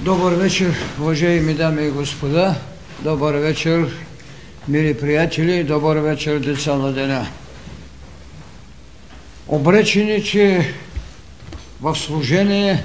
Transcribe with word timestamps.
Добър 0.00 0.32
вечер, 0.32 0.74
уважаеми 1.00 1.54
дами 1.54 1.86
и 1.86 1.90
господа. 1.90 2.54
Добър 3.00 3.34
вечер, 3.34 3.88
мили 4.68 4.94
приятели. 4.94 5.64
Добър 5.64 5.96
вечер, 5.96 6.38
деца 6.38 6.76
на 6.76 6.92
деня. 6.92 7.26
Обречени, 9.48 10.24
че 10.24 10.74
в 11.80 11.94
служение 11.94 12.84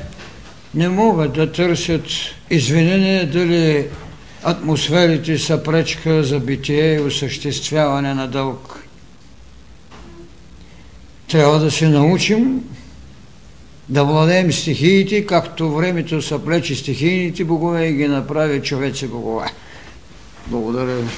не 0.73 0.89
могат 0.89 1.33
да 1.33 1.51
търсят 1.51 2.05
извинение 2.49 3.25
дали 3.25 3.87
атмосферите 4.43 5.37
са 5.37 5.63
пречка 5.63 6.23
за 6.23 6.39
битие 6.39 6.95
и 6.95 6.99
осъществяване 6.99 8.13
на 8.13 8.27
дълг. 8.27 8.83
Трябва 11.27 11.59
да 11.59 11.71
се 11.71 11.87
научим 11.87 12.61
да 13.91 14.03
владеем 14.03 14.51
стихиите, 14.51 15.25
както 15.25 15.75
времето 15.75 16.21
са 16.21 16.39
плечи 16.39 16.75
стихийните 16.75 17.43
богове 17.43 17.87
и 17.87 17.93
ги 17.93 18.07
направи 18.07 18.61
човеци 18.61 19.07
богове. 19.07 19.47
Благодаря 20.47 20.95
ви. 20.95 21.09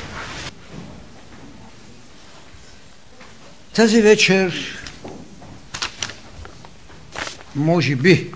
Тази 3.75 4.01
вечер, 4.01 4.77
може 7.55 7.95
би, 7.95 8.31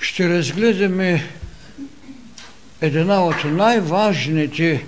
ще 0.00 0.28
разгледаме 0.28 1.28
една 2.80 3.24
от 3.24 3.44
най-важните 3.44 4.84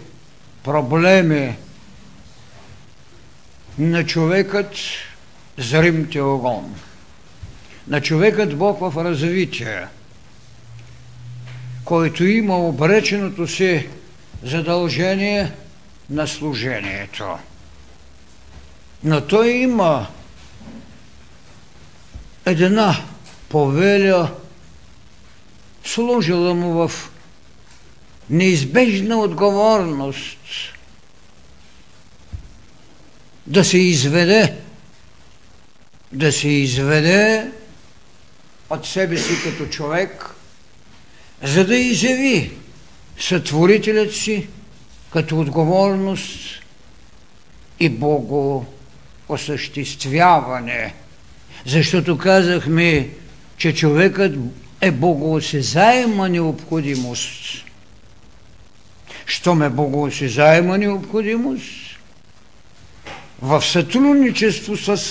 проблеми 0.64 1.56
на 3.78 4.06
човекът 4.06 4.74
зрим 5.58 6.10
теогон. 6.10 6.74
На 7.88 8.00
човекът 8.00 8.58
Бог 8.58 8.80
в 8.80 9.04
развитие, 9.04 9.86
който 11.84 12.24
има 12.24 12.58
обреченото 12.58 13.46
си 13.46 13.88
задължение 14.42 15.52
на 16.10 16.26
служението. 16.26 17.38
Но 19.04 19.20
той 19.20 19.48
има 19.48 20.06
една 22.46 22.96
повеля, 23.48 24.30
служила 25.84 26.54
му 26.54 26.88
в 26.88 27.10
неизбежна 28.30 29.16
отговорност 29.16 30.38
да 33.46 33.64
се 33.64 33.78
изведе, 33.78 34.54
да 36.12 36.32
се 36.32 36.48
изведе 36.48 37.50
от 38.70 38.86
себе 38.86 39.18
си 39.18 39.32
като 39.44 39.66
човек, 39.66 40.30
за 41.42 41.66
да 41.66 41.76
изяви 41.76 42.50
сътворителят 43.18 44.14
си 44.14 44.46
като 45.12 45.40
отговорност 45.40 46.62
и 47.80 47.88
Бого 47.88 48.66
осъществяване. 49.28 50.94
Защото 51.66 52.18
казахме, 52.18 53.08
че 53.56 53.74
човекът 53.74 54.34
е 54.80 54.90
богоосезаема 54.90 56.28
необходимост. 56.28 57.64
Щом 59.26 59.62
е 59.62 59.70
богоосезаема 59.70 60.78
необходимост, 60.78 61.85
в 63.42 63.62
сътрудничество 63.62 64.76
с 64.76 65.02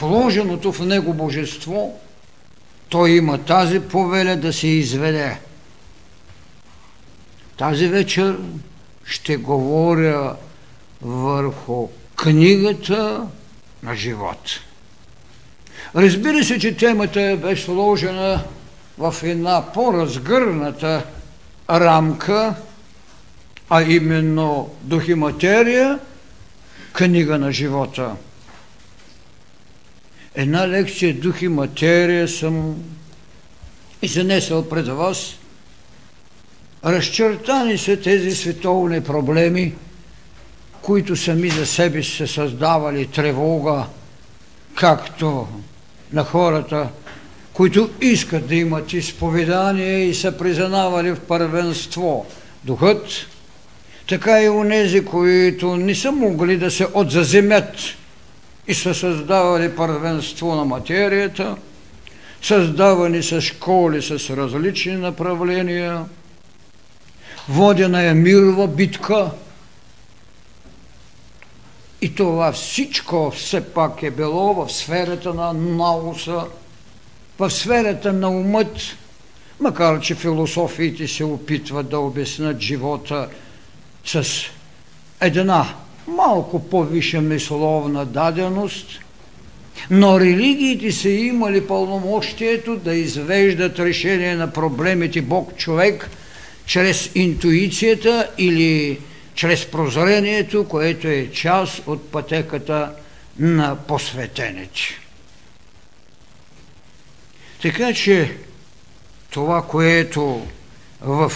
вложеното 0.00 0.72
в 0.72 0.86
него 0.86 1.14
божество, 1.14 2.00
той 2.88 3.10
има 3.10 3.38
тази 3.38 3.80
повеля 3.80 4.36
да 4.36 4.52
се 4.52 4.66
изведе. 4.66 5.38
Тази 7.56 7.88
вечер 7.88 8.38
ще 9.04 9.36
говоря 9.36 10.36
върху 11.02 11.88
книгата 12.16 13.26
на 13.82 13.96
живот. 13.96 14.60
Разбира 15.96 16.44
се, 16.44 16.58
че 16.58 16.76
темата 16.76 17.38
е 17.44 17.56
сложена 17.56 18.44
в 18.98 19.14
една 19.22 19.72
по-разгърната 19.72 21.06
рамка, 21.70 22.54
а 23.70 23.82
именно 23.82 24.70
дух 24.82 25.08
и 25.08 25.14
материя– 25.14 25.98
книга 26.94 27.38
на 27.38 27.52
живота. 27.52 28.16
Една 30.34 30.68
лекция 30.68 31.14
дух 31.14 31.42
и 31.42 31.48
материя 31.48 32.28
съм 32.28 32.76
изнесъл 34.02 34.68
пред 34.68 34.86
вас. 34.86 35.36
Разчертани 36.84 37.78
са 37.78 38.00
тези 38.00 38.30
световни 38.36 39.04
проблеми, 39.04 39.74
които 40.82 41.16
сами 41.16 41.50
за 41.50 41.66
себе 41.66 42.02
са 42.02 42.26
създавали 42.26 43.06
тревога, 43.06 43.86
както 44.74 45.48
на 46.12 46.24
хората, 46.24 46.88
които 47.52 47.90
искат 48.00 48.48
да 48.48 48.54
имат 48.54 48.92
изповедание 48.92 50.04
и 50.04 50.14
са 50.14 50.38
признавали 50.38 51.10
в 51.10 51.20
първенство 51.20 52.26
духът, 52.64 53.06
така 54.08 54.42
и 54.42 54.48
онези, 54.48 55.04
които 55.04 55.76
не 55.76 55.94
са 55.94 56.12
могли 56.12 56.56
да 56.56 56.70
се 56.70 56.86
отзаземят 56.94 57.76
и 58.68 58.74
са 58.74 58.94
създавали 58.94 59.76
първенство 59.76 60.54
на 60.54 60.64
материята, 60.64 61.56
създавани 62.42 63.22
са 63.22 63.40
школи 63.40 64.02
с 64.02 64.36
различни 64.36 64.96
направления, 64.96 66.04
водена 67.48 68.02
е 68.02 68.14
мирова 68.14 68.68
битка. 68.68 69.30
И 72.00 72.14
това 72.14 72.52
всичко 72.52 73.30
все 73.30 73.64
пак 73.64 74.02
е 74.02 74.10
било 74.10 74.54
в 74.54 74.72
сферата 74.72 75.34
на 75.34 75.52
науса, 75.52 76.44
в 77.38 77.50
сферата 77.50 78.12
на 78.12 78.30
умът, 78.30 78.76
макар 79.60 80.00
че 80.00 80.14
философиите 80.14 81.08
се 81.08 81.24
опитват 81.24 81.88
да 81.88 81.98
обяснат 81.98 82.60
живота– 82.60 83.28
с 84.04 84.24
една 85.20 85.74
малко 86.06 86.68
по-виша 86.68 87.20
мисловна 87.20 88.06
даденост, 88.06 89.00
но 89.90 90.20
религиите 90.20 90.92
са 90.92 91.08
имали 91.08 91.66
пълномощието 91.66 92.76
да 92.76 92.94
извеждат 92.94 93.78
решение 93.78 94.34
на 94.34 94.52
проблемите 94.52 95.22
Бог-човек 95.22 96.10
чрез 96.66 97.10
интуицията 97.14 98.30
или 98.38 99.00
чрез 99.34 99.66
прозрението, 99.66 100.68
което 100.68 101.08
е 101.08 101.30
част 101.32 101.82
от 101.86 102.10
пътеката 102.10 102.92
на 103.38 103.76
посветените. 103.76 104.80
Така 107.62 107.94
че 107.94 108.36
това, 109.30 109.62
което 109.62 110.46
в 111.00 111.32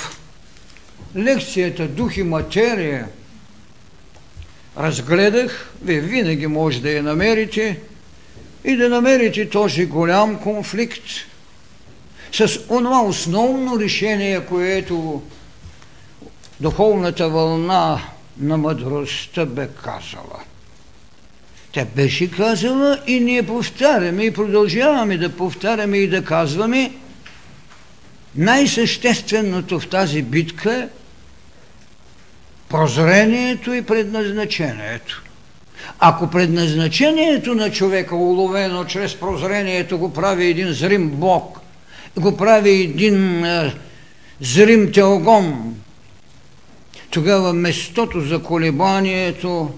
лекцията 1.18 1.88
Дух 1.88 2.16
и 2.16 2.22
материя 2.22 3.08
разгледах, 4.78 5.70
вие 5.82 6.00
винаги 6.00 6.46
може 6.46 6.80
да 6.80 6.90
я 6.90 7.02
намерите 7.02 7.78
и 8.64 8.76
да 8.76 8.88
намерите 8.88 9.48
този 9.48 9.86
голям 9.86 10.38
конфликт 10.40 11.04
с 12.32 12.60
онова 12.68 13.02
основно 13.02 13.80
решение, 13.80 14.40
което 14.40 15.22
духовната 16.60 17.28
вълна 17.28 18.00
на 18.38 18.56
мъдростта 18.56 19.46
бе 19.46 19.68
казала. 19.82 20.40
Тя 21.72 21.84
беше 21.84 22.30
казала 22.30 22.98
и 23.06 23.20
ние 23.20 23.42
повтаряме 23.42 24.24
и 24.24 24.32
продължаваме 24.32 25.16
да 25.16 25.36
повтаряме 25.36 25.98
и 25.98 26.08
да 26.08 26.24
казваме 26.24 26.92
най-същественото 28.34 29.80
в 29.80 29.88
тази 29.88 30.22
битка 30.22 30.88
прозрението 32.68 33.74
и 33.74 33.82
предназначението. 33.82 35.22
Ако 35.98 36.30
предназначението 36.30 37.54
на 37.54 37.70
човека, 37.70 38.16
уловено 38.16 38.84
чрез 38.84 39.14
прозрението, 39.14 39.98
го 39.98 40.12
прави 40.12 40.46
един 40.46 40.72
зрим 40.72 41.10
Бог, 41.10 41.60
го 42.16 42.36
прави 42.36 42.70
един 42.70 43.44
е, 43.44 43.74
зрим 44.40 44.92
теогон, 44.92 45.74
тогава 47.10 47.52
местото 47.52 48.20
за 48.20 48.42
колебанието 48.42 49.70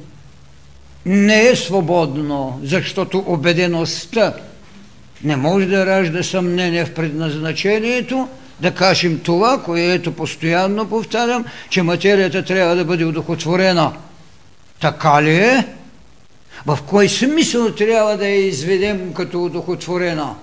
не 1.07 1.49
е 1.49 1.57
свободно, 1.57 2.61
защото 2.63 3.25
убедеността 3.27 4.35
не 5.25 5.37
може 5.37 5.67
да 5.67 5.87
ражда 5.87 6.23
съмнение 6.23 6.85
в 6.85 6.95
предназначението, 6.95 8.29
да 8.61 8.75
кажем 8.75 9.21
това, 9.21 9.63
което 9.63 10.13
постоянно 10.13 10.89
повтарям, 10.89 11.45
че 11.71 11.83
материята 11.83 12.45
трябва 12.45 12.77
да 12.77 12.85
бъде 12.85 13.05
удохотворена. 13.05 13.93
Така 14.81 15.23
ли 15.23 15.35
е? 15.35 15.67
В 16.67 16.79
кой 16.87 17.09
смисъл 17.09 17.73
трябва 17.73 18.17
да 18.17 18.29
я 18.29 18.47
изведем 18.47 19.15
като 19.15 19.45
удохотворена? 19.45 20.35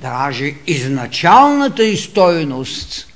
Даже 0.00 0.54
изначалната 0.66 1.84
и 1.84 1.96
стойност. 1.96 3.06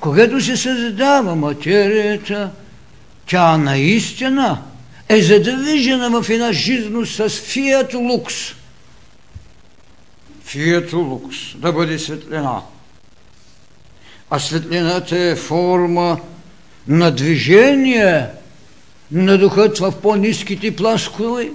Когато 0.00 0.40
се 0.40 0.56
създава 0.56 1.34
материята, 1.34 2.50
тя 3.26 3.56
наистина 3.56 4.62
е 5.08 5.22
задвижена 5.22 6.22
в 6.22 6.30
една 6.30 6.52
жизненост 6.52 7.14
с 7.14 7.40
фиат 7.40 7.94
лукс. 7.94 8.34
Фиат 10.50 10.92
лукс, 10.92 11.36
да 11.54 11.72
бъде 11.72 11.98
светлина. 11.98 12.62
А 14.30 14.38
светлината 14.38 15.18
е 15.18 15.36
форма 15.36 16.20
на 16.88 17.10
движение 17.10 18.26
на 19.12 19.38
духът 19.38 19.78
в 19.78 19.92
по-низките 20.02 20.76
пласкове. 20.76 21.50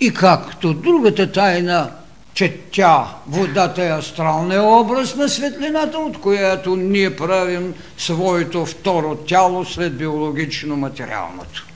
И 0.00 0.14
както 0.14 0.74
другата 0.74 1.32
тайна, 1.32 1.90
че 2.34 2.56
тя, 2.72 3.16
водата 3.26 3.84
е 3.84 3.98
астралния 3.98 4.62
образ 4.62 5.14
на 5.14 5.28
светлината, 5.28 5.98
от 5.98 6.20
която 6.20 6.76
ние 6.76 7.16
правим 7.16 7.74
своето 7.98 8.66
второ 8.66 9.16
тяло 9.16 9.64
след 9.64 9.98
биологично-материалното. 9.98 11.66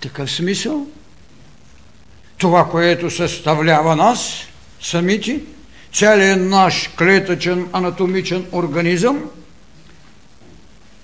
Такъв 0.00 0.30
смисъл? 0.30 0.86
Това, 2.38 2.70
което 2.70 3.10
съставлява 3.10 3.96
нас, 3.96 4.46
самите, 4.82 5.40
целият 5.92 6.40
наш 6.40 6.90
клетъчен 6.98 7.66
анатомичен 7.72 8.46
организъм, 8.52 9.30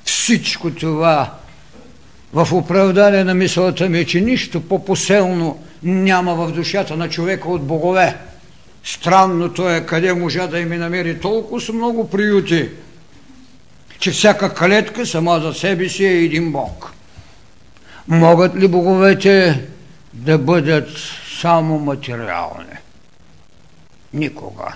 всичко 0.05 0.71
това 0.71 1.35
в 2.33 2.49
оправдание 2.53 3.25
на 3.25 3.35
мисълта 3.35 3.89
ми, 3.89 4.07
че 4.07 4.21
нищо 4.21 4.61
по-поселно 4.61 5.63
няма 5.83 6.35
в 6.35 6.53
душата 6.53 6.97
на 6.97 7.09
човека 7.09 7.49
от 7.49 7.67
богове. 7.67 8.17
Странното 8.85 9.71
е 9.71 9.87
къде 9.87 10.13
можа 10.13 10.47
да 10.47 10.59
им 10.59 10.69
намери 10.69 11.21
толкова 11.21 11.73
много 11.73 12.11
приюти, 12.11 12.69
че 13.99 14.11
всяка 14.11 14.55
клетка 14.55 15.07
сама 15.07 15.41
за 15.41 15.55
себе 15.55 15.89
си 15.89 16.05
е 16.05 16.25
един 16.25 16.53
бог. 16.53 16.93
Могат 18.09 18.57
ли 18.57 18.69
боговете 18.69 19.65
да 20.13 20.39
бъдат 20.39 20.89
само 21.41 21.79
материални? 21.79 22.88
Никога. 24.13 24.75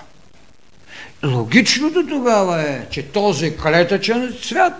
Логичното 1.25 2.07
тогава 2.07 2.61
е, 2.61 2.81
че 2.89 3.03
този 3.03 3.57
клетъчен 3.57 4.33
свят, 4.41 4.73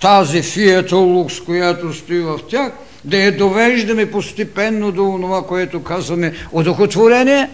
тази 0.00 0.42
фието 0.42 0.96
лукс, 0.96 1.40
която 1.40 1.92
стои 1.92 2.20
в 2.20 2.40
тях, 2.48 2.72
да 3.04 3.18
я 3.18 3.36
довеждаме 3.36 4.10
постепенно 4.10 4.92
до 4.92 5.18
това, 5.22 5.46
което 5.46 5.82
казваме 5.82 6.34
одохотворение 6.52 7.50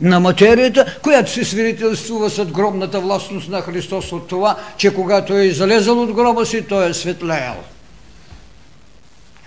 на 0.00 0.20
материята, 0.20 0.98
която 1.02 1.30
се 1.30 1.44
свидетелствува 1.44 2.30
с 2.30 2.44
гробната 2.44 3.00
властност 3.00 3.48
на 3.48 3.62
Христос 3.62 4.12
от 4.12 4.28
това, 4.28 4.56
че 4.76 4.94
когато 4.94 5.34
е 5.34 5.50
залезал 5.50 6.02
от 6.02 6.12
гроба 6.12 6.46
си, 6.46 6.62
той 6.62 6.90
е 6.90 6.94
светлеял. 6.94 7.56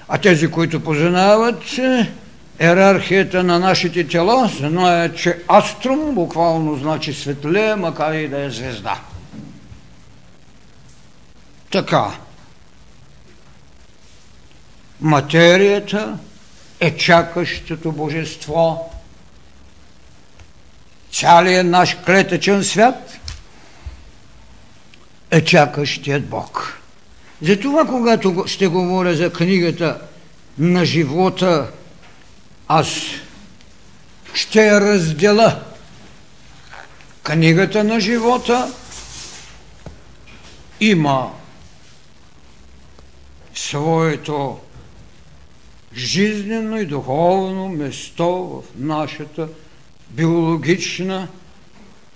А 0.07 0.17
тези, 0.17 0.51
които 0.51 0.79
познават 0.79 1.63
ерархията 2.59 3.43
на 3.43 3.59
нашите 3.59 4.07
тела, 4.07 4.49
знаят, 4.57 5.17
че 5.17 5.43
аструм 5.47 6.15
буквално 6.15 6.75
значи 6.75 7.13
светле, 7.13 7.75
макар 7.75 8.13
и 8.13 8.27
да 8.27 8.45
е 8.45 8.49
звезда. 8.49 8.99
Така, 11.71 12.11
материята 15.01 16.17
е 16.79 16.97
чакащото 16.97 17.91
божество, 17.91 18.91
цялият 21.11 21.67
наш 21.67 21.97
клетъчен 22.05 22.63
свят 22.63 23.19
е 25.31 25.41
чакащият 25.43 26.25
Бог. 26.25 26.79
Затова, 27.41 27.85
когато 27.85 28.43
ще 28.47 28.67
говоря 28.67 29.15
за 29.15 29.33
книгата 29.33 30.01
на 30.57 30.85
живота, 30.85 31.71
аз 32.67 32.87
ще 34.33 34.65
я 34.65 34.81
разделя. 34.81 35.63
Книгата 37.23 37.83
на 37.83 37.99
живота 37.99 38.73
има 40.79 41.31
своето 43.55 44.59
жизнено 45.95 46.77
и 46.77 46.85
духовно 46.85 47.69
место 47.69 48.25
в 48.25 48.63
нашата 48.75 49.47
биологична, 50.09 51.27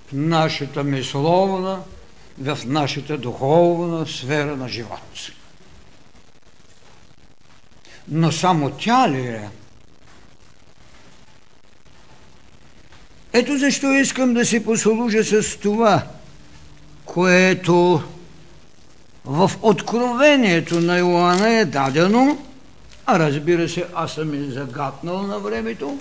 в 0.07 0.13
нашата 0.13 0.83
мисловна, 0.83 1.83
в 2.37 2.59
нашата 2.65 3.17
духовна 3.17 4.07
сфера 4.07 4.55
на 4.55 4.67
живот. 4.67 5.31
Но 8.07 8.31
само 8.31 8.71
тя 8.71 9.09
ли 9.09 9.27
е? 9.27 9.49
Ето 13.33 13.57
защо 13.57 13.93
искам 13.93 14.33
да 14.33 14.45
си 14.45 14.63
послужа 14.63 15.23
с 15.23 15.57
това, 15.57 16.03
което 17.05 18.03
в 19.25 19.51
откровението 19.61 20.79
на 20.79 20.97
Йоанна 20.97 21.49
е 21.49 21.65
дадено, 21.65 22.37
а 23.05 23.19
разбира 23.19 23.69
се, 23.69 23.85
аз 23.95 24.13
съм 24.13 24.33
и 24.33 24.51
загатнал 24.51 25.21
на 25.21 25.39
времето, 25.39 25.97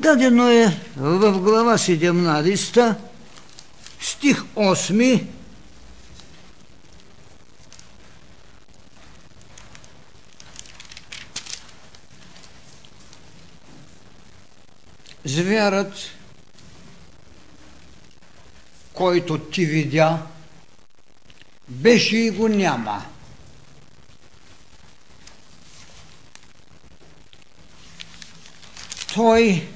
Дадено 0.00 0.50
е 0.50 0.76
в 0.96 1.38
глава 1.40 1.78
17, 1.78 2.94
стих 4.00 4.44
8, 4.56 5.24
Звярат, 15.26 15.94
който 18.92 19.38
ти 19.38 19.64
видя, 19.64 20.26
беше 21.68 22.16
и 22.16 22.30
го 22.30 22.48
няма. 22.48 23.04
Той 29.14 29.68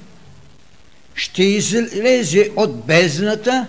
ще 1.15 1.43
излезе 1.43 2.51
от 2.55 2.85
бездната 2.85 3.67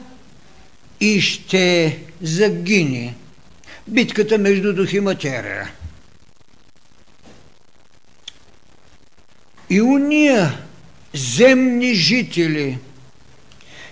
и 1.00 1.20
ще 1.20 1.98
загине. 2.20 3.14
Битката 3.88 4.38
между 4.38 4.72
дух 4.72 4.92
и 4.92 5.00
материя. 5.00 5.72
И 9.70 9.82
уния 9.82 10.58
земни 11.14 11.94
жители, 11.94 12.78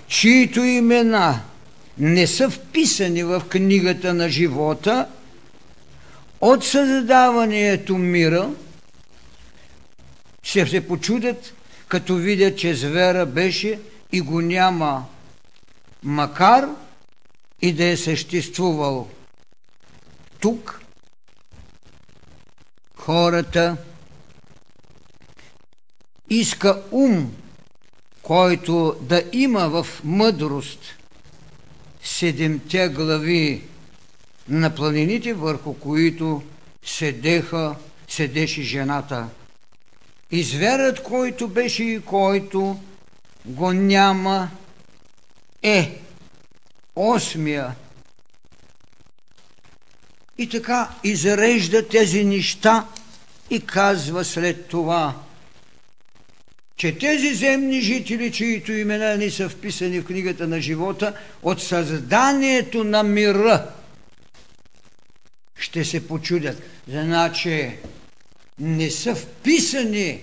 чието 0.07 0.61
имена 0.61 1.41
не 1.99 2.27
са 2.27 2.51
вписани 2.51 3.23
в 3.23 3.43
книгата 3.49 4.15
на 4.15 4.29
живота, 4.29 5.09
от 6.41 6.65
създаването 6.65 7.99
мира, 7.99 8.51
ще 10.43 10.67
се 10.67 10.89
почудят 10.89 11.55
като 11.89 12.15
видят, 12.15 12.59
че 12.59 12.75
звера 12.75 13.27
беше 13.27 13.81
и 14.13 14.21
го 14.21 14.41
няма, 14.41 15.05
макар 16.03 16.69
и 17.63 17.73
да 17.73 17.85
е 17.85 17.97
съществувал. 17.97 19.09
Тук, 20.41 20.81
хората 22.95 23.77
иска 26.31 26.83
ум, 26.91 27.33
който 28.23 28.97
да 29.01 29.25
има 29.33 29.69
в 29.69 29.87
мъдрост 30.05 30.81
седемте 32.03 32.89
глави 32.89 33.63
на 34.49 34.75
планините, 34.75 35.35
върху 35.35 35.75
които 35.75 36.43
седеха, 36.85 37.75
седеше 38.09 38.63
жената– 38.63 39.29
и 40.31 40.43
зверът, 40.43 41.03
който 41.03 41.49
беше 41.49 41.85
и 41.85 42.01
който 42.01 42.79
го 43.45 43.73
няма, 43.73 44.51
е 45.63 46.01
осмия. 46.97 47.75
И 50.39 50.49
така 50.49 50.91
изрежда 51.05 51.89
тези 51.89 52.25
неща 52.25 52.87
и 53.51 53.61
казва 53.61 54.25
след 54.25 54.67
това, 54.67 55.15
че 56.81 56.99
тези 56.99 57.35
земни 57.35 57.81
жители, 57.81 58.33
чието 58.33 58.73
имена 58.73 59.17
не 59.17 59.31
са 59.31 59.49
вписани 59.49 60.01
в 60.01 60.05
книгата 60.05 60.49
на 60.49 60.61
живота, 60.61 61.15
от 61.43 61.63
създанието 61.63 62.85
на 62.85 63.03
мира 63.03 63.71
ще 65.57 65.85
се 65.85 66.09
почудят. 66.09 66.63
Значи 66.89 67.77
не 68.59 68.91
са 68.91 69.15
вписани 69.15 70.23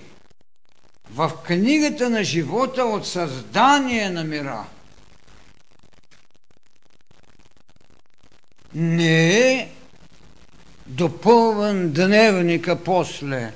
в 1.10 1.32
книгата 1.46 2.10
на 2.10 2.24
живота 2.24 2.84
от 2.84 3.06
създание 3.06 4.10
на 4.10 4.24
мира. 4.24 4.64
Не 8.74 9.50
е 9.50 9.68
допълван 10.86 11.92
дневника 11.92 12.84
после. 12.84 13.52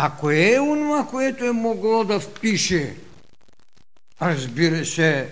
А 0.00 0.10
кое 0.10 0.54
е 0.54 0.60
онова, 0.60 1.06
което 1.06 1.44
е 1.44 1.52
могло 1.52 2.04
да 2.04 2.20
впише? 2.20 2.94
Разбира 4.22 4.86
се, 4.86 5.28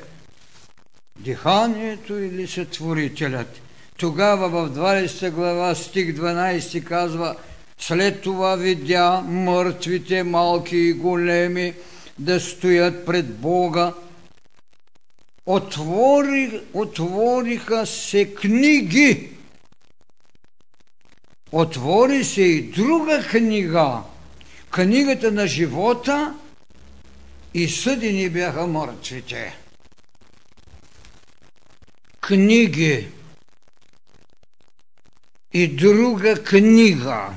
диханието 1.19 2.19
или 2.19 2.47
сътворителят. 2.47 3.61
Тогава 3.99 4.49
в 4.49 4.71
20 4.71 5.31
глава 5.31 5.75
стих 5.75 6.17
12 6.17 6.85
казва 6.85 7.37
след 7.79 8.21
това 8.21 8.57
видя 8.57 9.21
мъртвите, 9.21 10.23
малки 10.23 10.77
и 10.77 10.93
големи, 10.93 11.75
да 12.19 12.41
стоят 12.41 13.07
пред 13.07 13.37
Бога. 13.37 13.93
Отвори, 15.47 16.61
отвориха 16.75 17.87
се 17.87 18.35
книги. 18.35 19.31
Отвори 21.53 22.25
се 22.25 22.43
и 22.43 22.63
друга 22.63 23.25
книга. 23.31 24.03
Книгата 24.77 25.33
на 25.33 25.47
живота 25.47 26.35
и 27.55 27.69
съдени 27.69 28.31
бяха 28.31 28.67
мъртвите. 28.67 29.57
Книги 32.21 33.09
и 35.53 35.69
друга 35.69 36.43
книга. 36.43 37.35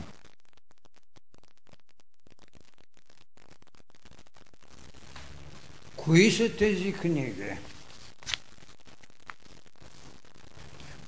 Кои 5.96 6.32
са 6.32 6.56
тези 6.56 6.94
книги? 6.94 7.58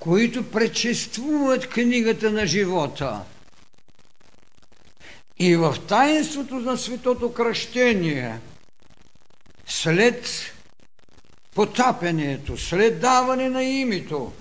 които 0.02 0.50
предшествуват 0.50 1.68
книгата 1.68 2.30
на 2.30 2.46
живота. 2.46 3.20
И 5.42 5.56
в 5.56 5.76
таинството 5.88 6.54
на 6.54 6.78
светото 6.78 7.32
кръщение, 7.32 8.40
след 9.66 10.28
потапянето, 11.54 12.58
след 12.58 13.00
даване 13.00 13.48
на 13.48 13.64
името, 13.64 14.32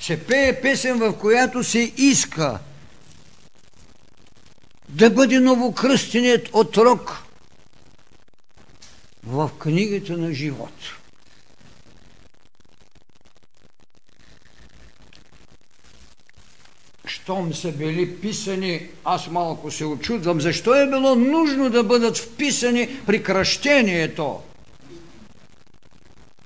се 0.00 0.26
пее 0.26 0.60
песен, 0.60 0.98
в 0.98 1.18
която 1.18 1.64
се 1.64 1.92
иска 1.96 2.58
да 4.88 5.10
бъде 5.10 5.40
новокръстеният 5.40 6.48
отрок 6.52 7.22
в 9.26 9.50
книгата 9.58 10.16
на 10.16 10.32
живота. 10.32 10.99
Щом 17.30 17.54
са 17.54 17.72
били 17.72 18.16
писани, 18.20 18.86
аз 19.04 19.28
малко 19.30 19.70
се 19.70 19.84
очудвам, 19.84 20.40
защо 20.40 20.74
е 20.74 20.90
било 20.90 21.14
нужно 21.14 21.70
да 21.70 21.82
бъдат 21.82 22.18
вписани 22.18 22.88
при 23.06 23.22
кръщението? 23.22 24.40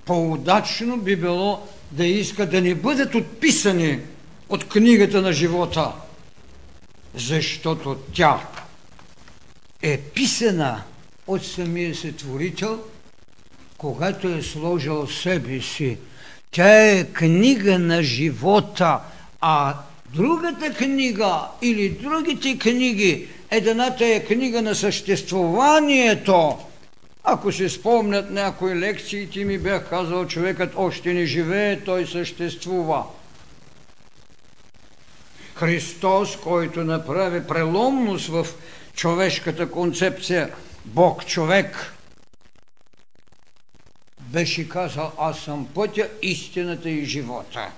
По-удачно 0.04 0.96
би 0.96 1.16
било 1.16 1.66
да 1.90 2.06
иска 2.06 2.46
да 2.46 2.60
не 2.60 2.74
бъдат 2.74 3.14
отписани 3.14 3.98
от 4.48 4.68
книгата 4.68 5.22
на 5.22 5.32
живота, 5.32 5.92
защото 7.14 7.96
тя 8.12 8.40
е 9.82 9.98
писана 9.98 10.82
от 11.26 11.44
самия 11.44 11.94
сътворител, 11.94 12.80
когато 13.78 14.28
е 14.28 14.42
сложил 14.42 15.06
себе 15.06 15.60
си. 15.60 15.98
Тя 16.50 16.90
е 16.90 17.04
книга 17.04 17.78
на 17.78 18.02
живота, 18.02 19.00
а 19.40 19.76
Другата 20.14 20.74
книга 20.74 21.48
или 21.62 21.88
другите 21.88 22.58
книги, 22.58 23.28
едната 23.50 24.06
е 24.06 24.24
книга 24.24 24.62
на 24.62 24.74
съществуванието. 24.74 26.58
Ако 27.24 27.52
се 27.52 27.68
спомнят 27.68 28.30
някои 28.30 28.74
лекции, 28.74 29.30
ти 29.30 29.44
ми 29.44 29.58
бях 29.58 29.88
казал, 29.90 30.26
човекът 30.26 30.72
още 30.76 31.12
не 31.12 31.26
живее, 31.26 31.80
той 31.80 32.06
съществува. 32.06 33.04
Христос, 35.54 36.36
който 36.36 36.84
направи 36.84 37.46
преломност 37.46 38.26
в 38.26 38.46
човешката 38.94 39.70
концепция 39.70 40.50
Бог-човек, 40.84 41.94
беше 44.20 44.68
казал, 44.68 45.12
аз 45.18 45.38
съм 45.38 45.66
пътя, 45.74 46.08
истината 46.22 46.90
и 46.90 47.04
живота. 47.04 47.70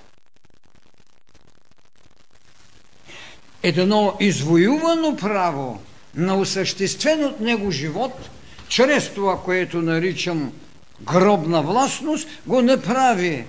Едно 3.67 4.17
извоювано 4.19 5.15
право 5.15 5.81
на 6.15 6.35
осъществен 6.35 7.25
от 7.25 7.39
него 7.39 7.71
живот, 7.71 8.29
чрез 8.67 9.09
това, 9.09 9.41
което 9.41 9.81
наричам 9.81 10.51
гробна 11.01 11.61
властност, 11.61 12.27
го 12.45 12.61
направи 12.61 13.43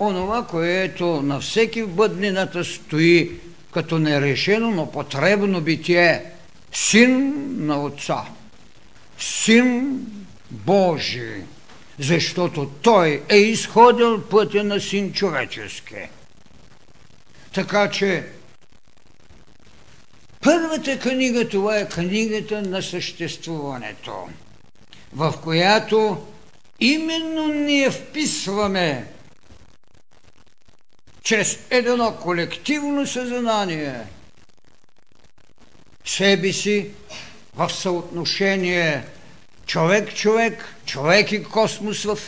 онова, 0.00 0.46
което 0.46 1.22
на 1.22 1.40
всеки 1.40 1.82
в 1.82 1.88
бъднината 1.88 2.64
стои 2.64 3.30
като 3.72 3.98
нерешено, 3.98 4.70
но 4.70 4.90
потребно 4.90 5.60
битие. 5.60 6.24
Син 6.72 7.34
на 7.66 7.82
Отца. 7.82 8.24
Син 9.18 10.00
Божий. 10.50 11.42
Защото 11.98 12.70
Той 12.82 13.22
е 13.28 13.36
изходил 13.36 14.22
пътя 14.22 14.64
на 14.64 14.80
син 14.80 15.12
човечески. 15.12 16.08
Така 17.54 17.90
че 17.90 18.24
Първата 20.44 20.98
книга, 20.98 21.48
това 21.48 21.78
е 21.78 21.88
книгата 21.88 22.62
на 22.62 22.82
съществуването, 22.82 24.28
в 25.12 25.34
която 25.42 26.26
именно 26.80 27.48
ние 27.48 27.90
вписваме 27.90 29.06
чрез 31.22 31.58
едно 31.70 32.16
колективно 32.22 33.06
съзнание 33.06 33.94
себе 36.04 36.52
си 36.52 36.90
в 37.54 37.70
съотношение 37.70 39.04
човек-човек, 39.66 40.74
човек 40.86 41.32
и 41.32 41.44
космос 41.44 42.04
в 42.04 42.18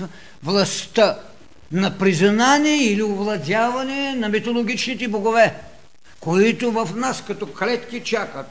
властта 0.42 1.18
на 1.72 1.98
признание 1.98 2.76
или 2.76 3.02
овладяване 3.02 4.14
на 4.14 4.28
митологичните 4.28 5.08
богове 5.08 5.54
които 6.26 6.72
в 6.72 6.88
нас 6.96 7.24
като 7.26 7.46
клетки 7.46 8.00
чакат. 8.00 8.50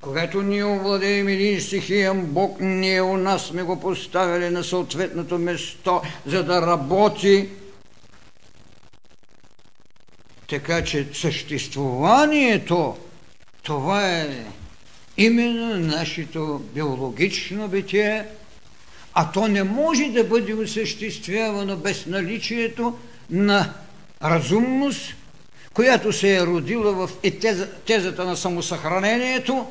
Когато 0.00 0.42
ние 0.42 0.64
овладеем 0.64 1.28
един 1.28 1.60
стихиен 1.60 2.26
Бог, 2.26 2.60
ние 2.60 3.02
у 3.02 3.16
нас 3.16 3.46
сме 3.46 3.62
го 3.62 3.80
поставили 3.80 4.50
на 4.50 4.64
съответното 4.64 5.38
место, 5.38 6.02
за 6.26 6.44
да 6.44 6.62
работи. 6.62 7.48
Така 10.48 10.84
че 10.84 11.08
съществуванието, 11.12 12.96
това 13.62 14.10
е 14.10 14.44
именно 15.16 15.86
нашето 15.96 16.62
биологично 16.74 17.68
битие, 17.68 18.26
а 19.14 19.32
то 19.32 19.48
не 19.48 19.62
може 19.62 20.04
да 20.04 20.24
бъде 20.24 20.54
осъществявано 20.54 21.76
без 21.76 22.06
наличието 22.06 22.98
на 23.30 23.74
разумност, 24.22 25.14
която 25.76 26.12
се 26.12 26.36
е 26.36 26.46
родила 26.46 26.92
в 26.92 27.10
тезата 27.86 28.24
на 28.24 28.36
самосъхранението 28.36 29.66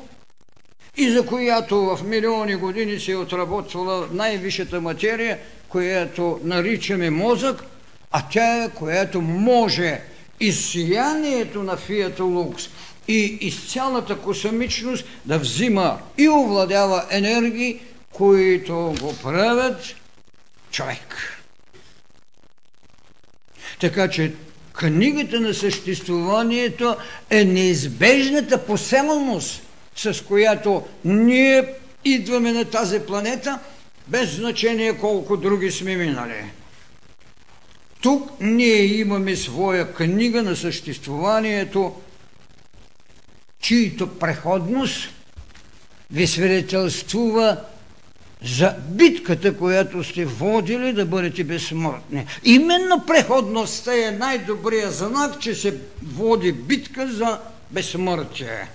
и 0.97 1.09
за 1.09 1.25
която 1.25 1.75
в 1.81 1.99
милиони 2.03 2.55
години 2.55 2.99
се 2.99 3.11
е 3.11 3.15
отработвала 3.15 4.07
най-висшата 4.11 4.81
материя, 4.81 5.39
която 5.69 6.39
наричаме 6.43 7.09
мозък, 7.09 7.63
а 8.11 8.23
тя 8.31 8.63
е, 8.63 8.69
която 8.69 9.21
може 9.21 10.01
из 10.39 10.71
сиянието 10.71 11.63
на 11.63 11.77
фията 11.77 12.23
лукс 12.23 12.63
и 13.07 13.37
из 13.41 13.73
цялата 13.73 14.17
космичност 14.17 15.05
да 15.25 15.39
взима 15.39 15.99
и 16.17 16.29
овладява 16.29 17.05
енергии, 17.09 17.79
които 18.11 18.95
го 19.01 19.15
правят 19.23 19.95
човек. 20.71 21.37
Така 23.79 24.09
че 24.09 24.33
Книгата 24.77 25.39
на 25.39 25.53
съществуванието 25.53 26.95
е 27.29 27.45
неизбежната 27.45 28.65
поселност, 28.65 29.61
с 29.95 30.23
която 30.25 30.83
ние 31.05 31.73
идваме 32.05 32.51
на 32.51 32.65
тази 32.65 32.99
планета, 32.99 33.59
без 34.07 34.35
значение 34.35 34.97
колко 34.97 35.37
други 35.37 35.71
сме 35.71 35.95
минали. 35.95 36.43
Тук 38.01 38.31
ние 38.41 38.85
имаме 38.85 39.35
своя 39.35 39.93
книга 39.93 40.43
на 40.43 40.55
съществуванието, 40.55 41.95
чието 43.61 44.19
преходност 44.19 45.09
ви 46.11 46.27
свидетелствува 46.27 47.57
за 48.45 48.75
битката, 48.89 49.57
която 49.57 50.03
сте 50.03 50.25
водили 50.25 50.93
да 50.93 51.05
бъдете 51.05 51.43
безсмъртни. 51.43 52.25
Именно 52.43 53.05
преходността 53.07 54.07
е 54.07 54.11
най-добрият 54.11 54.93
знак, 54.93 55.39
че 55.39 55.55
се 55.55 55.77
води 56.03 56.51
битка 56.51 57.07
за 57.07 57.39
безсмъртие. 57.71 58.67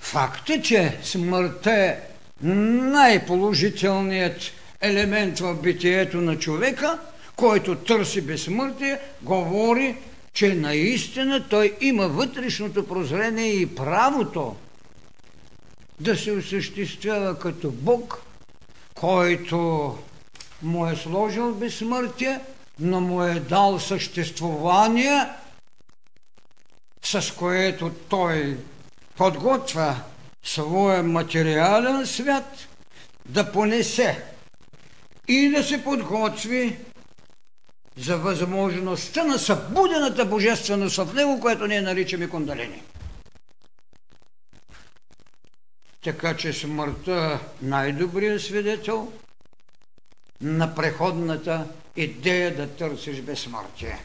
Факт 0.00 0.50
е, 0.50 0.62
че 0.62 0.98
смъртта 1.02 1.72
е 1.72 1.96
най-положителният 2.42 4.40
елемент 4.80 5.38
в 5.38 5.54
битието 5.54 6.20
на 6.20 6.38
човека, 6.38 6.98
който 7.36 7.74
търси 7.74 8.20
безсмъртие, 8.20 8.98
говори, 9.22 9.96
че 10.32 10.54
наистина 10.54 11.48
той 11.48 11.74
има 11.80 12.08
вътрешното 12.08 12.86
прозрение 12.86 13.52
и 13.52 13.74
правото 13.74 14.56
да 16.00 16.16
се 16.16 16.32
осъществява 16.32 17.38
като 17.38 17.70
Бог, 17.70 18.22
който 18.94 19.98
му 20.62 20.86
е 20.86 20.96
сложил 20.96 21.54
безсмъртие, 21.54 22.40
но 22.80 23.00
му 23.00 23.22
е 23.22 23.34
дал 23.34 23.80
съществувание, 23.80 25.26
с 27.02 27.34
което 27.34 27.90
той 28.08 28.58
подготвя 29.16 29.96
своя 30.42 31.02
материален 31.02 32.06
свят 32.06 32.68
да 33.28 33.52
понесе 33.52 34.24
и 35.28 35.48
да 35.48 35.64
се 35.64 35.84
подготви 35.84 36.76
за 37.96 38.16
възможността 38.16 39.24
на 39.24 39.38
събудената 39.38 40.24
божественост 40.24 40.96
в 40.96 41.14
него, 41.14 41.40
което 41.40 41.66
ние 41.66 41.80
наричаме 41.80 42.28
кундалини. 42.28 42.82
Така 46.08 46.36
че 46.36 46.52
смъртта 46.52 47.38
най-добрият 47.62 48.42
свидетел 48.42 49.12
на 50.40 50.74
преходната 50.74 51.66
идея 51.96 52.56
да 52.56 52.68
търсиш 52.68 53.20
безсмъртие. 53.20 53.98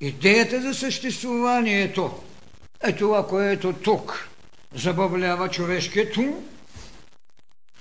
Идеята 0.00 0.62
за 0.62 0.74
съществуванието 0.74 2.22
е 2.82 2.92
това, 2.92 3.26
което 3.26 3.72
тук 3.72 4.28
забавлява 4.74 5.48
човешкият 5.48 6.16
ум, 6.16 6.34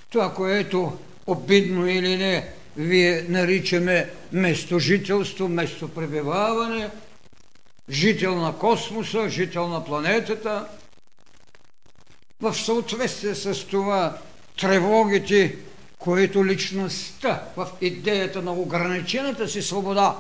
това, 0.09 0.33
което 0.33 0.97
обидно 1.27 1.87
или 1.87 2.17
не 2.17 2.53
вие 2.77 3.25
наричаме 3.29 4.09
местожителство, 4.31 5.47
местопребиваване, 5.47 6.89
жител 7.89 8.35
на 8.35 8.57
космоса, 8.57 9.29
жител 9.29 9.67
на 9.67 9.85
планетата. 9.85 10.67
В 12.45 12.55
съответствие 12.55 13.35
с 13.35 13.67
това 13.67 14.17
тревогите, 14.61 15.55
които 15.99 16.45
личността 16.45 17.43
в 17.57 17.67
идеята 17.81 18.41
на 18.41 18.53
ограничената 18.53 19.47
си 19.47 19.61
свобода 19.61 20.15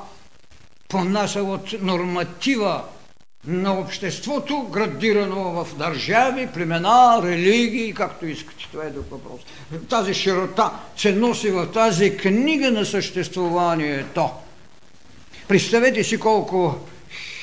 понася 0.87 1.43
от 1.43 1.81
норматива 1.81 2.83
на 3.47 3.79
обществото, 3.79 4.63
градирано 4.63 5.63
в 5.63 5.77
държави, 5.77 6.47
племена, 6.53 7.19
религии, 7.23 7.93
както 7.93 8.25
искате. 8.25 8.67
Това 8.71 8.83
е 8.83 8.89
друг 8.89 9.05
въпрос. 9.11 9.41
Тази 9.89 10.13
широта 10.13 10.71
се 10.97 11.11
носи 11.11 11.49
в 11.49 11.71
тази 11.71 12.17
книга 12.17 12.71
на 12.71 12.85
съществуванието. 12.85 14.29
Представете 15.47 16.03
си 16.03 16.19
колко 16.19 16.75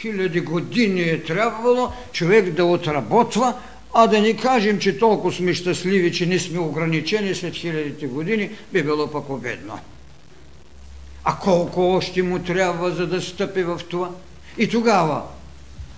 хиляди 0.00 0.40
години 0.40 1.00
е 1.00 1.22
трябвало 1.22 1.92
човек 2.12 2.50
да 2.50 2.64
отработва, 2.64 3.54
а 3.94 4.06
да 4.06 4.20
не 4.20 4.36
кажем, 4.36 4.78
че 4.78 4.98
толкова 4.98 5.32
сме 5.32 5.54
щастливи, 5.54 6.12
че 6.12 6.26
не 6.26 6.38
сме 6.38 6.58
ограничени 6.58 7.34
след 7.34 7.54
хилядите 7.54 8.06
години, 8.06 8.50
би 8.72 8.82
било 8.82 9.10
пък 9.10 9.30
обедно. 9.30 9.78
А 11.24 11.36
колко 11.36 11.80
още 11.80 12.22
му 12.22 12.38
трябва, 12.38 12.90
за 12.90 13.06
да 13.06 13.20
стъпи 13.20 13.62
в 13.62 13.80
това? 13.90 14.10
И 14.58 14.68
тогава 14.68 15.22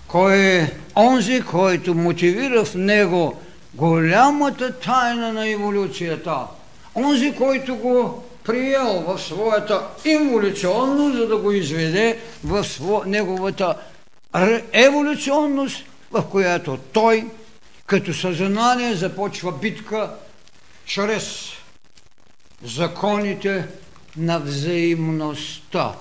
кой 0.07 0.35
е 0.35 0.71
онзи, 0.95 1.41
който 1.41 1.95
мотивира 1.95 2.65
в 2.65 2.75
него 2.75 3.37
голямата 3.73 4.79
тайна 4.79 5.33
на 5.33 5.49
еволюцията. 5.49 6.37
Онзи, 6.95 7.33
който 7.37 7.75
го 7.75 8.23
приел 8.43 9.03
в 9.07 9.21
своята 9.21 9.81
инволюционност, 10.05 11.17
за 11.17 11.27
да 11.27 11.37
го 11.37 11.51
изведе 11.51 12.17
в 12.43 12.63
сво... 12.63 13.03
неговата 13.05 13.75
еволюционност, 14.73 15.83
в 16.11 16.23
която 16.31 16.77
той 16.93 17.25
като 17.85 18.13
съзнание 18.13 18.95
започва 18.95 19.51
битка 19.51 20.15
чрез 20.85 21.51
законите 22.63 23.67
на 24.17 24.39
взаимността. 24.39 25.95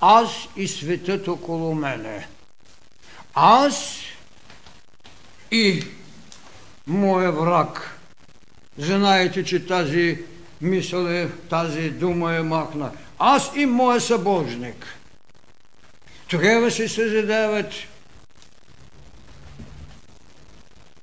Аз 0.00 0.30
и 0.56 0.68
светът 0.68 1.28
около 1.28 1.74
мене 1.74 2.26
аз 3.40 4.00
и 5.50 5.82
моя 6.86 7.32
враг. 7.32 7.98
Знаете, 8.78 9.44
че 9.44 9.66
тази 9.66 10.18
мисъл 10.60 11.06
е, 11.06 11.28
тази 11.50 11.90
дума 11.90 12.34
е 12.34 12.42
махна. 12.42 12.90
Аз 13.18 13.50
и 13.56 13.66
моя 13.66 14.00
събожник. 14.00 14.86
Тогава 16.28 16.70
се 16.70 16.88
създават 16.88 17.72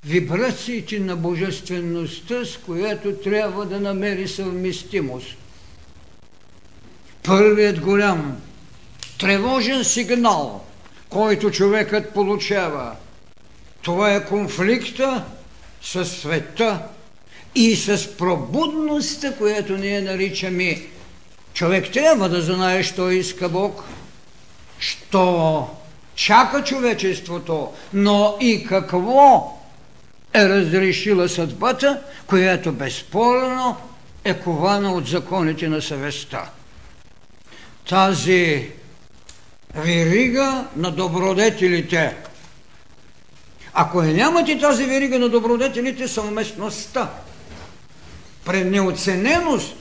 вибрациите 0.05 0.99
на 0.99 1.15
божествеността, 1.15 2.45
с 2.45 2.57
която 2.57 3.13
трябва 3.13 3.65
да 3.65 3.79
намери 3.79 4.27
съвместимост. 4.27 5.37
Първият 7.23 7.79
голям 7.79 8.37
тревожен 9.19 9.83
сигнал– 9.83 10.61
който 11.15 11.51
човекът 11.51 12.13
получава. 12.13 12.91
Това 13.81 14.15
е 14.15 14.25
конфликта 14.25 15.23
с 15.81 16.05
света 16.05 16.79
и 17.55 17.75
с 17.75 18.17
пробудността, 18.17 19.33
която 19.37 19.77
ние 19.77 20.01
наричаме. 20.01 20.81
Човек 21.53 21.91
трябва 21.91 22.29
да 22.29 22.41
знае, 22.41 22.83
що 22.83 23.11
иска 23.11 23.49
Бог, 23.49 23.83
що 24.79 25.67
чака 26.15 26.63
човечеството, 26.63 27.73
но 27.93 28.37
и 28.41 28.65
какво 28.65 29.54
е 30.35 30.49
разрешила 30.49 31.29
съдбата, 31.29 32.01
която 32.27 32.71
безспорно 32.71 33.77
е 34.23 34.33
кована 34.33 34.93
от 34.93 35.07
законите 35.07 35.67
на 35.67 35.81
съвестта. 35.81 36.49
Тази 37.89 38.69
верига 39.75 40.67
на 40.75 40.91
добродетелите. 40.91 42.15
Ако 43.73 44.03
я 44.03 44.13
нямате 44.13 44.59
тази 44.59 44.85
верига 44.85 45.19
на 45.19 45.29
добродетелите, 45.29 46.07
съвместността, 46.07 47.09
пред 48.45 48.71
неоцененост, 48.71 49.75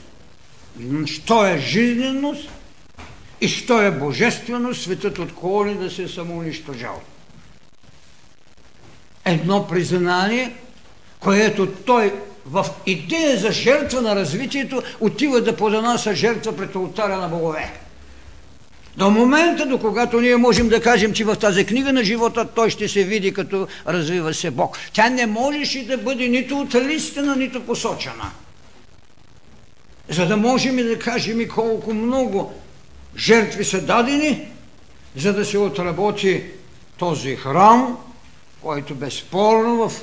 що 1.05 1.45
е 1.45 1.57
жизненост 1.57 2.49
и 3.41 3.47
що 3.47 3.81
е 3.81 3.91
божественост, 3.91 4.81
светът 4.81 5.19
от 5.19 5.35
коли 5.35 5.75
да 5.75 5.91
се 5.91 6.07
самоунищожал. 6.07 7.01
Едно 9.25 9.67
признание, 9.67 10.55
което 11.19 11.67
той 11.67 12.13
в 12.45 12.65
идея 12.85 13.37
за 13.37 13.51
жертва 13.51 14.01
на 14.01 14.15
развитието 14.15 14.83
отива 14.99 15.41
да 15.41 15.55
подонася 15.55 16.15
жертва 16.15 16.57
пред 16.57 16.75
алтаря 16.75 17.17
на 17.17 17.27
богове. 17.27 17.73
До 18.97 19.09
момента, 19.09 19.65
до 19.65 19.79
когато 19.79 20.21
ние 20.21 20.37
можем 20.37 20.69
да 20.69 20.81
кажем, 20.81 21.13
че 21.13 21.23
в 21.23 21.35
тази 21.35 21.65
книга 21.65 21.93
на 21.93 22.03
живота 22.03 22.47
той 22.55 22.69
ще 22.69 22.87
се 22.87 23.03
види 23.03 23.33
като 23.33 23.67
развива 23.87 24.33
се 24.33 24.51
Бог. 24.51 24.77
Тя 24.93 25.09
не 25.09 25.25
можеше 25.25 25.85
да 25.85 25.97
бъде 25.97 26.27
нито 26.27 26.59
отлистена, 26.59 27.35
нито 27.35 27.65
посочена. 27.65 28.31
За 30.09 30.25
да 30.25 30.37
можем 30.37 30.75
да 30.75 30.99
кажем 30.99 31.47
колко 31.47 31.93
много 31.93 32.53
жертви 33.17 33.65
са 33.65 33.81
дадени, 33.81 34.47
за 35.15 35.33
да 35.33 35.45
се 35.45 35.57
отработи 35.57 36.43
този 36.97 37.35
храм, 37.35 37.97
който 38.65 38.95
безспорно 38.95 39.89
в 39.89 40.01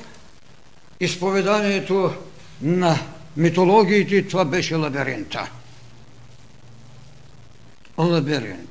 изповеданието 1.00 2.14
на 2.62 2.98
митологиите 3.36 4.28
това 4.28 4.44
беше 4.44 4.74
лабиринта 4.74 5.50
лабиринт, 7.98 8.70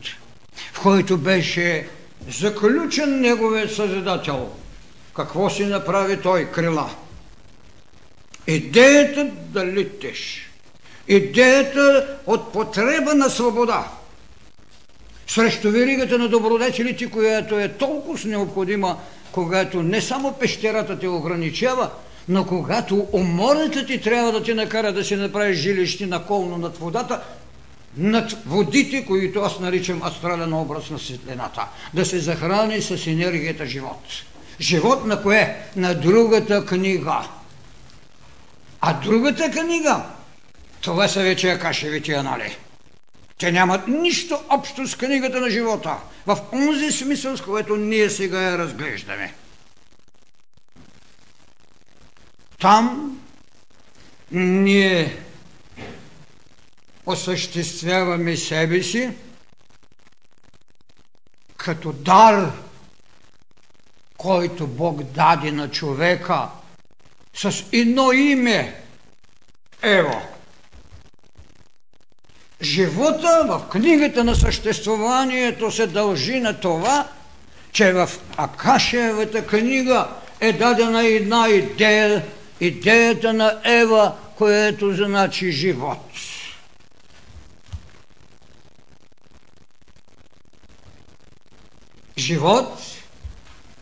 в 0.73 0.81
който 0.81 1.17
беше 1.17 1.87
заключен 2.29 3.21
неговият 3.21 3.75
Създател. 3.75 4.49
Какво 5.15 5.49
си 5.49 5.65
направи 5.65 6.21
той? 6.21 6.51
Крила. 6.51 6.89
Идеята 8.47 9.25
да 9.25 9.65
летиш, 9.65 10.49
идеята 11.07 12.17
от 12.25 12.53
потреба 12.53 13.13
на 13.13 13.29
свобода 13.29 13.91
срещу 15.27 15.71
веригата 15.71 16.17
на 16.17 16.29
добродетелите, 16.29 17.09
която 17.09 17.59
е 17.59 17.67
толкова 17.67 18.29
необходима, 18.29 18.97
когато 19.31 19.83
не 19.83 20.01
само 20.01 20.33
пещерата 20.33 20.99
те 20.99 21.07
ограничава, 21.07 21.89
но 22.29 22.45
когато 22.45 23.07
умората 23.11 23.85
ти 23.85 24.01
трябва 24.01 24.31
да 24.31 24.43
ти 24.43 24.53
накара 24.53 24.93
да 24.93 25.03
си 25.03 25.15
направиш 25.15 25.57
жилище 25.57 26.05
наколно 26.05 26.57
над 26.57 26.77
водата, 26.77 27.21
над 27.97 28.37
водите, 28.45 29.05
които 29.05 29.39
аз 29.39 29.59
наричам 29.59 30.03
астрален 30.03 30.53
образ 30.53 30.89
на 30.89 30.99
светлината, 30.99 31.67
да 31.93 32.05
се 32.05 32.19
захрани 32.19 32.81
с 32.81 33.07
енергията 33.07 33.65
живот. 33.65 34.03
Живот 34.59 35.05
на 35.05 35.21
кое? 35.21 35.57
На 35.75 35.93
другата 35.93 36.65
книга. 36.65 37.21
А 38.81 38.93
другата 38.93 39.51
книга, 39.51 40.03
това 40.81 41.07
са 41.07 41.21
вече 41.21 41.49
акашевите 41.49 42.13
анали. 42.13 42.57
Те 43.41 43.51
нямат 43.51 43.87
нищо 43.87 44.43
общо 44.49 44.87
с 44.87 44.95
книгата 44.95 45.41
на 45.41 45.49
живота, 45.49 45.97
в 46.25 46.37
онзи 46.53 46.91
смисъл, 46.91 47.37
с 47.37 47.41
което 47.41 47.75
ние 47.75 48.09
сега 48.09 48.41
я 48.41 48.57
разглеждаме. 48.57 49.33
Там 52.59 53.17
ние 54.31 55.17
осъществяваме 57.05 58.37
себе 58.37 58.83
си 58.83 59.09
като 61.57 61.91
дар, 61.91 62.51
който 64.17 64.67
Бог 64.67 65.03
даде 65.03 65.51
на 65.51 65.71
човека 65.71 66.49
с 67.33 67.63
едно 67.71 68.11
име. 68.11 68.83
Ево. 69.81 70.40
Живота 72.61 73.45
в 73.47 73.69
книгата 73.69 74.23
на 74.23 74.35
съществуванието 74.35 75.71
се 75.71 75.87
дължи 75.87 76.39
на 76.39 76.59
това, 76.59 77.07
че 77.71 77.93
в 77.93 78.09
Акашевата 78.37 79.47
книга 79.47 80.07
е 80.39 80.53
дадена 80.53 81.07
една 81.07 81.49
идея, 81.49 82.25
идеята 82.59 83.33
на 83.33 83.59
Ева, 83.63 84.15
което 84.37 84.93
значи 84.93 85.51
живот. 85.51 86.11
Живот 92.17 92.79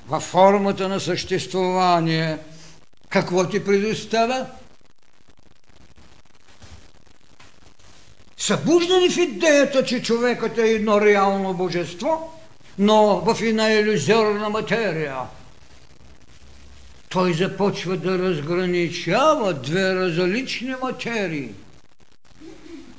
във 0.08 0.24
формата 0.24 0.90
на 0.90 1.00
съществувание. 1.00 2.38
Какво 3.10 3.50
ти 3.50 3.66
предоставя? 3.66 4.46
Събуждани 8.40 9.10
в 9.10 9.18
идеята, 9.18 9.86
че 9.86 10.04
човекът 10.04 10.58
е 10.58 10.70
едно 10.70 11.02
реално 11.02 11.54
божество, 11.54 12.40
но 12.78 13.20
в 13.20 13.42
една 13.42 13.70
иллюзорна 13.70 14.50
материя. 14.50 15.18
Той 17.10 17.34
започва 17.34 17.98
да 17.98 18.20
разграничава 18.20 19.54
две 19.54 19.96
различни 19.96 20.76
материи. 20.82 21.52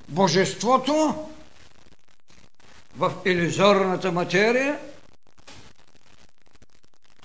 Божеството 0.08 1.26
в 2.96 3.12
иллюзорната 3.24 4.12
материя, 4.12 4.78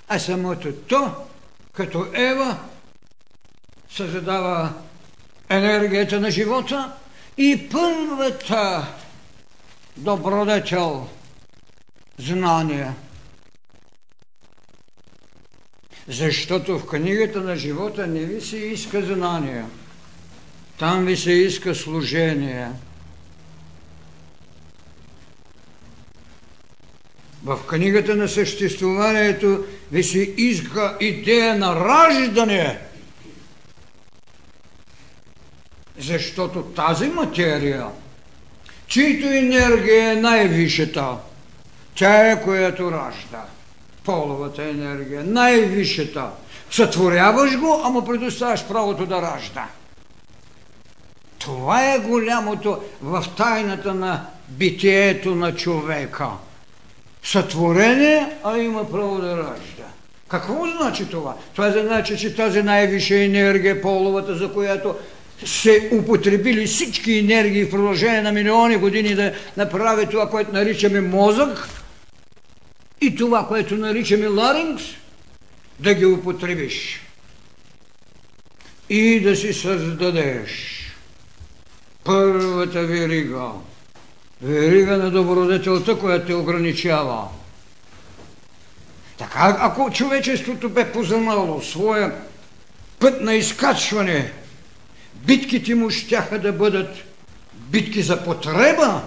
а 0.08 0.20
самото 0.20 0.74
то, 0.74 1.12
като 1.74 2.08
Ева, 2.14 2.58
създава 3.90 4.74
енергията 5.50 6.20
на 6.20 6.32
живота– 6.32 6.94
и 7.38 7.70
първата 7.72 8.88
добродетел 9.98 11.08
знание. 12.20 12.92
Защото 16.08 16.80
в 16.80 16.86
книгата 16.86 17.42
на 17.42 17.56
живота 17.56 18.08
не 18.08 18.20
ви 18.20 18.42
се 18.42 18.58
иска 18.58 19.02
знание. 19.02 19.66
Там 20.80 21.06
ви 21.06 21.18
се 21.18 21.32
иска 21.32 21.76
служение. 21.76 22.70
В 27.44 27.60
книгата 27.68 28.16
на 28.16 28.28
съществуването 28.28 29.66
ви 29.92 30.04
се 30.04 30.20
иска 30.20 30.98
идея 31.02 31.56
на 31.56 31.76
раждане– 31.76 32.80
защото 36.00 36.62
тази 36.62 37.08
материя, 37.08 37.86
чието 38.88 39.28
енергия 39.28 40.12
е 40.12 40.16
най-висшата, 40.16 41.16
тя 41.96 42.32
е 42.32 42.44
която 42.44 42.92
ражда. 42.92 43.46
Половата 44.04 44.64
енергия, 44.64 45.24
най-висшата. 45.24 46.30
Сътворяваш 46.72 47.58
го, 47.60 47.82
ама 47.84 48.06
предоставяш 48.06 48.68
правото 48.68 49.06
да 49.06 49.22
ражда. 49.22 49.68
Това 51.40 51.94
е 51.94 52.00
голямото 52.00 52.82
в 53.02 53.26
тайната 53.38 53.94
на 53.94 54.26
битието 54.50 55.36
на 55.36 55.56
човека. 55.56 56.28
Сътворене, 57.24 58.38
а 58.44 58.58
има 58.58 58.92
право 58.92 59.18
да 59.18 59.38
ражда. 59.38 59.86
Какво 60.28 60.68
значи 60.78 61.06
това? 61.10 61.36
Това 61.54 61.72
значи, 61.72 62.18
че 62.18 62.36
тази 62.36 62.64
най-висша 62.64 63.16
енергия, 63.16 63.82
половата, 63.82 64.36
за 64.36 64.54
която 64.54 64.96
се 65.46 65.90
употребили 65.94 66.66
всички 66.66 67.18
енергии 67.18 67.64
в 67.64 67.70
продължение 67.70 68.22
на 68.22 68.32
милиони 68.32 68.78
години 68.78 69.16
да 69.16 69.34
направят 69.58 70.10
това, 70.10 70.30
което 70.30 70.52
наричаме 70.52 71.02
мозък 71.02 71.70
и 73.02 73.16
това, 73.16 73.48
което 73.48 73.76
наричаме 73.78 74.28
ларингс, 74.28 74.84
да 75.80 75.94
ги 75.94 76.06
употребиш 76.06 77.02
и 78.90 79.20
да 79.20 79.36
си 79.36 79.54
създадеш 79.54 80.82
първата 82.04 82.82
верига, 82.82 83.46
верига 84.42 84.98
на 84.98 85.12
добродетелта, 85.12 86.00
която 86.00 86.28
те 86.28 86.34
ограничава. 86.34 87.28
Така, 89.18 89.58
ако 89.60 89.92
човечеството 89.92 90.70
бе 90.70 90.92
познало 90.92 91.62
своя 91.62 92.14
път 93.00 93.22
на 93.22 93.34
изкачване– 93.34 94.32
битките 95.26 95.76
му 95.76 95.90
щяха 95.90 96.40
да 96.40 96.54
бъдат 96.54 96.96
битки 97.54 98.02
за 98.02 98.24
потреба 98.24 99.02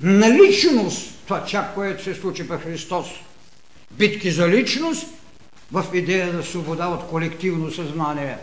на 0.00 0.30
личност. 0.30 1.14
Това 1.24 1.44
чак, 1.44 1.74
което 1.74 2.04
се 2.04 2.14
случи 2.14 2.48
при 2.48 2.58
Христос. 2.58 3.06
Битки 3.90 4.30
за 4.30 4.48
личност 4.48 5.06
в 5.72 5.84
идея 5.94 6.32
на 6.32 6.42
свобода 6.42 6.86
от 6.86 7.08
колективно 7.08 7.70
съзнание. 7.70 8.36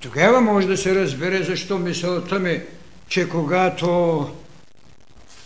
Тогава 0.00 0.40
може 0.40 0.66
да 0.66 0.76
се 0.76 0.94
разбере 0.94 1.42
защо 1.42 1.78
мисълта 1.78 2.38
ми, 2.38 2.62
че 3.08 3.28
когато 3.28 4.30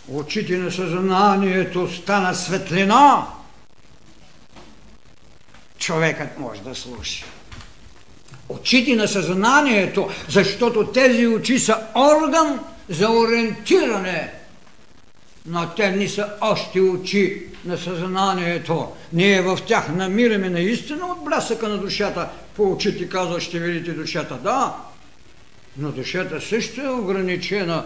очите 0.07 0.57
на 0.57 0.71
съзнанието 0.71 1.93
стана 1.93 2.35
светлина, 2.35 3.27
човекът 5.77 6.39
може 6.39 6.61
да 6.61 6.75
слуша 6.75 7.25
очите 8.53 8.95
на 8.95 9.07
съзнанието, 9.07 10.09
защото 10.29 10.87
тези 10.87 11.27
очи 11.27 11.59
са 11.59 11.77
орган 11.95 12.59
за 12.89 13.09
ориентиране. 13.11 14.33
Но 15.45 15.69
те 15.69 15.91
не 15.91 16.09
са 16.09 16.27
още 16.41 16.81
очи 16.81 17.43
на 17.65 17.77
съзнанието. 17.77 18.87
Ние 19.13 19.41
в 19.41 19.59
тях 19.67 19.89
намираме 19.95 20.49
наистина 20.49 21.05
от 21.05 21.23
блясъка 21.25 21.69
на 21.69 21.77
душата. 21.77 22.29
По 22.55 22.71
очите 22.71 23.09
казва, 23.09 23.41
ще 23.41 23.59
видите 23.59 23.91
душата. 23.91 24.37
Да, 24.43 24.75
но 25.77 25.91
душата 25.91 26.41
също 26.41 26.81
е 26.81 26.89
ограничена 26.89 27.85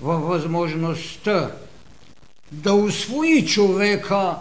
във 0.00 0.22
възможността 0.22 1.50
да 2.52 2.74
усвои 2.74 3.46
човека 3.46 4.34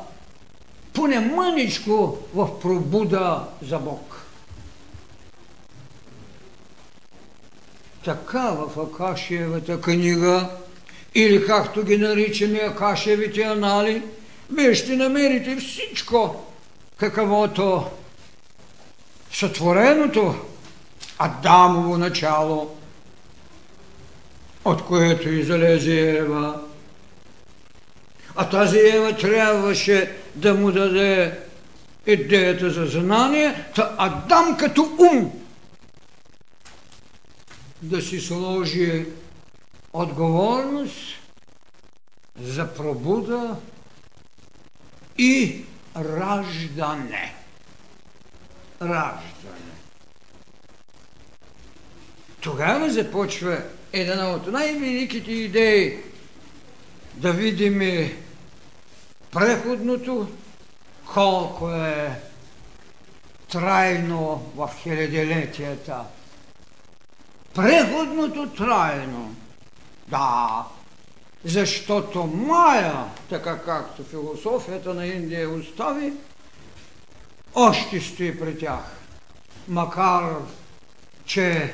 поне 0.94 1.20
мъничко 1.20 2.18
в 2.34 2.60
пробуда 2.60 3.44
за 3.62 3.80
Бог. 3.80 4.13
Така 8.06 8.52
в 8.52 8.80
Акашиевата 8.80 9.82
книга, 9.82 10.50
или 11.16 11.46
както 11.46 11.84
ги 11.84 11.98
наричаме 11.98 12.60
Акашевите 12.60 13.42
анали, 13.42 14.02
вие 14.52 14.76
ще 14.76 14.96
намерите 14.96 15.56
всичко, 15.56 16.46
каквото 16.98 17.86
сътвореното 19.32 20.36
Адамово 21.20 21.98
начало, 21.98 22.76
от 24.66 24.86
което 24.86 25.30
излезе 25.30 26.10
Ева. 26.10 26.62
А 28.36 28.50
тази 28.50 28.80
Ева 28.80 29.18
трябваше 29.18 30.12
да 30.36 30.54
му 30.54 30.72
даде 30.72 31.40
идеята 32.08 32.70
за 32.70 32.86
знание, 32.86 33.66
та 33.76 33.96
Адам 33.98 34.58
като 34.58 34.82
ум 35.12 35.43
да 37.84 38.02
си 38.02 38.22
сложи 38.22 39.06
отговорност 39.94 41.00
за 42.42 42.74
пробуда 42.74 43.56
и 45.18 45.62
раждане. 45.96 47.36
Раждане. 48.82 49.74
Тогава 52.42 52.90
започва 52.90 53.64
една 53.94 54.30
от 54.30 54.48
най-великите 54.48 55.32
идеи 55.32 55.98
да 57.14 57.34
видим 57.34 58.10
преходното, 59.32 60.28
колко 61.14 61.72
е 61.72 62.22
трайно 63.52 64.52
в 64.56 64.72
хилядилетията. 64.84 66.04
Преходното 67.56 68.50
трайно. 68.50 69.36
Да, 70.08 70.66
защото 71.46 72.24
Майя, 72.24 73.06
така 73.30 73.58
както 73.58 74.04
философията 74.04 74.94
на 74.94 75.06
Индия 75.06 75.50
остави, 75.50 76.14
още 77.56 78.02
стои 78.02 78.40
при 78.40 78.60
тях. 78.60 78.98
Макар, 79.68 80.36
че 81.26 81.74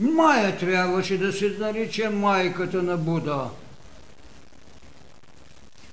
Майя 0.00 0.58
трябваше 0.58 1.18
да 1.18 1.32
се 1.32 1.56
нарича 1.58 2.10
майката 2.10 2.82
на 2.82 2.96
Буда. 2.96 3.50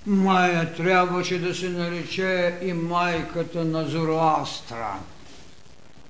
Майя 0.06 0.74
трябваше 0.74 1.38
да 1.38 1.54
се 1.54 1.68
нарече 1.68 2.58
и 2.62 2.72
майката 2.72 3.64
на 3.64 3.84
Зороастра. 3.84 4.94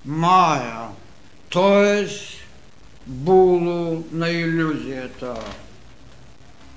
Майя, 0.05 0.89
т.е. 1.53 2.07
було 3.07 4.03
на 4.13 4.31
иллюзията. 4.31 5.35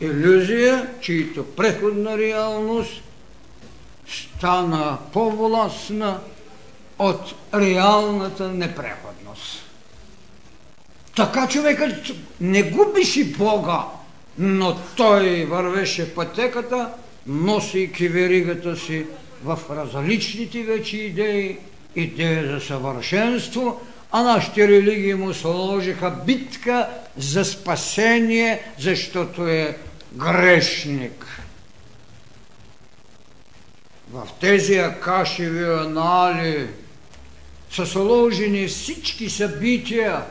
Иллюзия, 0.01 0.87
чието 1.01 1.45
преходна 1.45 2.17
реалност 2.17 3.01
стана 4.07 4.97
по-властна 5.13 6.19
от 6.99 7.35
реалната 7.53 8.47
непреходност. 8.47 9.63
Така 11.15 11.47
човекът 11.47 12.11
не 12.41 12.63
губише 12.63 13.25
Бога, 13.25 13.85
но 14.37 14.77
той 14.97 15.45
вървеше 15.45 16.15
пътеката, 16.15 16.89
носейки 17.27 18.07
веригата 18.07 18.77
си 18.77 19.05
в 19.43 19.59
различните 19.69 20.63
вече 20.63 20.97
идеи, 20.97 21.57
идея 21.95 22.51
за 22.51 22.65
съвършенство, 22.65 23.81
а 24.11 24.23
нашите 24.23 24.67
религии 24.67 25.13
му 25.13 25.33
сложиха 25.33 26.11
битка 26.25 26.89
за 27.17 27.45
спасение, 27.45 28.61
защото 28.79 29.47
е 29.47 29.77
грешник. 30.13 31.25
В 34.11 34.27
тези 34.39 34.75
акашеви 34.75 35.63
анали 35.63 36.67
са 37.71 37.85
сложени 37.85 38.67
всички 38.67 39.29
събития, 39.29 40.21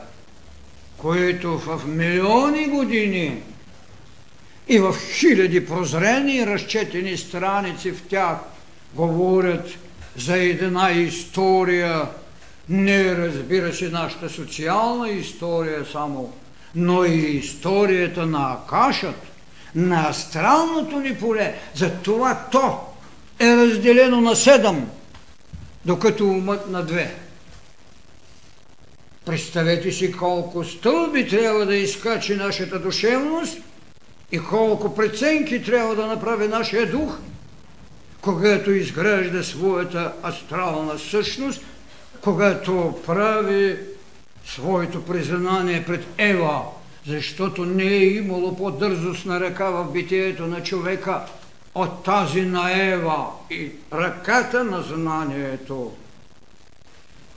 които 0.97 1.59
в 1.59 1.83
милиони 1.87 2.67
години 2.67 3.43
и 4.69 4.79
в 4.79 4.97
хиляди 5.13 5.67
прозрени 5.67 6.37
и 6.37 6.47
разчетени 6.47 7.17
страници 7.17 7.93
в 7.93 8.09
тях 8.09 8.39
говорят 8.95 9.69
за 10.17 10.37
една 10.37 10.91
история, 10.91 12.09
не 12.69 13.17
разбира 13.17 13.75
се 13.75 13.89
нашата 13.89 14.29
социална 14.29 15.11
история 15.11 15.87
само, 15.93 16.33
но 16.75 17.05
и 17.05 17.17
историята 17.17 18.27
на 18.27 18.53
Акашът, 18.53 19.17
на 19.75 20.09
астралното 20.09 21.01
ни 21.01 21.17
поле. 21.17 21.55
За 21.75 21.91
това 21.91 22.47
то 22.53 22.81
е 23.39 23.57
разделено 23.57 24.21
на 24.21 24.37
седем, 24.37 24.87
докато 25.85 26.25
умът 26.25 26.71
на 26.71 26.83
две. 26.83 27.15
Представете 29.25 29.93
си 29.93 30.13
колко 30.13 30.65
стълби 30.65 31.29
трябва 31.29 31.67
да 31.67 31.77
изкачи 31.77 32.37
нашата 32.37 32.79
душевност 32.79 33.59
и 34.33 34.39
колко 34.39 34.95
преценки 34.95 35.63
трябва 35.63 35.95
да 35.95 36.07
направи 36.07 36.49
нашия 36.49 36.91
дух, 36.91 37.19
когато 38.21 38.71
изгражда 38.71 39.43
своята 39.43 40.13
астрална 40.25 40.99
същност, 40.99 41.61
когато 42.25 42.99
прави 43.07 43.77
своето 44.47 45.05
признание 45.05 45.85
пред 45.87 46.05
Ева, 46.19 46.63
защото 47.07 47.65
не 47.65 47.85
е 47.85 48.07
имало 48.07 48.57
по-дързостна 48.57 49.41
ръка 49.41 49.71
в 49.71 49.93
битието 49.93 50.47
на 50.47 50.63
човека 50.63 51.21
от 51.75 52.05
тази 52.05 52.43
на 52.43 52.83
Ева 52.93 53.27
и 53.51 53.71
ръката 53.93 54.65
на 54.65 54.83
знанието. 54.83 55.93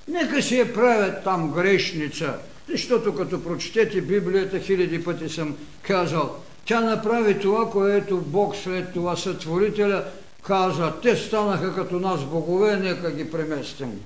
Нека 0.07 0.41
си 0.41 0.59
я 0.59 0.73
правят 0.73 1.23
там 1.23 1.51
грешница, 1.51 2.33
защото 2.69 3.15
като 3.15 3.43
прочетете 3.43 4.01
Библията, 4.01 4.59
хиляди 4.59 5.03
пъти 5.03 5.29
съм 5.29 5.57
казал, 5.81 6.35
тя 6.65 6.81
направи 6.81 7.39
това, 7.39 7.69
което 7.69 8.17
Бог 8.17 8.55
след 8.55 8.93
това 8.93 9.15
сътворителя 9.15 10.03
каза, 10.43 10.93
те 11.01 11.15
станаха 11.15 11.75
като 11.75 11.99
нас 11.99 12.23
богове, 12.23 12.77
нека 12.77 13.11
ги 13.11 13.31
преместим. 13.31 13.99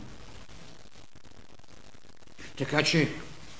Така 2.57 2.83
че 2.83 3.07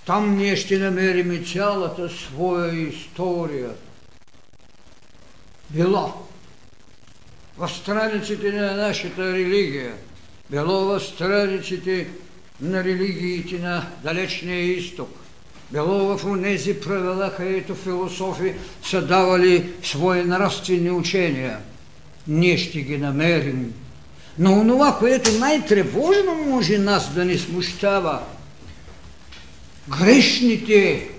там 0.05 0.37
ние 0.37 0.55
ще 0.55 0.77
намерим 0.77 1.45
цялата 1.45 2.09
своя 2.09 2.89
история. 2.89 3.69
Било 5.69 6.27
в 7.57 7.69
страниците 7.69 8.51
на 8.51 8.73
нашата 8.73 9.33
религия, 9.33 9.93
било 10.49 10.85
в 10.85 10.99
страниците 10.99 12.07
на 12.61 12.83
религиите 12.83 13.59
на 13.59 13.87
далечния 14.03 14.61
изток, 14.61 15.09
било 15.71 16.17
в 16.17 16.41
тези 16.41 16.79
правила, 16.79 17.33
където 17.37 17.75
философи 17.75 18.53
са 18.83 19.01
давали 19.01 19.69
свои 19.83 20.23
нравствени 20.23 20.91
учения. 20.91 21.57
Ние 22.27 22.57
ще 22.57 22.81
ги 22.81 22.97
намерим. 22.97 23.73
Но 24.39 24.53
онова, 24.53 24.97
което 24.99 25.31
най-тревожно 25.31 26.35
може 26.47 26.77
нас 26.77 27.13
да 27.13 27.25
ни 27.25 27.37
смущава, 27.37 28.21
грешните 29.89 31.09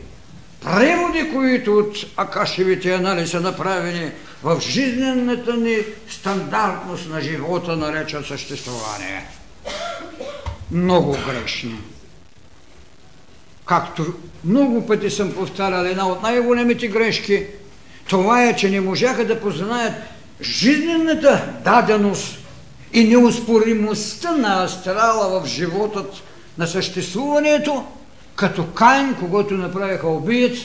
преводи, 0.65 1.31
които 1.35 1.79
от 1.79 1.97
Акашевите 2.17 2.95
анализи 2.95 3.31
са 3.31 3.41
направени 3.41 4.11
в 4.43 4.61
жизнената 4.61 5.57
ни 5.57 5.77
стандартност 6.09 7.09
на 7.09 7.21
живота, 7.21 7.77
наречат 7.77 8.27
съществуване. 8.27 9.27
Много 10.71 11.17
грешни. 11.27 11.79
Както 13.65 14.15
много 14.45 14.87
пъти 14.87 15.11
съм 15.11 15.33
повтарял, 15.33 15.85
една 15.85 16.09
от 16.09 16.23
най-големите 16.23 16.89
грешки, 16.89 17.47
това 18.09 18.45
е, 18.45 18.57
че 18.57 18.71
не 18.71 18.81
можаха 18.81 19.27
да 19.27 19.41
познаят 19.41 19.95
жизнената 20.41 21.49
даденост 21.65 22.39
и 22.93 23.05
неуспоримостта 23.05 24.33
на 24.33 24.65
астрала 24.65 25.41
в 25.41 25.47
животът 25.47 26.23
на 26.59 26.67
съществуването, 26.67 27.85
като 28.37 28.67
Каин, 28.67 29.17
когато 29.21 29.55
направиха 29.55 30.09
убиец, 30.09 30.59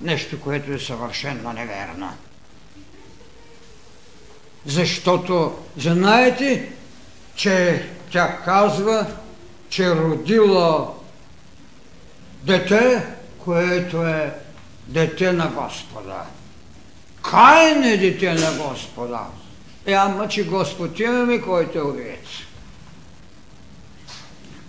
нещо, 0.00 0.40
което 0.40 0.72
е 0.72 0.78
съвършенно 0.78 1.52
неверно. 1.52 2.10
Защото 4.66 5.58
знаете, 5.76 6.72
че 7.34 7.88
тя 8.12 8.38
казва, 8.44 9.06
че 9.68 9.94
родила 9.94 10.94
дете, 12.42 13.06
което 13.38 14.06
е 14.06 14.34
дете 14.86 15.32
на 15.32 15.48
Господа. 15.48 16.22
Каин 17.30 17.84
е 17.84 17.96
дете 17.96 18.34
на 18.34 18.52
Господа. 18.52 19.20
Е, 19.86 19.92
ама, 19.92 20.28
че 20.28 20.46
Господ 20.46 21.00
имаме, 21.00 21.40
който 21.40 21.78
е 21.78 21.82
убиец 21.82 22.43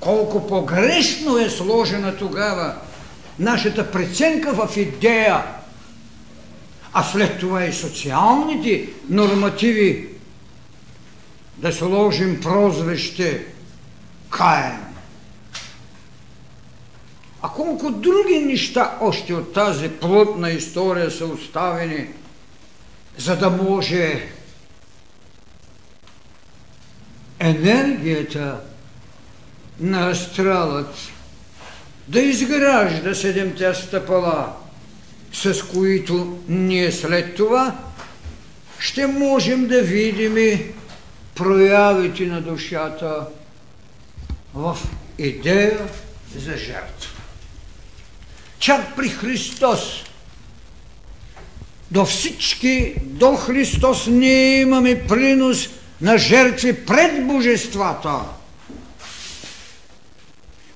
колко 0.06 0.48
погрешно 0.48 1.38
е 1.38 1.50
сложена 1.50 2.18
тогава 2.18 2.76
нашата 3.40 3.92
преценка 3.92 4.54
в 4.54 4.78
идея, 4.78 5.44
а 6.94 7.04
след 7.04 7.40
това 7.40 7.66
и 7.66 7.74
социалните 7.74 8.90
нормативи 9.10 10.10
да 11.58 11.74
сложим 11.74 12.42
прозвище 12.42 13.46
Каен. 14.30 14.80
А 17.42 17.50
колко 17.50 17.92
други 17.92 18.40
неща 18.40 18.98
още 19.02 19.34
от 19.34 19.54
тази 19.54 19.90
плътна 19.90 20.50
история 20.50 21.12
са 21.12 21.26
оставени, 21.26 22.08
за 23.18 23.36
да 23.36 23.50
може 23.50 24.30
енергията 27.40 28.62
на 29.80 30.10
астралът 30.10 30.96
да 32.08 32.22
изгражда 32.22 33.16
седемте 33.16 33.74
стъпала 33.74 34.54
с 35.34 35.64
които 35.74 36.40
ние 36.48 36.92
след 36.92 37.36
това 37.36 37.78
ще 38.80 39.08
можем 39.08 39.68
да 39.68 39.82
видим 39.82 40.60
проявите 41.36 42.26
на 42.26 42.42
душата 42.42 43.28
в 44.54 44.78
идея 45.18 45.80
за 46.38 46.58
жертва. 46.58 47.10
Чак 48.60 48.96
при 48.96 49.10
Христос 49.10 50.04
до 51.92 52.06
всички, 52.06 52.96
до 53.02 53.36
Христос 53.36 54.08
ние 54.08 54.62
имаме 54.62 55.08
принос 55.08 55.70
на 56.02 56.18
жертви 56.18 56.86
пред 56.86 57.28
божествата. 57.28 58.20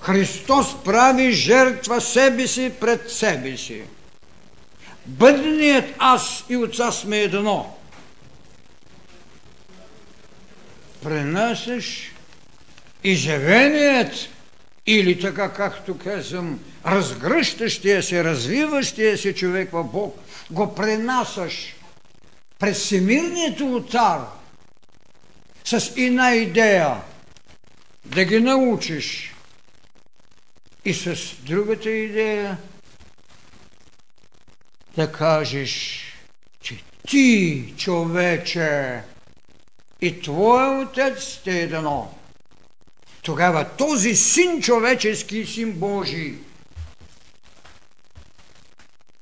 Христос 0.09 0.83
прави 0.83 1.31
жертва 1.31 2.01
себе 2.01 2.47
си 2.47 2.71
пред 2.79 3.11
себе 3.11 3.57
си. 3.57 3.81
Бъдният 5.05 5.95
аз 5.97 6.43
и 6.49 6.57
отца 6.57 6.91
сме 6.91 7.17
едно. 7.17 7.77
Пренасеш 11.03 12.11
изявеният 13.03 14.13
или 14.85 15.19
така 15.19 15.53
както 15.53 15.97
казвам, 15.97 16.59
разгръщащия 16.85 18.03
се, 18.03 18.23
развиващия 18.23 19.17
се 19.17 19.35
човек 19.35 19.69
в 19.71 19.83
Бог, 19.83 20.19
го 20.51 20.75
пренасаш 20.75 21.75
през 22.59 22.77
всемирният 22.77 23.61
ултар 23.61 24.19
с 25.65 25.91
една 25.97 26.35
идея 26.35 26.95
да 28.05 28.25
ги 28.25 28.39
научиш 28.39 29.33
и 30.85 30.93
с 30.93 31.35
другата 31.43 31.89
идея 31.89 32.57
да 34.95 35.11
кажеш, 35.11 36.03
че 36.61 36.83
ти, 37.07 37.73
човече, 37.77 39.01
и 40.01 40.21
твоя 40.21 40.81
отец 40.81 41.23
сте 41.23 41.61
едно. 41.61 42.13
Тогава 43.21 43.69
този 43.77 44.15
син 44.15 44.61
човечески, 44.61 45.45
син 45.45 45.71
Божий, 45.71 46.35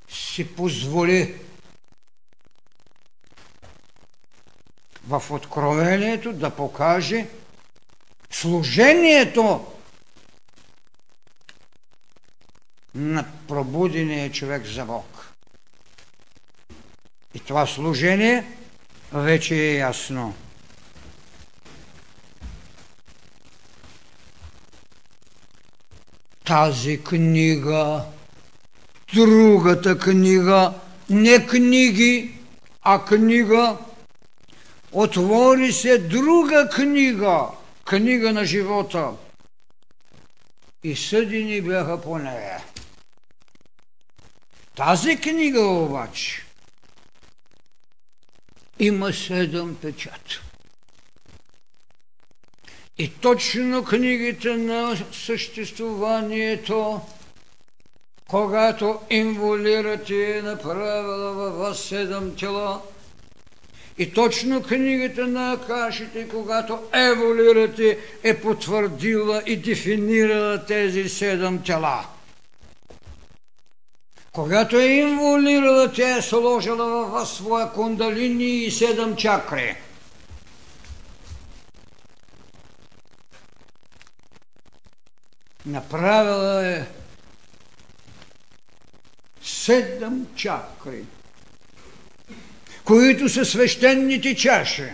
си 0.09 0.55
позволи 0.55 1.35
в 5.07 5.23
откровението 5.29 6.33
да 6.33 6.49
покаже 6.49 7.27
служението 8.31 9.76
на 12.97 13.25
пробудения 13.47 14.31
човек 14.31 14.65
за 14.65 14.85
Бог. 14.85 15.33
И 17.33 17.39
това 17.39 17.67
служение 17.67 18.45
вече 19.13 19.55
е 19.55 19.73
ясно. 19.73 20.33
Тази 26.45 27.03
книга, 27.03 28.03
другата 29.13 29.99
книга, 29.99 30.73
не 31.09 31.47
книги, 31.47 32.39
а 32.81 33.05
книга, 33.05 33.77
отвори 34.91 35.73
се 35.73 35.97
друга 35.97 36.69
книга, 36.75 37.47
книга 37.85 38.33
на 38.33 38.45
живота. 38.45 39.11
И 40.83 40.95
съдени 40.95 41.61
бяха 41.61 42.01
по 42.01 42.17
нея. 42.17 42.63
Тази 44.77 45.17
книга 45.17 45.61
обаче 45.61 46.43
има 48.79 49.13
седем 49.13 49.75
печата. 49.81 50.41
И 52.97 53.11
точно 53.11 53.83
книгите 53.83 54.57
на 54.57 54.97
съществуванието, 55.11 57.01
когато 58.27 58.99
инволирате 59.09 60.37
е 60.37 60.41
направила 60.41 61.33
във 61.33 61.55
вас 61.57 61.79
седем 61.79 62.35
тела, 62.35 62.81
и 63.97 64.13
точно 64.13 64.63
книгата 64.63 65.27
на 65.27 65.51
Акашите, 65.53 66.27
когато 66.29 66.79
еволирате, 66.93 67.99
е 68.23 68.41
потвърдила 68.41 69.43
и 69.45 69.57
дефинирала 69.57 70.65
тези 70.65 71.09
седем 71.09 71.63
тела. 71.63 72.05
Когато 74.37 74.77
е 74.77 74.85
инволирала, 74.85 75.91
тя 75.93 76.17
е 76.17 76.21
сложила 76.21 76.85
във 76.85 77.11
вас 77.11 77.35
своя 77.35 77.71
кундалини 77.73 78.45
и 78.45 78.71
седем 78.71 79.15
чакри– 79.15 79.75
направила 85.65 86.67
е 86.67 86.85
седем 89.41 90.27
чакри, 90.35 91.03
които 92.85 93.29
са 93.29 93.45
свещените 93.45 94.35
чаши. 94.35 94.93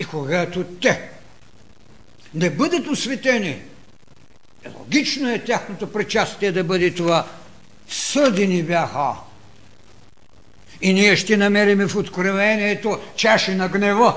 И 0.00 0.04
когато 0.04 0.64
те 0.64 1.10
не 2.34 2.50
бъдат 2.50 2.86
осветени, 2.86 3.62
логично 4.78 5.30
е 5.30 5.44
тяхното 5.44 5.92
причастие 5.92 6.52
да 6.52 6.64
бъде 6.64 6.94
това. 6.94 7.26
Съдени 7.88 8.62
бяха. 8.62 9.14
И 10.82 10.92
ние 10.92 11.16
ще 11.16 11.36
намерим 11.36 11.88
в 11.88 11.96
откровението 11.96 12.98
чаши 13.16 13.54
на 13.54 13.68
гнева. 13.68 14.14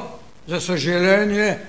За 0.48 0.62
съжаление, 0.62 1.60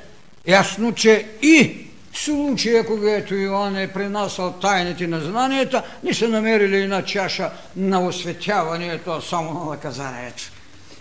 Ясно, 0.47 0.93
че 0.93 1.27
и 1.43 1.77
в 2.13 2.19
случая, 2.19 2.87
когато 2.87 3.35
Иоанн 3.35 3.77
е 3.77 3.93
принасял 3.93 4.53
тайните 4.53 5.07
на 5.07 5.21
знанията, 5.21 5.83
не 6.05 6.15
са 6.15 6.29
намерили 6.29 6.83
една 6.83 7.05
чаша 7.05 7.51
на 7.77 8.07
осветяването, 8.07 9.11
а 9.11 9.21
само 9.21 9.55
на 9.55 9.71
наказанието. 9.71 10.43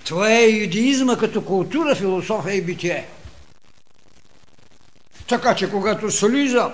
Това 0.05 0.31
е 0.31 0.49
юдеизма 0.49 1.17
като 1.17 1.45
култура, 1.45 1.95
философия 1.95 2.55
и 2.55 2.61
битие. 2.61 3.05
Така 5.27 5.55
че, 5.55 5.69
когато 5.69 6.11
слиза, 6.11 6.71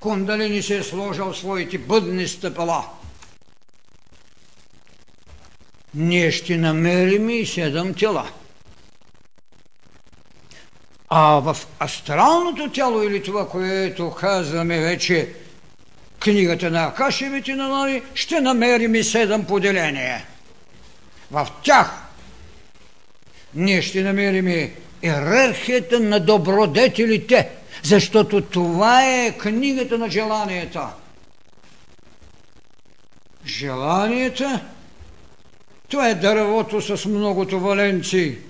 Кундалини 0.00 0.62
се 0.62 0.78
е 0.78 0.82
сложил 0.82 1.34
своите 1.34 1.78
бъдни 1.78 2.28
стъпала. 2.28 2.84
Ние 5.94 6.30
ще 6.30 6.56
намерим 6.56 7.30
и 7.30 7.46
седем 7.46 7.94
тела. 7.94 8.30
А 11.08 11.40
в 11.40 11.56
астралното 11.80 12.70
тяло 12.70 13.02
или 13.02 13.22
това, 13.22 13.48
което 13.48 14.10
казваме 14.10 14.80
вече 14.80 15.28
книгата 16.20 16.70
на 16.70 16.84
Акашевите 16.84 17.54
на 17.54 17.68
Нови, 17.68 18.02
ще 18.14 18.40
намерим 18.40 18.94
и 18.94 19.04
седем 19.04 19.44
поделения. 19.44 20.24
В 21.30 21.48
тях 21.62 22.02
ние 23.54 23.82
ще 23.82 24.02
намерим 24.02 24.70
иерархията 25.02 26.00
на 26.00 26.20
добродетелите, 26.20 27.48
защото 27.84 28.40
това 28.40 29.04
е 29.04 29.38
книгата 29.38 29.98
на 29.98 30.10
желанията. 30.10 30.88
Желанията, 33.46 34.60
това 35.88 36.08
е 36.08 36.14
дървото 36.14 36.96
с 36.96 37.08
многото 37.08 37.60
валенции– 37.60 38.36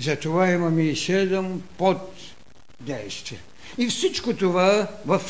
затова 0.00 0.50
имаме 0.50 0.82
и 0.82 0.96
седем 0.96 1.62
под 1.78 2.12
действия. 2.80 3.40
И 3.78 3.86
всичко 3.86 4.34
това 4.34 4.86
в 5.06 5.20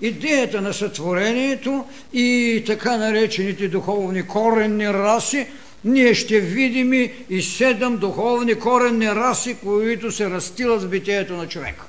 идеята 0.00 0.60
на 0.60 0.74
сътворението 0.74 1.84
и 2.12 2.62
така 2.66 2.96
наречените 2.96 3.68
духовни 3.68 4.26
коренни 4.26 4.88
раси, 4.88 5.46
ние 5.84 6.14
ще 6.14 6.40
видим 6.40 6.92
и 7.30 7.42
седем 7.42 7.96
духовни 7.96 8.54
коренни 8.54 9.08
раси, 9.08 9.56
които 9.62 10.12
се 10.12 10.30
растилат 10.30 10.82
в 10.82 10.88
битието 10.88 11.32
на 11.32 11.48
човека. 11.48 11.84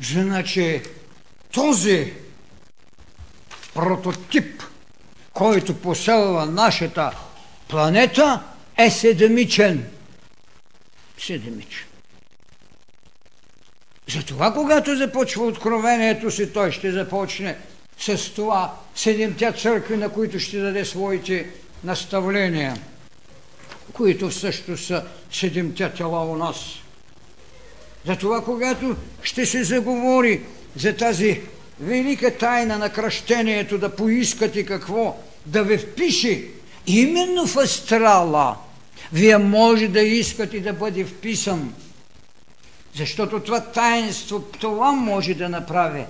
Значи 0.00 0.82
този 1.52 2.12
прототип 3.74 4.62
който 5.40 5.74
поселва 5.74 6.46
нашата 6.46 7.10
планета, 7.68 8.42
е 8.78 8.90
седемичен. 8.90 9.90
Седемичен. 11.18 11.86
Затова, 14.08 14.52
когато 14.52 14.96
започва 14.96 15.44
откровението 15.44 16.30
си, 16.30 16.52
той 16.52 16.72
ще 16.72 16.92
започне 16.92 17.58
с 18.00 18.34
това 18.34 18.74
седемте 18.94 19.52
църкви, 19.52 19.96
на 19.96 20.08
които 20.08 20.38
ще 20.38 20.58
даде 20.58 20.84
своите 20.84 21.46
наставления, 21.84 22.76
които 23.92 24.30
също 24.30 24.76
са 24.76 25.04
седемте 25.32 25.90
тела 25.90 26.24
у 26.26 26.36
нас. 26.36 26.56
Затова, 28.06 28.44
когато 28.44 28.96
ще 29.22 29.46
се 29.46 29.64
заговори 29.64 30.40
за 30.76 30.96
тази 30.96 31.40
велика 31.80 32.38
тайна 32.38 32.78
на 32.78 32.90
кръщението, 32.90 33.78
да 33.78 33.96
поискате 33.96 34.66
какво? 34.66 35.16
Да 35.46 35.64
ви 35.64 35.78
впише 35.78 36.44
именно 36.86 37.46
в 37.46 37.56
астрала. 37.56 38.56
Вие 39.12 39.38
може 39.38 39.88
да 39.88 40.00
искате 40.00 40.60
да 40.60 40.72
бъде 40.72 41.04
вписан. 41.04 41.74
Защото 42.94 43.40
това 43.40 43.60
таинство, 43.60 44.40
това 44.40 44.92
може 44.92 45.34
да 45.34 45.48
направи. 45.48 46.04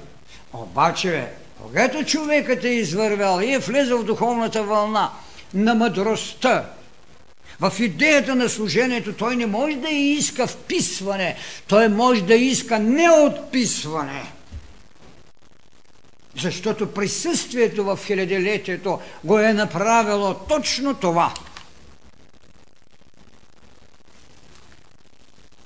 Обаче, 0.52 1.28
когато 1.62 2.04
човекът 2.04 2.64
е 2.64 2.68
извървял 2.68 3.40
и 3.40 3.52
е 3.52 3.58
влезал 3.58 3.98
в 3.98 4.04
духовната 4.04 4.62
вълна 4.62 5.10
на 5.54 5.74
мъдростта, 5.74 6.70
в 7.60 7.72
идеята 7.78 8.34
на 8.34 8.48
служението 8.48 9.12
той 9.12 9.36
не 9.36 9.46
може 9.46 9.76
да 9.76 9.88
иска 9.88 10.46
вписване, 10.46 11.36
той 11.68 11.88
може 11.88 12.22
да 12.22 12.34
иска 12.34 12.78
неотписване. 12.78 14.32
Защото 16.36 16.92
присъствието 16.92 17.84
в 17.84 17.98
хилядилетието 18.06 19.00
го 19.24 19.38
е 19.38 19.52
направило 19.52 20.34
точно 20.34 20.94
това. 20.94 21.34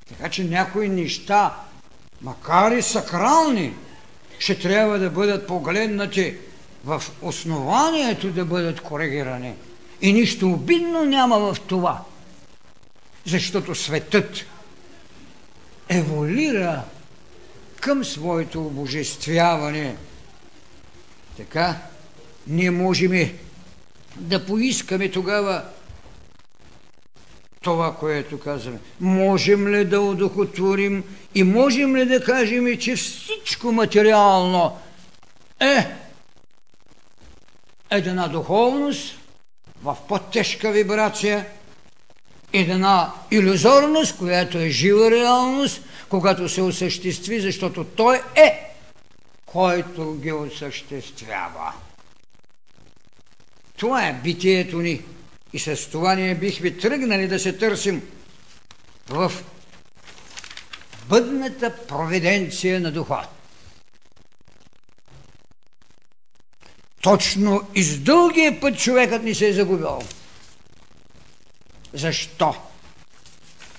Така 0.09 0.31
че 0.31 0.45
някои 0.45 0.89
неща, 0.89 1.55
макар 2.23 2.73
и 2.73 2.83
сакрални, 2.83 3.75
ще 4.39 4.59
трябва 4.59 4.99
да 4.99 5.11
бъдат 5.11 5.47
погледнати 5.47 6.35
в 6.85 7.03
основанието 7.23 8.31
да 8.31 8.45
бъдат 8.45 8.81
коригирани. 8.81 9.55
И 10.01 10.13
нищо 10.13 10.51
обидно 10.51 11.05
няма 11.05 11.39
в 11.39 11.61
това. 11.61 12.05
Защото 13.27 13.75
светът 13.75 14.47
еволюира 15.89 16.83
към 17.81 18.05
своето 18.05 18.67
обожествяване. 18.67 19.97
Така, 21.37 21.77
ние 22.47 22.71
можем 22.71 23.39
да 24.17 24.47
поискаме 24.47 25.11
тогава 25.11 25.65
това, 27.65 27.97
което 27.97 28.41
казваме. 28.41 28.79
Можем 29.01 29.69
ли 29.69 29.85
да 29.85 30.01
удохотворим 30.01 31.05
и 31.35 31.43
можем 31.43 31.97
ли 31.97 32.07
да 32.07 32.25
кажем, 32.25 32.79
че 32.79 32.97
всичко 32.97 33.73
материално 33.73 34.79
е 35.61 35.87
една 37.91 38.29
духовност, 38.29 39.19
в 39.83 39.97
по-тежка 40.09 40.73
вибрация, 40.73 41.47
една 42.53 43.13
иллюзорност, 43.31 44.19
която 44.19 44.59
е 44.59 44.69
жива 44.69 45.11
реалност, 45.11 45.83
когато 46.09 46.49
се 46.49 46.63
осъществи, 46.63 47.41
защото 47.41 47.85
той 47.85 48.21
е, 48.35 48.75
който 49.47 50.15
ги 50.15 50.33
осъществява. 50.33 51.73
Това 53.77 54.07
е 54.07 54.21
битието 54.25 54.79
ни. 54.79 55.03
И 55.55 55.59
с 55.59 55.91
това 55.91 56.15
ние 56.15 56.35
бихме 56.35 56.71
тръгнали 56.71 57.29
да 57.29 57.39
се 57.39 57.53
търсим 57.53 58.03
в 59.09 59.33
бъдната 61.09 61.87
провиденция 61.87 62.81
на 62.81 62.93
духа. 62.93 63.29
Точно 67.03 67.69
из 67.75 67.99
дългия 67.99 68.61
път 68.61 68.79
човекът 68.79 69.23
ни 69.23 69.35
се 69.35 69.49
е 69.49 69.53
загубил. 69.53 70.03
Защо? 71.93 72.55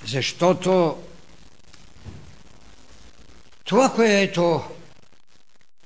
Защото 0.05 1.03
това, 3.63 3.93
което 3.93 4.63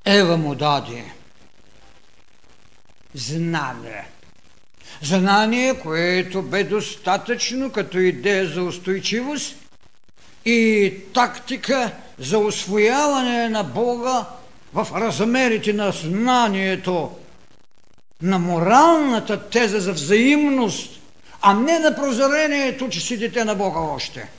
Ева 0.05 0.37
му 0.37 0.55
даде, 0.55 1.13
знание. 3.13 4.18
Знание, 5.01 5.73
което 5.73 6.41
бе 6.41 6.63
достатъчно 6.63 7.71
като 7.71 7.97
идея 7.97 8.47
за 8.47 8.63
устойчивост 8.63 9.55
и 10.45 10.93
тактика 11.13 11.91
за 12.19 12.39
освояване 12.39 13.49
на 13.49 13.63
Бога 13.63 14.25
в 14.73 14.87
размерите 14.95 15.73
на 15.73 15.91
знанието 15.91 17.11
на 18.21 18.39
моралната 18.39 19.49
теза 19.49 19.79
за 19.79 19.93
взаимност, 19.93 20.99
а 21.41 21.53
не 21.53 21.79
на 21.79 21.95
прозрението, 21.95 22.89
че 22.89 22.99
си 22.99 23.17
дете 23.17 23.45
на 23.45 23.55
Бога 23.55 23.79
още. 23.79 24.29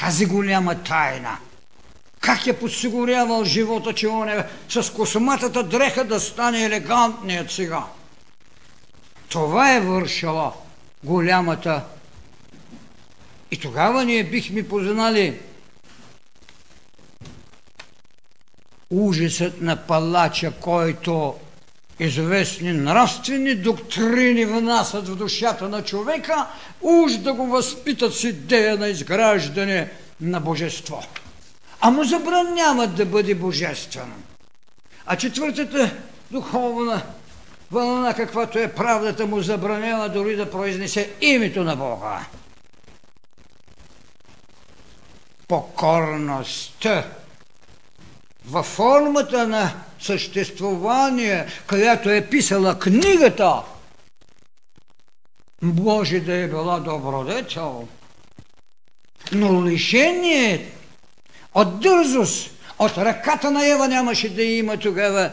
Тази 0.00 0.26
голяма 0.26 0.74
тайна. 0.74 1.38
Как 2.20 2.46
е 2.46 2.58
подсигурявал 2.58 3.44
живота, 3.44 3.92
че 3.92 4.08
он 4.08 4.28
е 4.28 4.46
с 4.68 4.92
косматата 4.92 5.62
дреха 5.62 6.04
да 6.04 6.20
стане 6.20 6.64
елегантният 6.64 7.50
сега. 7.50 7.82
Това 9.30 9.74
е 9.74 9.80
вършала 9.80 10.52
голямата. 11.04 11.84
И 13.50 13.56
тогава 13.56 14.04
ние 14.04 14.24
бихме 14.24 14.68
познали 14.68 15.38
ужасът 18.90 19.60
на 19.60 19.76
палача, 19.76 20.52
който 20.60 21.34
известни 21.98 22.72
нравствени 22.72 23.54
доктрини 23.54 24.44
внасят 24.44 25.08
в 25.08 25.16
душата 25.16 25.68
на 25.68 25.84
човека, 25.84 26.46
уж 26.80 27.12
да 27.12 27.32
го 27.32 27.46
възпитат 27.46 28.14
с 28.14 28.24
идея 28.24 28.76
на 28.76 28.88
изграждане 28.88 29.90
на 30.20 30.40
божество. 30.40 31.02
А 31.80 31.90
му 31.90 32.04
забраняват 32.04 32.94
да 32.94 33.06
бъде 33.06 33.34
божествен. 33.34 34.12
А 35.06 35.16
четвъртата 35.16 35.96
духовна 36.30 37.02
вълна, 37.70 38.14
каквато 38.14 38.58
е 38.58 38.74
правдата, 38.74 39.26
му 39.26 39.40
забранява 39.40 40.08
дори 40.08 40.36
да 40.36 40.50
произнесе 40.50 41.10
името 41.20 41.64
на 41.64 41.76
Бога. 41.76 42.26
Покорността 45.48 47.04
във 48.46 48.66
формата 48.66 49.48
на 49.48 49.72
съществувание, 50.00 51.46
която 51.68 52.10
е 52.10 52.26
писала 52.26 52.78
книгата, 52.78 53.62
може 55.62 56.20
да 56.20 56.34
е 56.34 56.48
била 56.48 56.80
добродетел, 56.80 57.88
но 59.32 59.64
лишение 59.64 60.70
от 61.54 61.80
дързост, 61.80 62.50
от 62.78 62.98
ръката 62.98 63.50
на 63.50 63.66
Ева 63.66 63.88
нямаше 63.88 64.34
да 64.34 64.42
има 64.42 64.76
тогава 64.76 65.30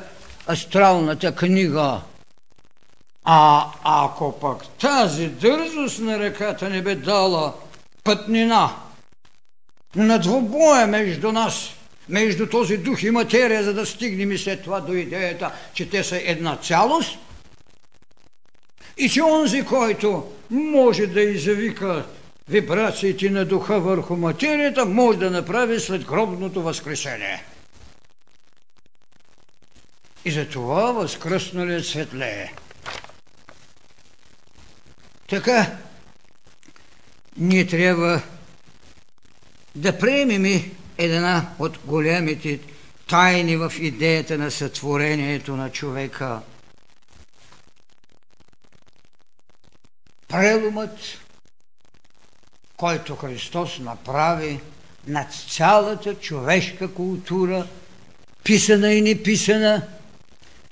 астралната 0.49 1.35
книга. 1.35 2.01
А 3.29 3.65
ако 3.83 4.39
пък 4.39 4.67
тази 4.67 5.27
дързост 5.27 5.99
на 5.99 6.19
ръката 6.19 6.69
не 6.69 6.81
бе 6.81 6.95
дала 6.95 7.53
пътнина 8.03 8.75
на 9.95 10.19
двубоя 10.19 10.87
между 10.87 11.31
нас– 11.31 11.69
между 12.09 12.49
този 12.49 12.77
дух 12.77 13.03
и 13.03 13.11
материя, 13.11 13.63
за 13.63 13.73
да 13.73 13.85
стигнем 13.85 14.31
и 14.31 14.37
след 14.37 14.63
това 14.63 14.79
до 14.79 14.93
идеята, 14.93 15.51
че 15.73 15.89
те 15.89 16.03
са 16.03 16.21
една 16.23 16.55
цялост 16.55 17.17
и 18.97 19.09
че 19.09 19.21
онзи, 19.21 19.65
който 19.65 20.31
може 20.49 21.07
да 21.07 21.21
извика 21.21 22.05
вибрациите 22.49 23.29
на 23.29 23.45
духа 23.45 23.79
върху 23.79 24.15
материята, 24.15 24.85
може 24.85 25.19
да 25.19 25.31
направи 25.31 25.79
след 25.79 26.05
гробното 26.05 26.61
възкресение. 26.61 27.43
И 30.25 30.31
за 30.31 30.49
това 30.49 30.91
възкръсналият 30.91 31.85
светлее. 31.85 32.49
Така, 35.27 35.77
ние 37.37 37.67
трябва 37.67 38.21
да 39.75 39.99
приемем 39.99 40.71
една 40.97 41.49
от 41.59 41.77
големите 41.85 42.59
тайни 43.09 43.57
в 43.57 43.73
идеята 43.79 44.37
на 44.37 44.51
сътворението 44.51 45.55
на 45.55 45.71
човека. 45.71 46.41
Преломът, 50.27 50.99
който 52.77 53.15
Христос 53.15 53.79
направи 53.79 54.59
над 55.07 55.33
цялата 55.49 56.15
човешка 56.15 56.93
култура, 56.93 57.67
писана 58.43 58.93
и 58.93 59.01
неписана, 59.01 59.87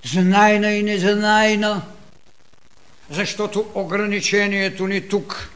знайна 0.04 0.72
и 0.72 0.84
незанайна, 0.84 1.82
защото 3.10 3.72
ограничението 3.74 4.88
ни 4.88 5.08
тук 5.08 5.50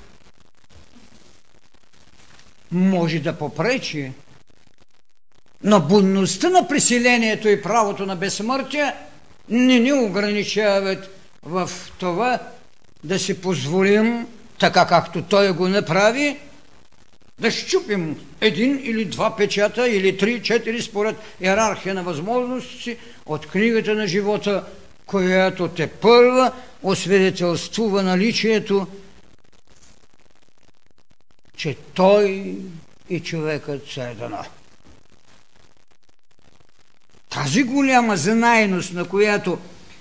може 2.72 3.20
да 3.20 3.38
попречи 3.38 4.12
но 5.64 5.80
будността 5.80 6.50
на 6.50 6.68
преселението 6.68 7.50
и 7.50 7.62
правото 7.62 8.06
на 8.06 8.16
безсмъртие 8.16 8.94
не 9.50 9.80
ни 9.80 9.94
ограничават 9.94 11.10
в 11.44 11.70
това 11.98 12.40
да 13.04 13.20
си 13.20 13.42
позволим, 13.42 14.28
така 14.60 14.88
както 14.88 15.22
той 15.22 15.54
го 15.54 15.68
направи, 15.68 16.38
да 17.40 17.52
щупим 17.52 18.20
един 18.42 18.80
или 18.84 19.06
два 19.06 19.36
печата, 19.36 19.90
или 19.90 20.18
три, 20.18 20.44
четири, 20.44 20.82
според 20.82 21.16
иерархия 21.42 21.96
на 21.96 22.04
възможности 22.04 22.98
от 23.26 23.48
книгата 23.48 23.96
на 23.96 24.08
живота, 24.08 24.64
която 25.10 25.68
те 25.68 25.88
първа 25.88 26.52
освидетелствува 26.84 28.04
наличието, 28.04 28.88
че 31.58 31.78
той 31.94 32.58
и 33.10 33.20
човекът 33.20 33.88
са 33.88 34.04
едно. 34.04 34.46
Тази 37.30 37.64
голяма 37.64 38.18
знайност, 38.18 38.94
на 38.94 39.10
която 39.10 39.60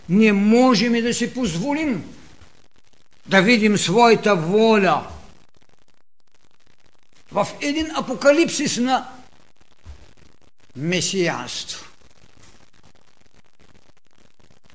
не 0.09 0.33
можем 0.33 0.95
и 0.95 1.03
да 1.03 1.15
си 1.15 1.35
позволим 1.35 2.15
да 3.27 3.43
видим 3.43 3.79
своята 3.79 4.37
воля 4.37 5.07
в 7.33 7.49
един 7.61 7.97
апокалипсис 7.97 8.77
на 8.77 9.09
месиянство. 10.77 11.85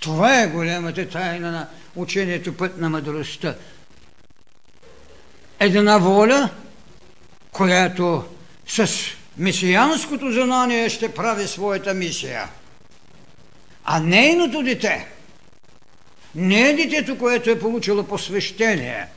Това 0.03 0.41
е 0.41 0.47
голямата 0.47 1.09
тайна 1.09 1.51
на 1.51 1.67
учението 1.95 2.57
път 2.57 2.77
на 2.77 2.89
мъдростта. 2.89 3.55
Една 5.59 5.97
воля, 5.97 6.49
която 7.51 8.25
с 8.67 8.89
месиянското 9.37 10.31
знание 10.31 10.89
ще 10.89 11.13
прави 11.13 11.47
своята 11.47 11.93
мисия. 11.93 12.49
А 13.83 13.99
нейното 13.99 14.63
дете, 14.63 15.07
не 16.35 16.69
е 16.69 16.73
детето, 16.73 17.17
което 17.17 17.49
е 17.49 17.59
получило 17.59 18.03
посвещение, 18.03 19.07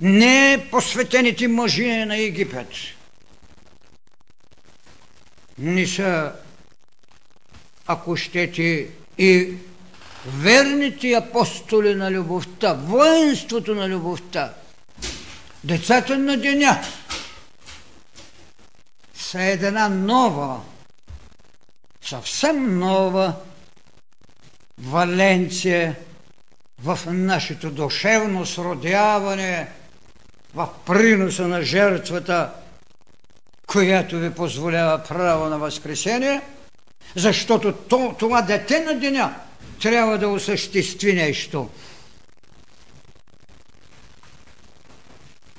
не 0.00 0.52
е 0.52 0.70
посветените 0.70 1.48
мъжи 1.48 2.04
на 2.04 2.16
Египет. 2.16 2.68
Не 5.58 5.86
са, 5.86 6.32
ако 7.86 8.16
щете, 8.16 8.88
и 9.18 9.54
верните 10.26 11.14
апостоли 11.14 11.94
на 11.94 12.10
любовта, 12.10 12.74
воинството 12.74 13.74
на 13.74 13.88
любовта, 13.88 14.52
децата 15.64 16.18
на 16.18 16.36
деня 16.36 16.82
са 19.14 19.42
една 19.42 19.88
нова, 19.88 20.60
съвсем 22.02 22.78
нова 22.78 23.34
Валенция 24.78 25.96
в 26.82 26.98
нашето 27.06 27.70
душевно 27.70 28.46
сродяване, 28.46 29.68
в 30.54 30.68
приноса 30.86 31.48
на 31.48 31.62
жертвата, 31.62 32.50
която 33.66 34.18
ви 34.18 34.34
позволява 34.34 35.02
право 35.08 35.46
на 35.46 35.58
възкресение, 35.58 36.40
защото 37.16 37.72
това 38.18 38.42
дете 38.42 38.80
на 38.80 38.94
деня– 38.94 39.34
трябва 39.82 40.18
да 40.18 40.28
осъществи 40.28 41.12
нещо. 41.12 41.70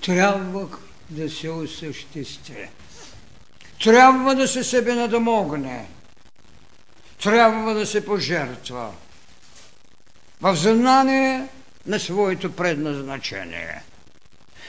Трябва 0.05 0.67
да 1.09 1.29
се 1.29 1.49
осъществи. 1.49 2.69
Трябва 3.83 4.35
да 4.35 4.47
се 4.47 4.63
себе 4.63 4.95
надомогне. 4.95 5.87
Трябва 7.23 7.73
да 7.73 7.85
се 7.85 8.05
пожертва. 8.05 8.91
В 10.41 10.55
знание 10.55 11.47
на 11.85 11.99
своето 11.99 12.55
предназначение. 12.55 13.83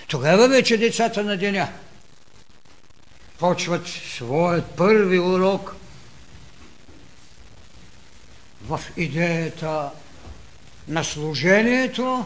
Тогава 0.08 0.48
вече 0.48 0.76
децата 0.76 1.24
на 1.24 1.36
деня 1.36 1.68
почват 3.38 3.86
своят 3.86 4.64
първи 4.76 5.18
урок 5.18 5.76
в 8.68 8.80
идеята 8.96 9.90
на 10.88 11.04
служението, 11.04 12.24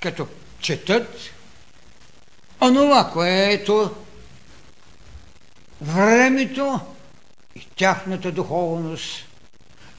като 0.00 0.26
четат 0.60 1.18
онова, 2.60 3.10
което 3.12 3.90
времето 5.80 6.80
и 7.56 7.66
тяхната 7.76 8.32
духовност 8.32 9.26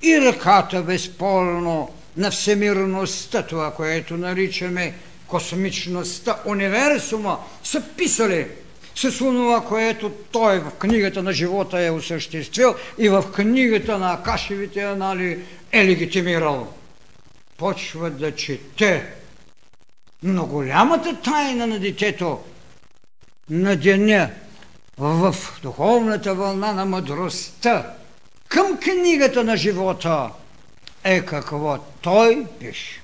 и 0.03 0.21
ръката 0.21 0.82
безспорно 0.82 1.93
на 2.17 2.32
всемирността, 2.32 3.43
това, 3.47 3.74
което 3.74 4.17
наричаме 4.17 4.95
космичността, 5.28 6.41
универсума, 6.45 7.39
са 7.63 7.84
писали– 7.97 8.47
с 8.95 9.17
това, 9.17 9.65
което 9.65 10.11
той 10.31 10.59
в 10.59 10.71
книгата 10.71 11.23
на 11.23 11.33
живота 11.33 11.79
е 11.79 11.91
осъществил 11.91 12.75
и 12.97 13.09
в 13.09 13.31
книгата 13.31 13.97
на 13.97 14.13
Акашевите 14.13 14.81
анали 14.81 15.43
е 15.71 15.85
легитимирал. 15.85 16.73
Почва 17.57 18.09
да 18.09 18.35
чете. 18.35 19.13
Но 20.23 20.45
голямата 20.45 21.21
тайна 21.21 21.67
на 21.67 21.79
детето 21.79 22.39
на 23.49 23.75
деня 23.75 24.29
в 24.97 25.35
духовната 25.63 26.35
вълна 26.35 26.73
на 26.73 26.85
мъдростта 26.85 27.93
към 28.47 28.77
книгата 28.77 29.43
на 29.43 29.57
живота 29.57 30.29
е 31.03 31.25
какво 31.25 31.77
той 32.01 32.45
пише. 32.59 33.03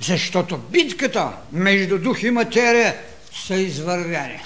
Защото 0.00 0.58
битката 0.58 1.32
между 1.52 1.98
дух 1.98 2.22
и 2.22 2.30
материя 2.30 2.96
са 3.46 3.54
извървяни. 3.54 4.40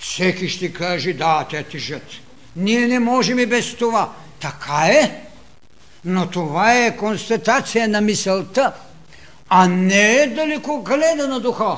Всеки 0.00 0.48
ще 0.48 0.72
каже, 0.72 1.12
да, 1.12 1.46
те 1.50 1.62
тежат. 1.62 2.06
Ние 2.56 2.88
не 2.88 2.98
можем 2.98 3.38
и 3.38 3.46
без 3.46 3.74
това. 3.74 4.12
Така 4.40 4.86
е, 4.86 5.24
но 6.04 6.30
това 6.30 6.84
е 6.84 6.96
констатация 6.96 7.88
на 7.88 8.00
мисълта, 8.00 8.72
а 9.48 9.68
не 9.68 10.14
е 10.14 10.26
далеко 10.26 10.82
гледа 10.82 11.28
на 11.28 11.40
духа. 11.40 11.76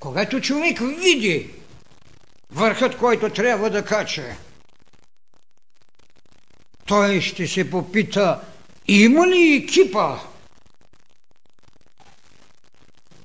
Когато 0.00 0.40
човек 0.40 0.80
види 0.80 1.50
върхът, 2.50 2.96
който 2.96 3.30
трябва 3.30 3.70
да 3.70 3.84
каче, 3.84 4.36
той 6.86 7.20
ще 7.20 7.46
се 7.46 7.70
попита, 7.70 8.40
има 8.88 9.26
ли 9.26 9.54
екипа, 9.54 10.16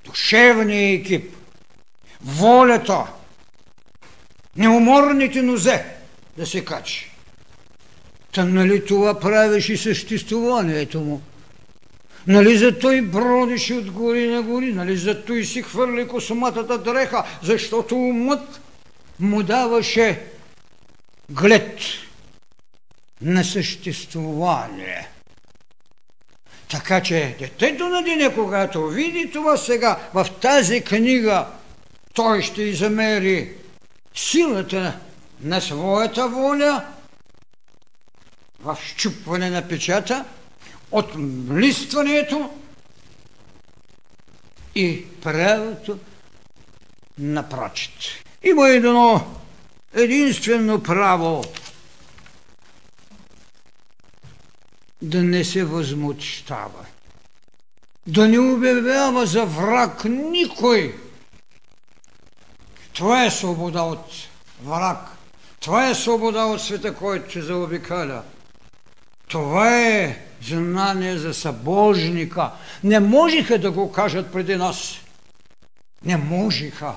душевния 0.09 0.93
екип, 0.93 1.35
волята, 2.21 3.05
неуморните 4.55 5.41
нозе 5.41 5.85
да 6.37 6.45
се 6.45 6.65
качи. 6.65 7.11
Та 8.33 8.45
нали 8.45 8.85
това 8.85 9.19
правиш 9.19 9.69
и 9.69 9.77
съществуването 9.77 10.99
му? 10.99 11.21
Нали 12.27 12.57
за 12.57 12.79
той 12.79 13.01
бродиш 13.01 13.71
от 13.71 13.91
гори 13.91 14.27
на 14.27 14.41
гори, 14.41 14.73
нали 14.73 14.97
за 14.97 15.25
той 15.25 15.43
си 15.43 15.61
хвърли 15.61 16.07
косматата 16.07 16.77
дреха, 16.77 17.25
защото 17.43 17.95
умът 17.95 18.61
му 19.19 19.43
даваше 19.43 20.21
глед 21.29 21.79
на 23.21 23.43
съществуване. 23.43 25.07
Така 26.69 27.03
че 27.03 27.35
детето 27.39 27.89
на 27.89 28.03
деня, 28.03 28.33
когато 28.35 28.87
види 28.87 29.31
това 29.31 29.57
сега 29.57 29.99
в 30.13 30.27
тази 30.41 30.81
книга, 30.81 31.47
той 32.13 32.41
ще 32.41 32.61
измери 32.61 33.53
силата 34.15 34.99
на 35.41 35.61
своята 35.61 36.27
воля 36.27 36.85
в 38.59 38.77
щупване 38.85 39.49
на 39.49 39.67
печата, 39.67 40.25
от 40.91 41.11
листването 41.51 42.49
и 44.75 45.05
правото 45.23 45.97
на 47.19 47.49
прочит. 47.49 47.91
Има 48.43 48.69
едно 48.69 49.27
единствено 49.93 50.83
право 50.83 51.43
да 55.01 55.23
не 55.23 55.43
се 55.43 55.63
възмущава, 55.63 56.85
да 58.07 58.27
не 58.27 58.39
обявява 58.39 59.25
за 59.25 59.45
враг 59.45 60.03
никой. 60.05 60.95
Това 62.93 63.25
е 63.25 63.31
свобода 63.31 63.81
от 63.81 64.11
враг. 64.63 64.99
Това 65.59 65.89
е 65.89 65.95
свобода 65.95 66.45
от 66.45 66.61
света, 66.61 66.95
който 66.95 67.31
се 67.31 67.41
заобикаля. 67.41 68.23
Това 69.27 69.79
е 69.79 70.25
знание 70.41 71.17
за 71.17 71.33
събожника. 71.33 72.51
Не 72.83 72.99
можеха 72.99 73.57
да 73.57 73.71
го 73.71 73.91
кажат 73.91 74.31
преди 74.31 74.55
нас. 74.55 74.95
Не 76.05 76.17
можеха. 76.17 76.93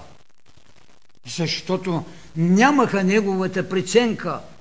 Защото 1.37 2.05
нямаха 2.37 3.05
неговата 3.05 3.69
преценка– 3.69 4.41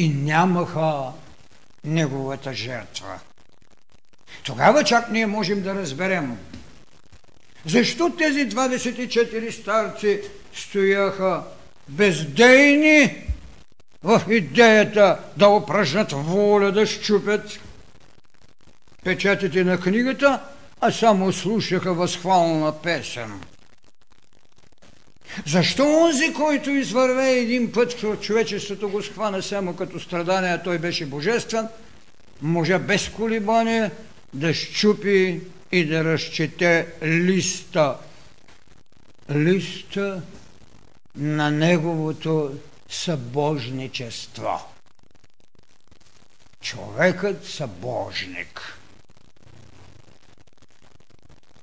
и 0.00 0.08
нямаха 0.08 1.12
неговата 1.84 2.54
жертва. 2.54 3.20
Тогава 4.44 4.84
чак 4.84 5.10
ние 5.10 5.26
можем 5.26 5.62
да 5.62 5.74
разберем 5.74 6.38
защо 7.66 8.10
тези 8.10 8.48
24 8.48 9.50
старци 9.50 10.20
стояха 10.54 11.42
бездейни 11.88 13.26
в 14.02 14.22
идеята 14.30 15.18
да 15.36 15.48
упражнат 15.48 16.12
воля, 16.12 16.72
да 16.72 16.86
щупят 16.86 17.60
печатите 19.04 19.64
на 19.64 19.80
книгата, 19.80 20.40
а 20.80 20.92
само 20.92 21.32
слушаха 21.32 21.94
възхвална 21.94 22.82
песен. 22.82 23.40
Защо 25.46 26.02
онзи, 26.04 26.32
който 26.32 26.70
извърве 26.70 27.30
един 27.30 27.72
път, 27.72 28.20
човечеството 28.20 28.88
го 28.88 29.02
схвана 29.02 29.42
само 29.42 29.76
като 29.76 30.00
страдание, 30.00 30.50
а 30.50 30.62
той 30.62 30.78
беше 30.78 31.06
божествен, 31.06 31.68
може 32.42 32.78
без 32.78 33.08
колебание 33.08 33.90
да 34.34 34.54
щупи 34.54 35.40
и 35.72 35.84
да 35.84 36.04
разчете 36.04 36.86
листа. 37.02 37.96
Листа 39.30 40.22
на 41.16 41.50
неговото 41.50 42.58
събожничество. 42.88 44.60
Човекът 46.60 47.46
събожник. 47.46 48.79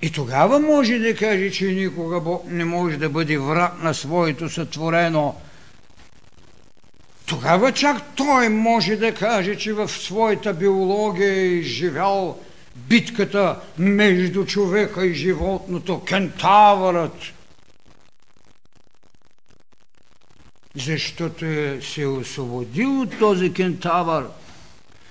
И 0.02 0.12
тогава 0.12 0.60
може 0.60 1.00
да 1.00 1.16
каже, 1.16 1.52
че 1.52 1.66
никога 1.66 2.20
Бог 2.20 2.46
не 2.48 2.66
може 2.66 2.98
да 2.98 3.10
бъде 3.10 3.38
враг 3.38 3.84
на 3.84 3.94
своето 3.94 4.50
сътворено. 4.50 5.36
Тогава 7.26 7.72
чак 7.72 8.16
той 8.16 8.50
може 8.50 8.96
да 8.96 9.14
каже, 9.14 9.56
че 9.56 9.74
в 9.74 9.90
своята 9.90 10.54
биология 10.54 11.34
е 11.34 11.46
изживял 11.46 12.40
битката 12.76 13.60
между 13.78 14.46
човека 14.46 15.06
и 15.06 15.14
животното, 15.14 16.00
кентавърът. 16.00 17.18
Защото 20.76 21.46
е 21.46 21.80
се 21.82 22.06
освободил 22.06 23.02
от 23.02 23.20
този 23.20 23.54
кентавър– 23.54 24.26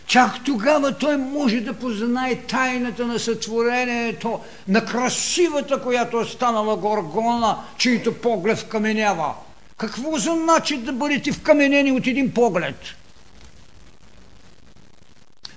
Чак 0.07 0.45
тогава 0.45 0.99
той 0.99 1.17
може 1.17 1.61
да 1.61 1.73
познае 1.73 2.35
тайната 2.35 3.07
на 3.07 3.19
сътворението, 3.19 4.41
на 4.69 4.85
красивата, 4.85 5.83
която 5.83 6.21
е 6.21 6.25
станала 6.25 6.77
Горгона, 6.77 7.57
чието 7.79 8.15
поглед 8.15 8.59
вкаменява. 8.59 9.35
Какво 9.77 10.19
за 10.19 10.35
начин 10.35 10.85
да 10.85 10.93
бъдете 10.93 11.33
вкаменени 11.33 11.93
от 11.93 12.07
един 12.07 12.35
поглед? 12.35 12.77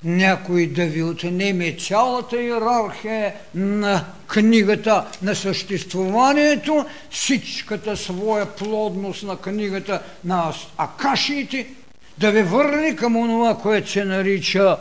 Някой 0.04 0.68
да 0.68 0.86
ви 0.86 1.04
отнеме 1.04 1.78
цялата 1.80 2.42
иерархия 2.42 3.34
на 3.56 4.06
книгата 4.28 5.06
на 5.22 5.36
съществуванието, 5.36 6.86
всичката 7.10 7.98
своя 7.98 8.46
плодност 8.46 9.24
на 9.24 9.38
книгата 9.38 10.02
на 10.24 10.54
акашиите– 10.78 11.68
да 12.20 12.32
ви 12.32 12.44
върне 12.44 12.96
към 12.96 13.16
онова, 13.16 13.58
което 13.58 13.90
се 13.90 14.06
нарича 14.06 14.78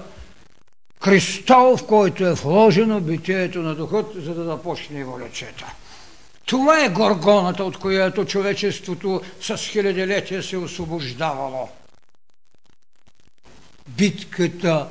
кристал, 1.01 1.77
в 1.77 1.87
който 1.87 2.27
е 2.27 2.35
вложено 2.35 3.01
битието 3.01 3.59
на 3.59 3.75
духът, 3.75 4.07
за 4.15 4.35
да 4.35 4.45
започне 4.45 5.01
еволюцията. 5.01 5.75
Това 6.47 6.85
е 6.85 6.89
горгоната, 6.89 7.65
от 7.65 7.79
която 7.79 8.25
човечеството 8.25 9.23
с 9.41 9.57
хилядилетия 9.57 10.43
се 10.43 10.57
освобождавало. 10.57 11.69
Битката 13.89 14.89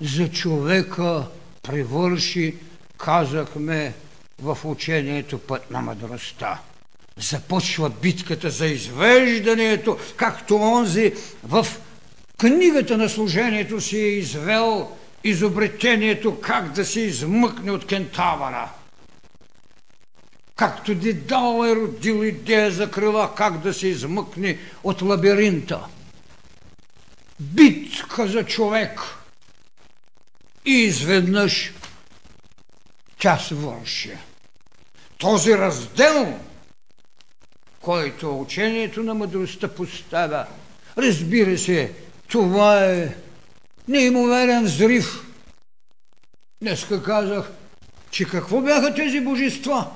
за 0.00 0.30
човека 0.30 1.26
превърши, 1.62 2.56
казахме, 2.98 3.94
в 4.42 4.58
учението 4.64 5.38
път 5.38 5.70
на 5.70 5.80
мъдростта 5.80 6.60
започва 7.16 7.90
битката 7.90 8.50
за 8.50 8.66
извеждането, 8.66 9.98
както 10.16 10.56
онзи 10.56 11.14
в 11.44 11.66
книгата 12.38 12.98
на 12.98 13.08
служението 13.08 13.80
си 13.80 13.98
е 13.98 14.08
извел 14.08 14.96
изобретението 15.24 16.40
как 16.40 16.72
да 16.72 16.84
се 16.84 17.00
измъкне 17.00 17.70
от 17.70 17.86
кентавъра. 17.86 18.70
Както 20.56 20.94
Дедал 20.94 21.64
е 21.66 21.76
родил 21.76 22.24
идея 22.24 22.70
за 22.70 22.90
крила, 22.90 23.34
как 23.34 23.58
да 23.58 23.74
се 23.74 23.88
измъкне 23.88 24.58
от 24.84 25.02
лабиринта. 25.02 25.80
Битка 27.40 28.26
за 28.26 28.44
човек. 28.44 29.00
И 30.64 30.72
изведнъж 30.72 31.72
тя 33.18 33.38
свърши. 33.38 34.16
Този 35.18 35.58
раздел 35.58 36.38
който 37.86 38.40
учението 38.40 39.02
на 39.02 39.14
мъдростта 39.14 39.68
поставя. 39.68 40.46
Разбира 40.98 41.58
се, 41.58 41.92
това 42.28 42.84
е 42.84 43.14
неимоверен 43.88 44.64
взрив. 44.64 45.22
Днеска 46.62 47.02
казах, 47.02 47.50
че 48.10 48.24
какво 48.24 48.60
бяха 48.60 48.94
тези 48.94 49.20
божества? 49.20 49.90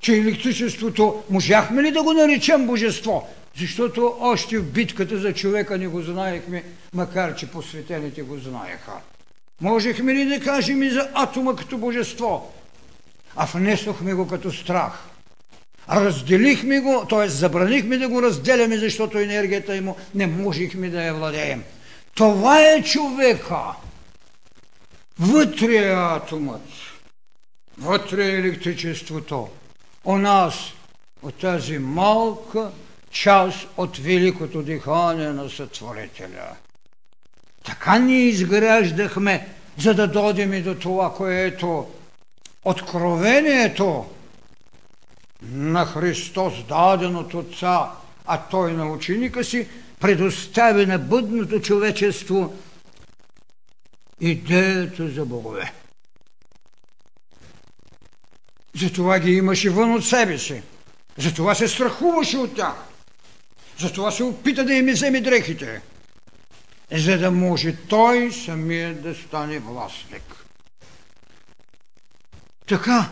Че 0.00 0.16
електричеството, 0.16 1.22
можахме 1.30 1.82
ли 1.82 1.90
да 1.92 2.02
го 2.02 2.12
наречем 2.12 2.66
божество? 2.66 3.28
Защото 3.58 4.16
още 4.20 4.58
в 4.58 4.72
битката 4.72 5.18
за 5.18 5.34
човека 5.34 5.78
не 5.78 5.88
го 5.88 6.02
знаехме, 6.02 6.64
макар 6.94 7.34
че 7.34 7.50
посветените 7.50 8.22
го 8.22 8.38
знаеха. 8.38 8.92
Можехме 9.60 10.14
ли 10.14 10.24
да 10.24 10.40
кажем 10.40 10.82
и 10.82 10.90
за 10.90 11.10
атома 11.14 11.56
като 11.56 11.78
божество? 11.78 12.52
А 13.36 13.46
внесохме 13.46 14.14
го 14.14 14.28
като 14.28 14.52
страх– 14.52 15.04
Разделихме 15.90 16.80
го, 16.80 17.06
т.е. 17.10 17.28
забранихме 17.28 17.98
да 17.98 18.08
го 18.08 18.22
разделяме, 18.22 18.78
защото 18.78 19.18
енергията 19.18 19.82
му 19.82 19.96
не 20.14 20.26
можехме 20.26 20.88
да 20.88 21.02
я 21.02 21.14
владеем. 21.14 21.64
Това 22.14 22.60
е 22.60 22.82
човека. 22.82 23.64
Вътре 25.18 25.76
е 25.76 25.94
атомът. 25.94 26.62
Вътре 27.78 28.24
е 28.24 28.38
електричеството. 28.38 29.48
У 30.04 30.18
нас, 30.18 30.54
от 31.22 31.34
тази 31.34 31.78
малка 31.78 32.70
част 33.10 33.68
от 33.76 33.98
великото 33.98 34.62
дихание 34.62 35.28
на 35.28 35.50
Сътворителя. 35.50 36.56
Така 37.64 37.98
ни 37.98 38.22
изграждахме, 38.22 39.48
за 39.78 39.94
да 39.94 40.06
дойдем 40.06 40.52
и 40.52 40.62
до 40.62 40.74
това, 40.74 41.14
което 41.14 41.86
откровението 42.64 44.06
на 45.42 45.86
Христос, 45.86 46.66
даден 46.68 47.16
от 47.16 47.34
Отца, 47.34 47.90
а 48.26 48.38
Той 48.50 48.72
на 48.72 48.92
ученика 48.92 49.44
си, 49.44 49.68
предостави 50.00 50.86
на 50.86 50.98
бъдното 50.98 51.60
човечество 51.60 52.56
идеята 54.20 55.08
за 55.08 55.24
богове. 55.24 55.72
Затова 58.74 59.18
ги 59.18 59.32
имаше 59.32 59.70
вън 59.70 59.94
от 59.94 60.04
себе 60.04 60.38
си. 60.38 60.62
Затова 61.18 61.54
се 61.54 61.68
страхуваше 61.68 62.38
от 62.38 62.56
тях. 62.56 62.74
Затова 63.78 64.10
се 64.10 64.24
опита 64.24 64.64
да 64.64 64.74
им 64.74 64.86
вземе 64.86 65.20
дрехите. 65.20 65.82
За 66.92 67.18
да 67.18 67.30
може 67.30 67.76
той 67.76 68.32
самия 68.32 68.94
да 68.94 69.14
стане 69.14 69.58
властник. 69.58 70.44
Така, 72.66 73.10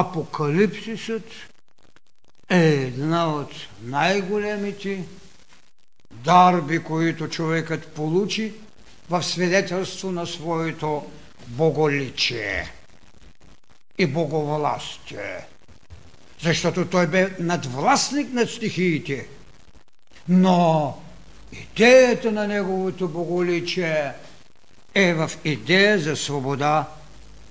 Апокалипсисът 0.00 1.24
е 2.50 2.66
една 2.68 3.34
от 3.34 3.50
най-големите 3.82 5.04
дарби, 6.10 6.78
които 6.78 7.28
човекът 7.28 7.86
получи 7.86 8.52
в 9.10 9.22
свидетелство 9.22 10.10
на 10.10 10.26
своето 10.26 11.10
боголичие 11.46 12.72
и 13.98 14.06
боговластие. 14.06 15.46
Защото 16.42 16.86
той 16.86 17.06
бе 17.06 17.30
надвластник 17.38 18.32
над 18.32 18.50
стихиите. 18.50 19.28
Но 20.28 20.98
идеята 21.52 22.32
на 22.32 22.46
неговото 22.46 23.08
боголичие 23.08 24.12
е 24.94 25.14
в 25.14 25.30
идея 25.44 25.98
за 25.98 26.16
свобода, 26.16 26.88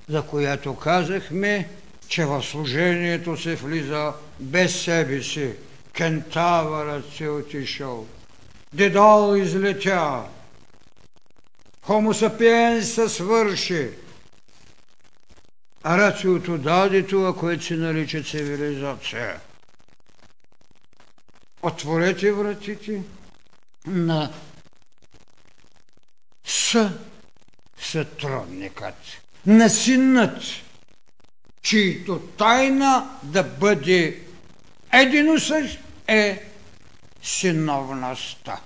за 0.09 0.21
която 0.21 0.75
казахме, 0.75 1.69
че 2.07 2.25
в 2.25 2.43
служението 2.43 3.37
се 3.37 3.55
влиза 3.55 4.13
без 4.39 4.81
себе 4.81 5.21
си. 5.21 5.53
Кентавърът 5.93 7.13
се 7.13 7.29
отишъл. 7.29 8.07
Дедал 8.73 9.35
излетя. 9.35 10.23
Хомо 11.81 12.13
сапиенса 12.13 13.09
свърши. 13.09 13.89
А 15.83 15.97
рациото 15.97 16.57
даде 16.57 17.03
това, 17.05 17.35
което 17.35 17.63
се 17.63 17.75
нарича 17.75 18.23
цивилизация. 18.23 19.39
Отворете 21.61 22.31
вратите 22.31 23.01
на 23.87 24.31
с 26.45 26.91
сътрудникът, 27.79 28.95
на 29.45 29.69
синът, 29.69 30.41
чието 31.67 32.19
тайна 32.19 33.09
да 33.23 33.43
бъде 33.43 34.21
едино 34.93 35.39
същ 35.39 35.79
е 36.07 36.43
синовността. 37.21 38.59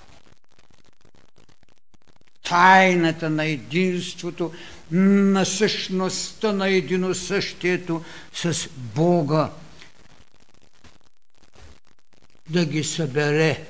Тайната 2.44 3.30
на 3.30 3.46
единството, 3.46 4.54
на 4.92 5.46
същността 5.46 6.54
на 6.54 6.70
единосъщието 6.70 8.04
с 8.34 8.70
Бога 8.78 9.50
да 12.50 12.66
ги 12.66 12.84
събере, 12.84 13.66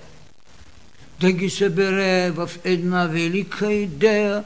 да 1.19 1.31
ги 1.31 1.49
събере 1.49 2.31
в 2.31 2.51
една 2.63 3.07
велика 3.07 3.73
идея, 3.73 4.43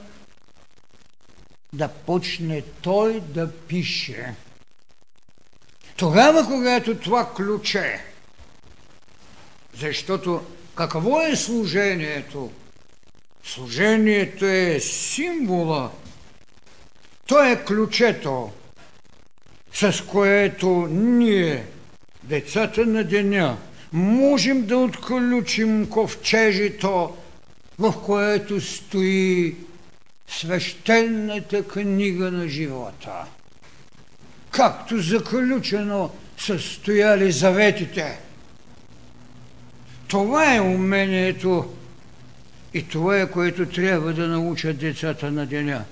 да 1.73 1.87
почне 1.87 2.61
той 2.81 3.21
да 3.21 3.51
пише. 3.51 4.35
Тогава, 5.97 6.45
когато 6.45 6.95
това 6.95 7.33
ключе, 7.35 7.99
защото 9.79 10.41
какво 10.75 11.21
е 11.21 11.35
служението? 11.35 12.51
Служението 13.43 14.45
е 14.45 14.79
символа. 14.79 15.91
То 17.27 17.43
е 17.43 17.63
ключето, 17.65 18.51
с 19.73 20.05
което 20.05 20.87
ние, 20.91 21.65
децата 22.23 22.85
на 22.85 23.03
деня, 23.03 23.57
можем 23.93 24.65
да 24.65 24.77
отключим 24.77 25.89
ковчежито, 25.89 27.17
в 27.79 27.93
което 28.05 28.61
стои 28.61 29.55
свещената 30.27 31.67
книга 31.67 32.31
на 32.31 32.47
живота. 32.47 33.25
Както 34.55 35.01
заключено 35.01 36.11
са 36.37 36.59
стояли 36.59 37.31
заветите. 37.31 38.19
Това 40.07 40.55
е 40.55 40.61
умението 40.61 41.73
и 42.73 42.83
това 42.83 43.19
е, 43.19 43.31
което 43.31 43.65
трябва 43.65 44.13
да 44.13 44.27
научат 44.27 44.77
децата 44.77 45.31
на 45.31 45.45
деня. 45.45 45.83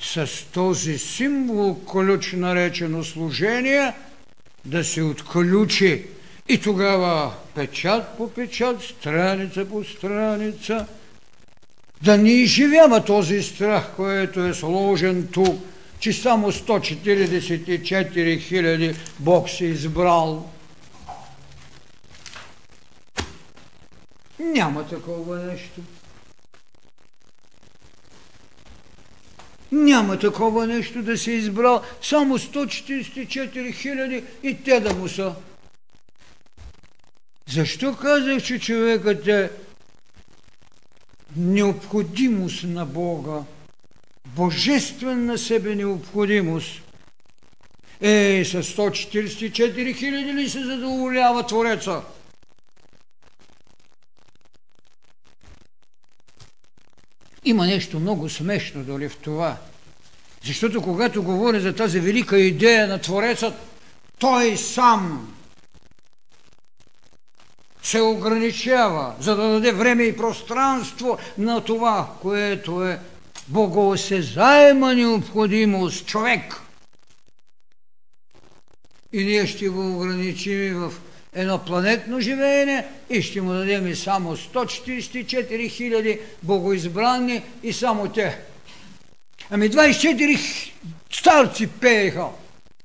С 0.00 0.28
този 0.52 0.98
символ, 0.98 1.84
ключ 1.84 2.32
наречено 2.32 3.04
служение, 3.04 3.92
да 4.64 4.84
се 4.84 5.02
отключи 5.02 6.06
и 6.48 6.60
тогава 6.60 7.32
печат 7.54 8.16
по 8.16 8.30
печат, 8.30 8.82
страница 8.82 9.64
по 9.64 9.84
страница, 9.84 10.86
да 12.02 12.18
не 12.18 12.30
изживява 12.30 13.04
този 13.04 13.42
страх, 13.42 13.90
който 13.96 14.44
е 14.44 14.54
сложен 14.54 15.28
тук, 15.32 15.73
че 16.04 16.12
само 16.12 16.52
144 16.52 18.40
хиляди 18.40 18.94
Бог 19.18 19.48
се 19.48 19.64
избрал. 19.64 20.50
Няма 24.38 24.88
такова 24.88 25.36
нещо. 25.36 25.80
Няма 29.72 30.18
такова 30.18 30.66
нещо 30.66 31.02
да 31.02 31.18
се 31.18 31.30
избрал 31.30 31.82
само 32.02 32.38
144 32.38 33.74
хиляди 33.74 34.24
и 34.42 34.62
те 34.64 34.80
да 34.80 34.94
му 34.94 35.08
са. 35.08 35.34
Защо 37.48 37.96
казах, 37.96 38.42
че 38.42 38.58
човекът 38.58 39.26
е 39.26 39.50
необходимост 41.36 42.64
на 42.64 42.86
Бога, 42.86 43.42
божествена 44.36 45.38
себе 45.38 45.74
необходимост? 45.74 46.82
Е, 48.00 48.44
с 48.44 48.62
144 48.62 49.96
хиляди 49.96 50.32
ли 50.32 50.48
се 50.48 50.64
задоволява 50.64 51.46
Твореца? 51.46 52.02
Има 57.44 57.66
нещо 57.66 58.00
много 58.00 58.28
смешно 58.28 58.84
дори 58.84 59.08
в 59.08 59.16
това. 59.16 59.56
Защото 60.44 60.82
когато 60.82 61.22
говоря 61.22 61.60
за 61.60 61.74
тази 61.74 62.00
велика 62.00 62.38
идея 62.38 62.88
на 62.88 62.98
Творецът, 62.98 63.54
той 64.18 64.56
сам 64.56 65.34
се 67.82 68.00
ограничава, 68.00 69.14
за 69.20 69.36
да 69.36 69.48
даде 69.48 69.72
време 69.72 70.02
и 70.02 70.16
пространство 70.16 71.18
на 71.38 71.60
това, 71.64 72.10
което 72.22 72.84
е 72.84 73.00
богоосезаема 73.48 74.94
необходимост 74.94 76.06
човек. 76.06 76.60
И 79.12 79.24
ние 79.24 79.46
ще 79.46 79.68
го 79.68 79.96
ограничим 79.96 80.74
в 80.74 80.92
едно 81.34 81.58
планетно 81.58 82.20
живеене 82.20 82.86
и 83.10 83.22
ще 83.22 83.40
му 83.40 83.52
дадем 83.52 83.86
и 83.86 83.96
само 83.96 84.36
144 84.36 85.70
хиляди 85.70 86.20
богоизбранни 86.42 87.42
и 87.62 87.72
само 87.72 88.08
те. 88.08 88.38
Ами 89.50 89.70
24 89.70 90.72
старци 91.12 91.66
пееха, 91.66 92.26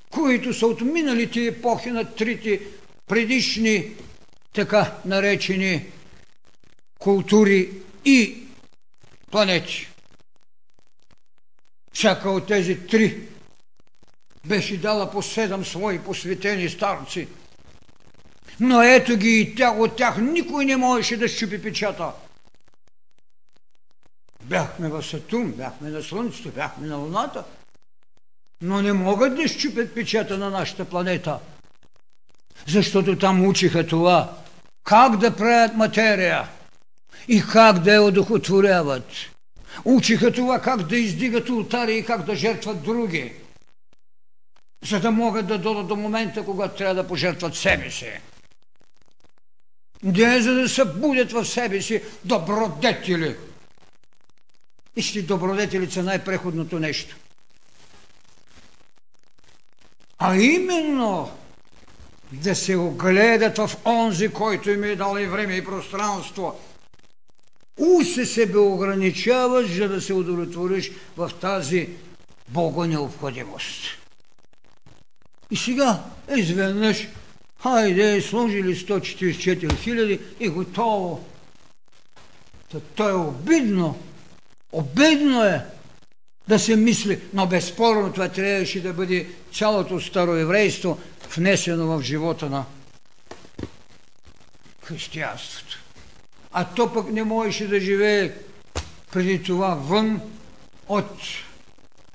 които 0.09 0.53
са 0.53 0.67
от 0.67 0.81
миналите 0.81 1.45
епохи 1.45 1.91
на 1.91 2.03
трите 2.05 2.61
предишни 3.07 3.85
така 4.53 4.93
наречени 5.05 5.85
култури 6.99 7.69
и 8.05 8.37
планети. 9.31 9.89
Всяка 11.93 12.29
от 12.29 12.47
тези 12.47 12.87
три 12.87 13.27
беше 14.45 14.77
дала 14.77 15.11
по 15.11 15.21
седем 15.21 15.65
свои 15.65 15.99
посветени 15.99 16.69
старци. 16.69 17.27
Но 18.59 18.81
ето 18.81 19.17
ги 19.17 19.39
и 19.39 19.55
тях, 19.55 19.79
от 19.79 19.95
тях 19.95 20.17
никой 20.17 20.65
не 20.65 20.77
можеше 20.77 21.17
да 21.17 21.27
щупи 21.27 21.61
печата. 21.61 22.11
Бяхме 24.43 24.89
в 24.89 25.03
Сатурн, 25.03 25.51
бяхме 25.51 25.89
на 25.89 26.03
Слънцето, 26.03 26.49
бяхме 26.49 26.87
на 26.87 26.95
Луната, 26.95 27.43
но 28.61 28.81
не 28.81 28.93
могат 28.93 29.35
да 29.35 29.47
щупят 29.47 29.95
печата 29.95 30.37
на 30.37 30.49
нашата 30.49 30.85
планета– 30.85 31.39
защото 32.67 33.17
там 33.17 33.47
учиха 33.47 33.87
това, 33.87 34.37
как 34.83 35.17
да 35.17 35.35
правят 35.35 35.75
материя 35.75 36.47
и 37.27 37.41
как 37.41 37.79
да 37.79 37.93
я 37.93 38.03
одухотворяват. 38.03 39.05
Учиха 39.85 40.31
това 40.31 40.61
как 40.61 40.83
да 40.83 40.97
издигат 40.97 41.49
ултари 41.49 41.97
и 41.97 42.05
как 42.05 42.25
да 42.25 42.35
жертват 42.35 42.83
други, 42.83 43.33
за 44.85 44.99
да 44.99 45.11
могат 45.11 45.47
да 45.47 45.57
дойдат 45.57 45.87
до 45.87 45.95
момента, 45.95 46.45
когато 46.45 46.77
трябва 46.77 46.95
да 46.95 47.07
пожертват 47.07 47.55
себе 47.55 47.91
си. 47.91 48.11
Не 50.03 50.41
за 50.41 50.53
да 50.53 50.69
събудят 50.69 51.31
в 51.31 51.45
себе 51.45 51.81
си 51.81 52.01
добродетели. 52.25 53.35
Ищи 54.95 55.21
добродетели 55.21 55.91
са 55.91 56.03
най-преходното 56.03 56.79
нещо. 56.79 57.15
А 60.17 60.35
именно 60.35 61.31
да 62.31 62.55
се 62.55 62.75
огледат 62.75 63.57
в 63.57 63.71
онзи, 63.85 64.29
който 64.29 64.69
им 64.69 64.83
е 64.83 64.95
дал 64.95 65.17
и 65.19 65.25
време 65.25 65.55
и 65.55 65.65
пространство. 65.65 66.59
Усе 67.79 68.25
себе 68.25 68.57
ограничаваш, 68.57 69.71
за 69.71 69.89
да 69.89 70.01
се 70.01 70.13
удовлетвориш 70.13 70.91
в 71.17 71.31
тази 71.41 71.89
богонеобходимост. 72.49 73.83
И 75.51 75.57
сега, 75.57 76.03
изведнъж, 76.35 77.07
хайде, 77.63 78.21
сложили 78.21 78.75
144 78.75 79.77
хиляди 79.77 80.19
и 80.39 80.49
готово. 80.49 81.25
Та 82.71 82.79
то 82.79 83.09
е 83.09 83.13
обидно. 83.13 83.99
Обидно 84.71 85.43
е 85.43 85.65
да 86.47 86.59
се 86.59 86.75
мисли, 86.75 87.19
но 87.33 87.47
безспорно 87.47 88.13
това 88.13 88.29
трябваше 88.29 88.81
да 88.81 88.93
бъде 88.93 89.27
цялото 89.53 89.99
старо 89.99 90.35
еврейство, 90.35 90.99
внесено 91.35 91.87
в 91.87 92.01
живота 92.01 92.49
на 92.49 92.65
християнството. 94.83 95.68
А 96.51 96.65
то 96.73 96.93
пък 96.93 97.11
не 97.11 97.23
можеше 97.23 97.67
да 97.67 97.79
живее 97.79 98.33
преди 99.11 99.43
това 99.43 99.75
вън 99.75 100.21
от 100.87 101.11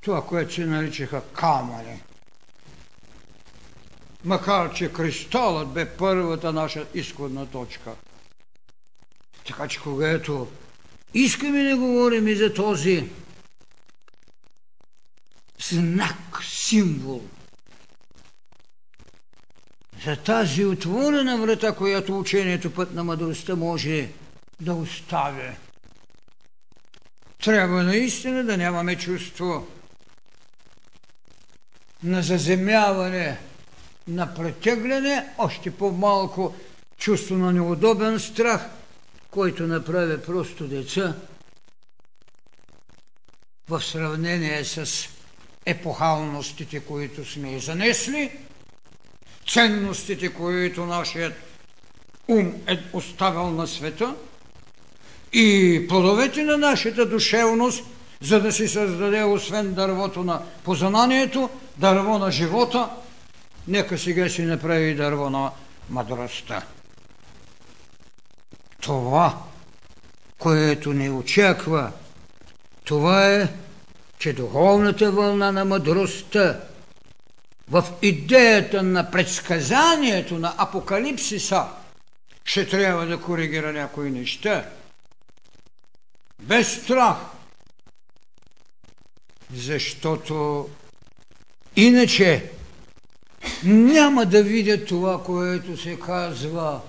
това, 0.03 0.27
което 0.27 0.55
се 0.55 0.67
наричаха 0.67 1.23
камъни. 1.33 2.03
Макар, 4.25 4.75
че 4.75 4.93
кристалът 4.93 5.69
бе 5.69 5.89
първата 5.97 6.53
наша 6.53 6.87
изходна 6.95 7.47
точка. 7.47 7.91
Така 9.47 9.69
че 9.69 9.81
когато 9.81 10.49
искаме 11.15 11.63
да 11.63 11.77
говорим 11.77 12.29
и 12.29 12.35
за 12.35 12.55
този 12.55 13.09
знак, 15.59 16.43
символ– 16.43 17.23
за 20.05 20.17
тази 20.17 20.65
отворена 20.65 21.39
врата, 21.39 21.75
която 21.75 22.19
учението 22.19 22.71
път 22.71 22.95
на 22.95 23.05
мъдростта 23.05 23.57
може 23.57 24.09
да 24.61 24.75
оставя. 24.75 25.57
Трябва 27.45 27.83
наистина 27.83 28.45
да 28.45 28.57
нямаме 28.57 28.99
чувство 28.99 29.67
на 32.03 32.23
заземяване, 32.23 33.39
на 34.09 34.35
претегляне, 34.35 35.29
още 35.39 35.71
по-малко 35.71 36.55
чувство 36.99 37.37
на 37.37 37.53
неудобен 37.53 38.21
страх, 38.21 38.71
който 39.31 39.67
направя 39.67 40.23
просто 40.23 40.69
деца 40.69 41.17
в 43.69 43.83
сравнение 43.83 44.65
с 44.65 45.09
епохалностите, 45.67 46.81
които 46.81 47.31
сме 47.31 47.59
занесли, 47.59 48.39
ценностите, 49.49 50.35
които 50.35 50.87
нашият 50.87 51.35
ум 52.29 52.63
е 52.67 52.79
оставил 52.93 53.51
на 53.51 53.67
света 53.67 54.15
и 55.35 55.87
плодовете 55.89 56.43
на 56.43 56.59
нашата 56.59 57.07
душевност, 57.07 57.85
за 58.21 58.41
да 58.41 58.53
си 58.53 58.69
създаде 58.69 59.23
освен 59.23 59.75
дървото 59.75 60.25
на 60.25 60.43
познанието, 60.65 61.51
дърво 61.77 62.19
на 62.19 62.31
живота, 62.31 62.89
нека 63.69 63.99
сега 63.99 64.29
си 64.29 64.43
направи 64.43 64.95
дърво 64.95 65.31
на 65.31 65.51
мъдростта. 65.91 66.63
Това, 68.81 69.39
което 70.39 70.93
ни 70.93 71.11
очаква, 71.11 71.93
това 72.85 73.31
е, 73.31 73.49
че 74.19 74.33
духовната 74.33 75.11
вълна 75.11 75.53
на 75.53 75.65
мъдростта 75.65 76.61
в 77.71 77.85
идеята 78.03 78.83
на 78.83 79.11
предсказанието 79.11 80.39
на 80.39 80.55
апокалипсиса 80.59 81.65
ще 82.45 82.69
трябва 82.69 83.07
да 83.07 83.21
коригира 83.21 83.73
някои 83.73 84.11
неща. 84.11 84.65
Без 86.45 86.83
страх. 86.83 87.17
Защото 89.55 90.69
иначе 91.77 92.51
няма 93.65 94.27
да 94.27 94.43
видя 94.43 94.85
това, 94.85 95.23
което 95.23 95.77
се 95.77 96.01
казва 96.01 96.81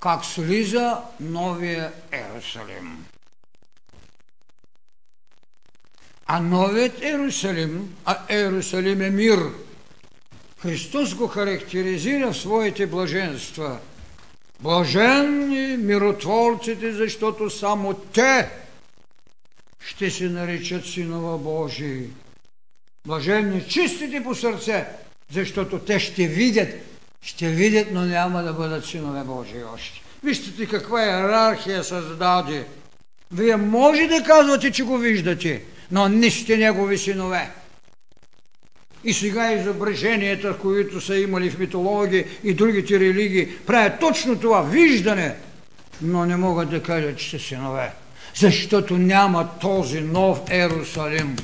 как 0.00 0.24
слиза 0.24 0.98
новия 1.20 1.92
Ерусалим. 2.12 3.04
А 6.26 6.40
новият 6.40 7.02
Ерусалим, 7.02 7.96
а 8.04 8.18
Ерусалим 8.28 9.02
е 9.02 9.10
мир. 9.10 9.38
Христос 10.58 11.14
го 11.14 11.26
характеризира 11.26 12.32
в 12.32 12.36
своите 12.36 12.86
блаженства. 12.86 13.78
Блаженни 14.60 15.76
миротворците, 15.76 16.92
защото 16.92 17.50
само 17.50 17.94
те 17.94 18.50
ще 19.80 20.10
се 20.10 20.28
наричат 20.28 20.86
синова 20.86 21.38
Божии. 21.38 22.02
Блаженни 23.06 23.68
чистите 23.68 24.22
по 24.22 24.34
сърце, 24.34 24.84
защото 25.32 25.78
те 25.78 25.98
ще 25.98 26.26
видят, 26.26 26.68
ще 27.22 27.48
видят, 27.48 27.88
но 27.92 28.04
няма 28.04 28.42
да 28.42 28.52
бъдат 28.52 28.84
синове 28.84 29.24
Божии 29.24 29.64
още. 29.74 30.02
Вижте 30.24 30.66
каква 30.66 31.04
иерархия 31.04 31.84
създаде. 31.84 32.66
Вие 33.32 33.56
може 33.56 34.06
да 34.06 34.24
казвате, 34.24 34.70
че 34.70 34.82
го 34.82 34.98
виждате, 34.98 35.62
но 35.90 36.08
не 36.08 36.30
сте 36.30 36.56
негови 36.56 36.98
синове. 36.98 37.50
И 39.04 39.12
сега 39.12 39.52
изображенията, 39.52 40.58
които 40.58 41.00
са 41.00 41.16
имали 41.16 41.50
в 41.50 41.58
митология 41.58 42.24
и 42.44 42.54
другите 42.54 43.00
религии, 43.00 43.58
правят 43.66 44.00
точно 44.00 44.40
това 44.40 44.62
виждане, 44.62 45.36
но 46.02 46.26
не 46.26 46.36
могат 46.36 46.70
да 46.70 46.82
кажат, 46.82 47.18
че 47.18 47.30
са 47.30 47.38
синове. 47.38 47.92
Защото 48.34 48.98
няма 48.98 49.48
този 49.60 50.00
нов 50.00 50.40
Ерусалим. 50.50 51.36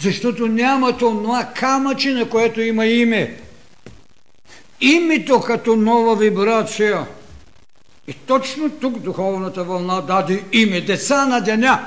Защото 0.00 0.46
няма 0.46 0.98
това 0.98 1.44
камъче, 1.56 2.10
на 2.10 2.28
което 2.28 2.60
има 2.60 2.86
име. 2.86 3.36
Името 4.80 5.40
като 5.40 5.76
нова 5.76 6.16
вибрация. 6.16 7.06
И 8.08 8.12
точно 8.12 8.70
тук 8.70 8.98
духовната 8.98 9.64
вълна 9.64 10.00
даде 10.00 10.44
име. 10.52 10.80
Деца 10.80 11.26
на 11.26 11.40
деня. 11.40 11.86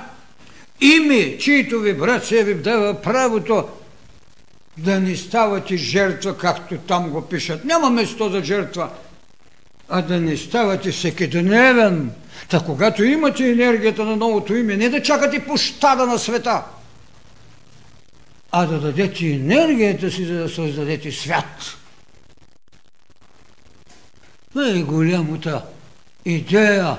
Име, 0.82 1.38
чието 1.38 1.80
вибрация 1.80 2.45
ви 2.45 2.53
дава 2.53 3.01
правото 3.01 3.67
да 4.78 4.99
не 4.99 5.15
ставате 5.15 5.78
жертва, 5.78 6.38
както 6.38 6.78
там 6.78 7.09
го 7.09 7.22
пишат. 7.22 7.65
Няма 7.65 7.89
место 7.89 8.30
за 8.30 8.43
жертва, 8.43 8.89
а 9.89 10.01
да 10.01 10.22
не 10.22 10.38
ставате 10.38 10.91
всекидневен. 10.91 12.11
Та 12.50 12.60
когато 12.60 13.04
имате 13.04 13.50
енергията 13.50 14.06
на 14.06 14.16
новото 14.16 14.56
име, 14.56 14.78
не 14.78 14.90
да 14.90 15.04
чакате 15.04 15.46
пощада 15.46 16.06
на 16.06 16.20
света, 16.20 16.64
а 18.52 18.66
да 18.66 18.80
дадете 18.80 19.26
енергията 19.26 20.12
си, 20.12 20.26
за 20.26 20.34
да 20.34 20.50
създадете 20.50 21.12
свят. 21.12 21.78
Най-голямата 24.56 25.64
идея 26.26 26.98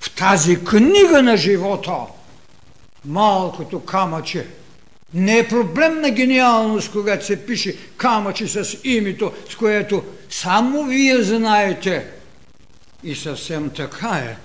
в 0.00 0.14
тази 0.14 0.64
книга 0.64 1.22
на 1.22 1.36
живота, 1.36 1.96
малкото 3.04 3.84
камъче– 3.84 4.46
не 5.14 5.38
е 5.38 5.48
проблем 5.48 6.00
на 6.00 6.10
гениалност, 6.10 6.92
когато 6.92 7.26
се 7.26 7.46
пише 7.46 7.76
камъче 7.96 8.48
с 8.48 8.76
името, 8.84 9.32
с 9.50 9.54
което 9.54 10.04
само 10.30 10.84
вие 10.84 11.22
знаете. 11.22 12.06
И 13.04 13.14
съвсем 13.14 13.70
така 13.70 14.08
е. 14.08 14.36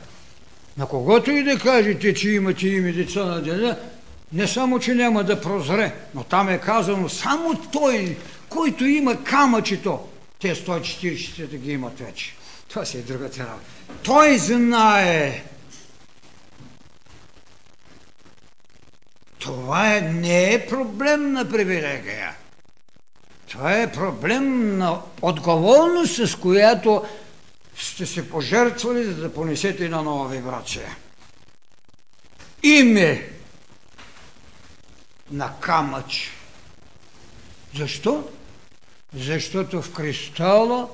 На 0.78 0.86
когото 0.86 1.32
и 1.32 1.43
да 1.43 1.59
кажете, 1.59 2.13
че 2.13 2.30
имате 2.30 2.67
име 2.67 2.91
деца 2.91 3.25
на 3.25 3.41
деня, 3.41 3.78
не 4.34 4.47
само, 4.47 4.80
че 4.80 4.95
няма 4.95 5.23
да 5.23 5.41
прозре, 5.41 5.93
но 6.15 6.23
там 6.23 6.49
е 6.49 6.59
казано 6.59 7.09
само 7.09 7.61
той, 7.71 8.17
който 8.49 8.86
има 8.86 9.23
камъчето, 9.23 9.99
те 10.41 10.55
140 10.55 11.47
да 11.47 11.57
ги 11.57 11.71
имат 11.71 11.99
вече. 11.99 12.36
Това 12.69 12.86
си 12.86 12.97
е 12.97 13.01
другата 13.01 13.39
работа. 13.39 13.65
Той 14.03 14.38
знае 14.38 15.43
Това 19.39 19.95
е, 19.95 20.01
не 20.01 20.53
е 20.53 20.67
проблем 20.67 21.32
на 21.32 21.49
привилегия. 21.49 22.36
Това 23.47 23.73
е 23.73 23.91
проблем 23.91 24.78
на 24.78 24.99
отговорност, 25.21 26.28
с 26.28 26.36
която 26.36 27.03
сте 27.78 28.05
се 28.05 28.30
пожертвали, 28.30 29.03
за 29.03 29.15
да 29.15 29.34
понесете 29.34 29.86
една 29.86 30.01
нова 30.01 30.28
вибрация. 30.28 30.95
Име 32.63 33.30
на 35.32 35.53
камъч. 35.59 36.32
Защо? 37.75 38.30
Защото 39.13 39.82
в 39.82 39.93
кристала 39.93 40.89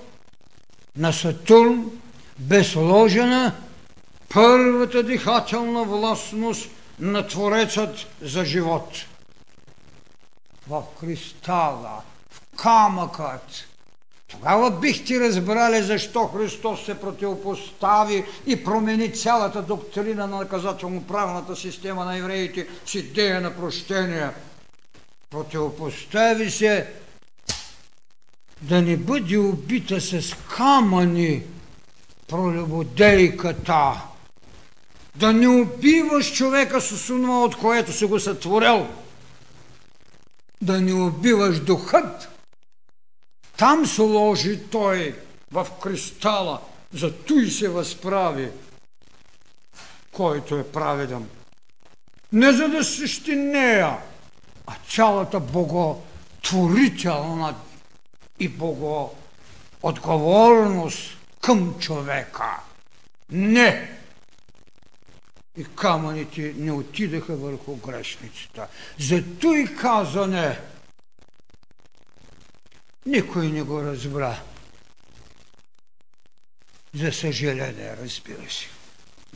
на 0.96 1.14
Сатурн 1.14 1.92
бе 2.40 2.64
сложена 2.64 3.56
първата 4.30 5.04
дихателна 5.04 5.84
властност– 5.84 6.70
на 7.00 7.28
Творецът 7.28 8.08
за 8.22 8.46
живот. 8.46 8.98
В 10.68 10.84
кристала, 11.00 12.02
в 12.30 12.58
камъкът. 12.58 13.68
Тогава 14.34 14.72
бихте 14.72 15.20
разбрали 15.20 15.84
защо 15.84 16.28
Христос 16.28 16.86
се 16.86 17.00
противопостави 17.00 18.26
и 18.46 18.64
промени 18.64 19.14
цялата 19.14 19.62
доктрина 19.62 20.28
на 20.28 20.38
наказателно-правната 20.38 21.56
система 21.56 22.06
на 22.06 22.18
евреите 22.18 22.68
с 22.86 22.96
идея 22.96 23.42
на 23.42 23.56
прощение. 23.56 24.30
Противопостави 25.30 26.52
се 26.52 26.88
да 28.62 28.82
не 28.82 28.98
бъде 28.98 29.38
убита 29.38 30.02
с 30.02 30.36
камъни 30.56 31.44
пролюбодейката 32.28 34.02
да 35.16 35.34
не 35.34 35.48
убиваш 35.48 36.34
човека 36.34 36.82
с 36.82 37.08
това, 37.08 37.44
от 37.44 37.56
което 37.56 37.94
си 37.94 38.06
го 38.06 38.20
сътворил. 38.20 38.88
Да 40.62 40.82
не 40.82 40.94
убиваш 40.94 41.60
духът. 41.60 42.33
Там 43.58 43.86
се 43.86 44.02
ложи 44.02 44.60
той 44.72 45.16
в 45.52 45.68
кристала, 45.82 46.62
за 46.94 47.18
той 47.18 47.48
се 47.48 47.70
възправи, 47.70 48.50
който 50.12 50.56
е 50.56 50.72
праведен. 50.72 51.30
Не 52.32 52.52
за 52.52 52.70
да 52.70 52.84
същи 52.84 53.36
нея, 53.36 53.98
а 54.68 54.74
цялата 54.90 55.40
боготворителна 55.40 57.56
и 58.40 58.48
богоотговорност 58.48 61.18
към 61.42 61.76
човека. 61.80 62.60
Не! 63.30 63.94
и 65.58 65.66
камъните 65.76 66.54
не 66.58 66.72
отидаха 66.72 67.36
върху 67.36 67.76
грешницата. 67.76 68.68
Зато 69.00 69.54
и 69.54 69.76
казане 69.76 70.60
никой 73.06 73.48
не 73.48 73.62
го 73.62 73.82
разбра. 73.82 74.40
За 76.94 77.12
съжаление, 77.12 77.96
разбира 78.02 78.50
се. 78.50 78.68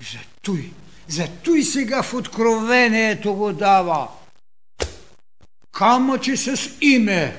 Зато 0.01 0.55
и 0.55 0.73
Зато 1.07 1.55
и 1.55 1.63
сега 1.63 2.03
в 2.03 2.13
откровението 2.13 3.33
го 3.33 3.53
дава. 3.53 4.07
Камъче 5.71 6.37
с 6.37 6.69
име. 6.81 7.37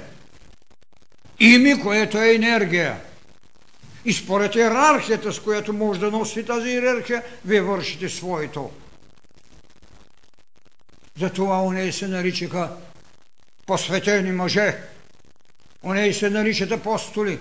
Име, 1.40 1.80
което 1.80 2.18
е 2.18 2.34
енергия. 2.34 3.00
И 4.04 4.12
според 4.12 4.54
иерархията, 4.54 5.32
с 5.32 5.40
която 5.40 5.72
може 5.72 6.00
да 6.00 6.10
носи 6.10 6.46
тази 6.46 6.68
иерархия, 6.68 7.22
вие 7.44 7.60
вършите 7.60 8.08
своето. 8.08 8.70
Затова 11.18 11.62
уне 11.62 11.92
се 11.92 12.08
наричаха 12.08 12.76
посветени 13.66 14.32
мъже. 14.32 14.82
Уне 15.82 16.12
се 16.12 16.30
наричат 16.30 16.70
апостоли. 16.70 17.38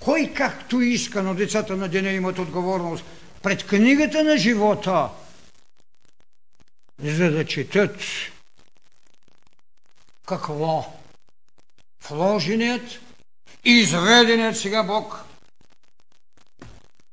Кой 0.00 0.32
както 0.34 0.80
иска, 0.80 1.22
но 1.22 1.34
децата 1.34 1.76
на 1.76 1.88
деня 1.88 2.10
имат 2.10 2.38
отговорност 2.38 3.04
пред 3.42 3.66
книгата 3.66 4.24
на 4.24 4.38
живота, 4.38 5.08
за 7.02 7.30
да 7.30 7.46
четат 7.46 8.00
какво 10.26 10.94
вложеният 12.08 13.00
и 13.64 13.70
изведеният 13.70 14.58
сега 14.58 14.82
Бог 14.82 15.24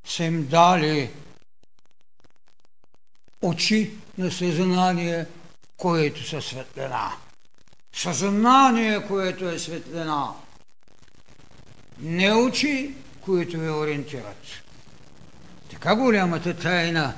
са 0.06 0.24
им 0.24 0.48
дали 0.48 1.10
очи 3.42 3.92
на 4.18 4.32
съзнание, 4.32 5.26
което 5.78 6.28
са 6.28 6.42
светлина. 6.42 7.12
Съзнание, 7.94 9.08
което 9.08 9.50
е 9.50 9.60
светлина. 9.60 10.34
Не 12.00 12.34
очи, 12.34 12.94
които 13.22 13.60
ви 13.60 13.70
ориентират. 13.70 14.44
Така 15.72 15.96
голямата 15.96 16.54
тайна 16.54 17.14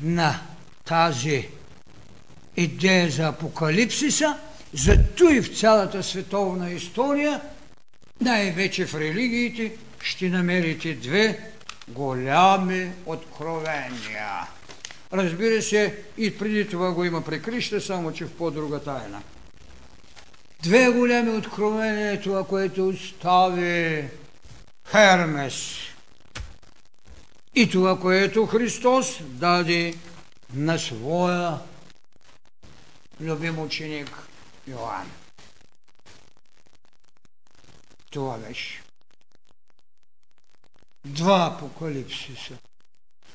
на 0.00 0.40
тази 0.84 1.48
идея 2.56 3.10
за 3.10 3.28
апокалипсиса, 3.28 4.38
зато 4.72 5.30
и 5.30 5.40
в 5.40 5.58
цялата 5.58 6.02
световна 6.02 6.70
история, 6.70 7.40
най-вече 8.20 8.86
в 8.86 8.94
религиите, 8.94 9.72
ще 10.02 10.28
намерите 10.28 10.94
две 10.94 11.50
голями 11.88 12.92
откровения. 13.06 14.48
Разбира 15.12 15.62
се, 15.62 15.94
и 16.18 16.38
преди 16.38 16.68
това 16.68 16.92
го 16.92 17.04
има 17.04 17.24
при 17.24 17.42
Крища, 17.42 17.80
само 17.80 18.12
че 18.12 18.24
в 18.24 18.32
по-друга 18.32 18.80
тайна. 18.80 19.22
Две 20.62 20.90
голями 20.90 21.30
откровения 21.30 22.12
е 22.12 22.20
това, 22.20 22.46
което 22.46 22.88
остави 22.88 24.08
Хермес. 24.90 25.76
И 27.54 27.70
това, 27.70 28.00
което 28.00 28.46
Христос 28.46 29.18
даде 29.22 29.94
на 30.54 30.78
своя 30.78 31.58
любим 33.20 33.58
ученик 33.58 34.10
Йоанн. 34.68 35.10
Това 38.10 38.38
беше. 38.38 38.82
Два 41.04 41.50
апокалипсиса. 41.54 42.54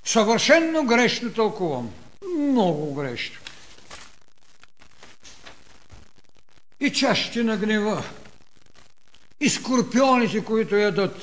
Съвършенно 0.03 0.86
грешно 0.86 1.34
тълкувам. 1.34 1.93
Много 2.39 2.93
грешно. 2.93 3.44
И 6.86 6.93
чашите 6.93 7.43
на 7.43 7.57
гнева. 7.57 8.03
И 9.39 9.49
скорпионите, 9.49 10.43
които 10.43 10.75
ядат. 10.75 11.17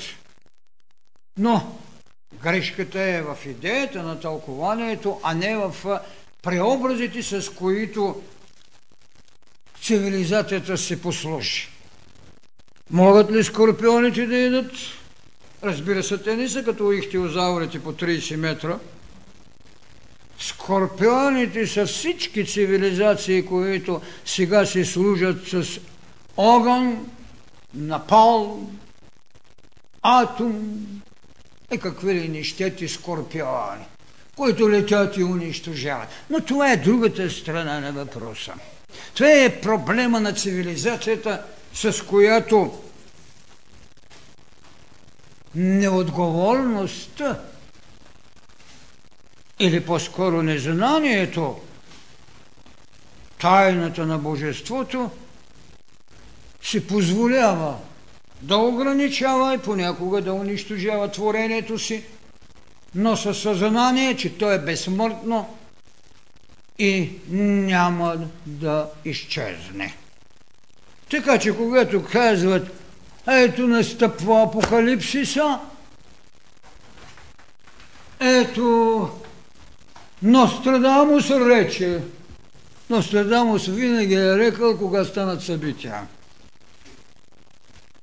Но 1.37 1.77
грешката 2.43 3.01
е 3.01 3.21
в 3.21 3.37
идеята 3.45 4.03
на 4.03 4.19
тълкованието, 4.19 5.19
а 5.23 5.33
не 5.33 5.57
в 5.57 5.99
преобразите, 6.41 7.23
с 7.23 7.49
които 7.49 8.23
цивилизацията 9.81 10.77
се 10.77 11.01
послужи. 11.01 11.69
Могат 12.89 13.31
ли 13.31 13.43
скорпионите 13.43 14.25
да 14.25 14.37
ядат? 14.37 14.71
Разбира 15.63 16.03
се, 16.03 16.17
те 16.17 16.35
не 16.35 16.49
са 16.49 16.63
като 16.63 16.91
ихтиозаврите 16.91 17.83
по 17.83 17.93
30 17.93 18.35
метра. 18.35 18.79
Скорпионите 20.47 21.67
са 21.67 21.85
всички 21.85 22.45
цивилизации, 22.45 23.45
които 23.45 24.01
сега 24.25 24.65
се 24.65 24.85
служат 24.85 25.47
с 25.47 25.79
огън, 26.37 27.05
напал, 27.73 28.69
атом 30.01 30.85
и 31.73 31.77
какви 31.77 32.13
ли 32.13 32.27
нещети 32.27 32.87
скорпиони, 32.87 33.85
които 34.35 34.69
летят 34.69 35.17
и 35.17 35.23
унищожават. 35.23 36.09
Но 36.29 36.39
това 36.39 36.71
е 36.71 36.77
другата 36.77 37.29
страна 37.29 37.79
на 37.79 37.91
въпроса. 37.91 38.53
Това 39.13 39.31
е 39.31 39.61
проблема 39.61 40.19
на 40.19 40.33
цивилизацията, 40.33 41.43
с 41.73 42.05
която 42.05 42.73
неотговорността 45.55 47.39
или 49.59 49.85
по-скоро 49.85 50.41
незнанието, 50.41 51.59
тайната 53.39 54.05
на 54.05 54.17
Божеството, 54.17 55.09
си 56.61 56.87
позволява 56.87 57.77
да 58.41 58.57
ограничава 58.57 59.53
и 59.53 59.57
понякога 59.57 60.21
да 60.21 60.33
унищожава 60.33 61.11
творението 61.11 61.79
си, 61.79 62.03
но 62.95 63.17
със 63.17 63.41
съзнание, 63.41 64.17
че 64.17 64.37
то 64.37 64.51
е 64.51 64.59
безсмъртно 64.59 65.57
и 66.79 67.09
няма 67.29 68.17
да 68.45 68.89
изчезне. 69.05 69.95
Така 71.09 71.39
че 71.39 71.57
когато 71.57 72.05
казват 72.05 72.67
ето 73.27 73.67
настъпва 73.67 74.43
апокалипсиса. 74.43 75.59
Ето 78.19 79.09
Нострадамус 80.23 81.29
рече. 81.29 82.01
Нострадамус 82.89 83.67
винаги 83.67 84.13
е 84.13 84.37
рекал, 84.37 84.77
кога 84.77 85.05
станат 85.05 85.41
събития. 85.41 86.01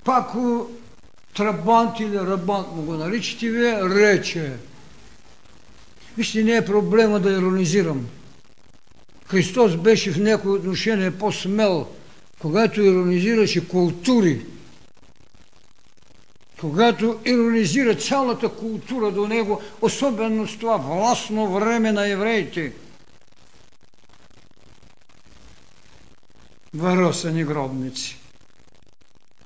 Пако 0.04 0.70
Трабант 1.36 2.00
или 2.00 2.18
Рабант 2.18 2.66
му 2.76 2.82
го 2.82 2.94
наричате 2.94 3.48
вие, 3.48 3.84
рече. 3.84 4.52
Вижте, 6.16 6.44
не 6.44 6.56
е 6.56 6.64
проблема 6.64 7.20
да 7.20 7.32
иронизирам. 7.32 8.06
Христос 9.26 9.76
беше 9.76 10.12
в 10.12 10.18
някои 10.18 10.52
отношение 10.52 11.10
по-смел, 11.10 11.86
когато 12.40 12.82
иронизираше 12.82 13.68
култури, 13.68 14.40
когато 16.60 17.20
иронизира 17.24 17.94
цялата 17.94 18.48
култура 18.48 19.12
до 19.12 19.28
него, 19.28 19.62
особено 19.80 20.48
с 20.48 20.58
това 20.58 20.76
властно 20.76 21.52
време 21.54 21.92
на 21.92 22.08
евреите. 22.08 22.72
Варосани 26.74 27.44
гробници. 27.44 28.16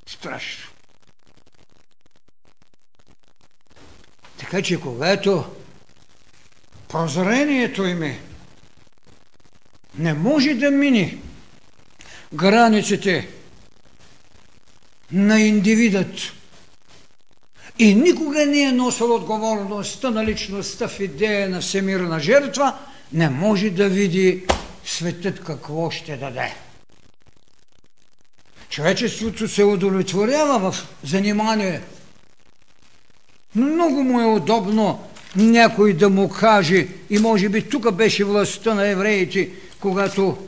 Страшно. 0.06 0.70
Така 4.38 4.62
че 4.62 4.80
когато 4.80 5.44
прозрението 6.88 7.84
им 7.84 8.02
е, 8.02 8.20
не 9.98 10.14
може 10.14 10.54
да 10.54 10.70
мини 10.70 11.18
границите 12.34 13.28
на 15.12 15.40
индивидът, 15.40 16.32
и 17.78 17.94
никога 17.94 18.46
не 18.46 18.62
е 18.62 18.72
носил 18.72 19.14
отговорността 19.14 20.10
на 20.10 20.24
личността 20.24 20.88
в 20.88 21.00
идея 21.00 21.48
на 21.48 21.60
всемирна 21.60 22.20
жертва, 22.20 22.74
не 23.12 23.30
може 23.30 23.70
да 23.70 23.88
види 23.88 24.44
светът 24.84 25.44
какво 25.44 25.90
ще 25.90 26.16
даде. 26.16 26.54
Човечеството 28.68 29.48
се 29.48 29.64
удовлетворява 29.64 30.70
в 30.70 30.88
занимание. 31.04 31.80
Много 33.54 34.02
му 34.02 34.20
е 34.20 34.24
удобно 34.24 35.02
някой 35.36 35.92
да 35.92 36.08
му 36.08 36.28
каже, 36.28 36.88
и 37.10 37.18
може 37.18 37.48
би 37.48 37.62
тук 37.62 37.92
беше 37.92 38.24
властта 38.24 38.74
на 38.74 38.86
евреите, 38.86 39.50
когато 39.80 40.38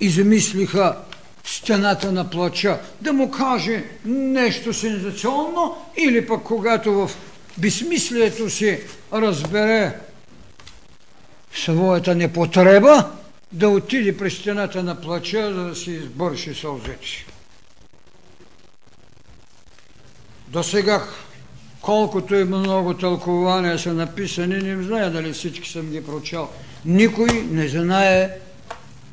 измислиха 0.00 0.96
стената 1.44 2.12
на 2.12 2.30
плача, 2.30 2.78
да 3.00 3.12
му 3.12 3.30
каже 3.30 3.84
нещо 4.04 4.74
сензационно 4.74 5.76
или 5.96 6.26
пък 6.26 6.42
когато 6.42 6.92
в 6.92 7.10
безсмислието 7.58 8.50
си 8.50 8.80
разбере 9.12 9.94
своята 11.54 12.14
непотреба, 12.14 13.10
да 13.52 13.68
отиде 13.68 14.16
през 14.16 14.34
стената 14.34 14.82
на 14.82 15.00
плача, 15.00 15.54
за 15.54 15.64
да 15.64 15.76
си 15.76 15.90
избърши 15.90 16.54
сълзите. 16.54 17.26
До 20.48 20.62
сега 20.62 21.02
колкото 21.80 22.34
и 22.34 22.44
много 22.44 22.94
тълкования 22.94 23.78
са 23.78 23.94
написани, 23.94 24.58
не 24.58 24.82
знае 24.82 25.10
дали 25.10 25.32
всички 25.32 25.68
съм 25.68 25.90
ги 25.90 26.06
прочел. 26.06 26.48
Никой 26.84 27.28
не 27.50 27.68
знае 27.68 28.30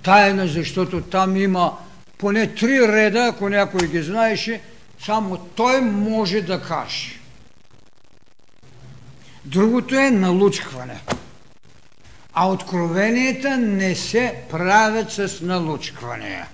тайна, 0.03 0.47
защото 0.47 1.01
там 1.01 1.37
има 1.37 1.77
поне 2.17 2.55
три 2.55 2.87
реда, 2.87 3.19
ако 3.19 3.49
някой 3.49 3.87
ги 3.87 4.01
знаеше, 4.01 4.61
само 5.05 5.37
той 5.37 5.81
може 5.81 6.41
да 6.41 6.61
каже. 6.61 7.19
Другото 9.45 9.95
е 9.95 10.11
налучкване. 10.11 10.99
А 12.33 12.49
откровенията 12.49 13.57
не 13.57 13.95
се 13.95 14.35
правят 14.49 15.11
с 15.11 15.41
налучкване. 15.41 16.45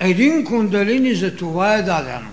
Един 0.00 0.44
кундалини 0.44 1.14
за 1.14 1.36
това 1.36 1.74
е 1.74 1.82
дадено. 1.82 2.30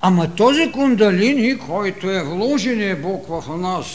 Ама 0.00 0.34
този 0.34 0.72
кундалини, 0.72 1.58
който 1.58 2.10
е 2.10 2.22
вложен 2.22 3.02
Бог 3.02 3.26
в 3.28 3.56
нас, 3.56 3.86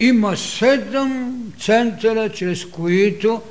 има 0.00 0.36
седем 0.36 1.34
центъра, 1.60 2.32
чрез 2.32 2.64
които 2.64 3.42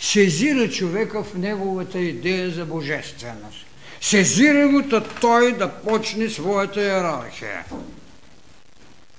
сезира 0.00 0.70
човека 0.70 1.24
в 1.24 1.34
неговата 1.34 1.98
идея 1.98 2.50
за 2.50 2.64
божественост. 2.64 3.66
Сезира 4.00 4.68
го 4.68 4.82
да 4.82 5.04
той 5.04 5.56
да 5.56 5.72
почне 5.72 6.28
своята 6.28 6.82
иерархия. 6.82 7.64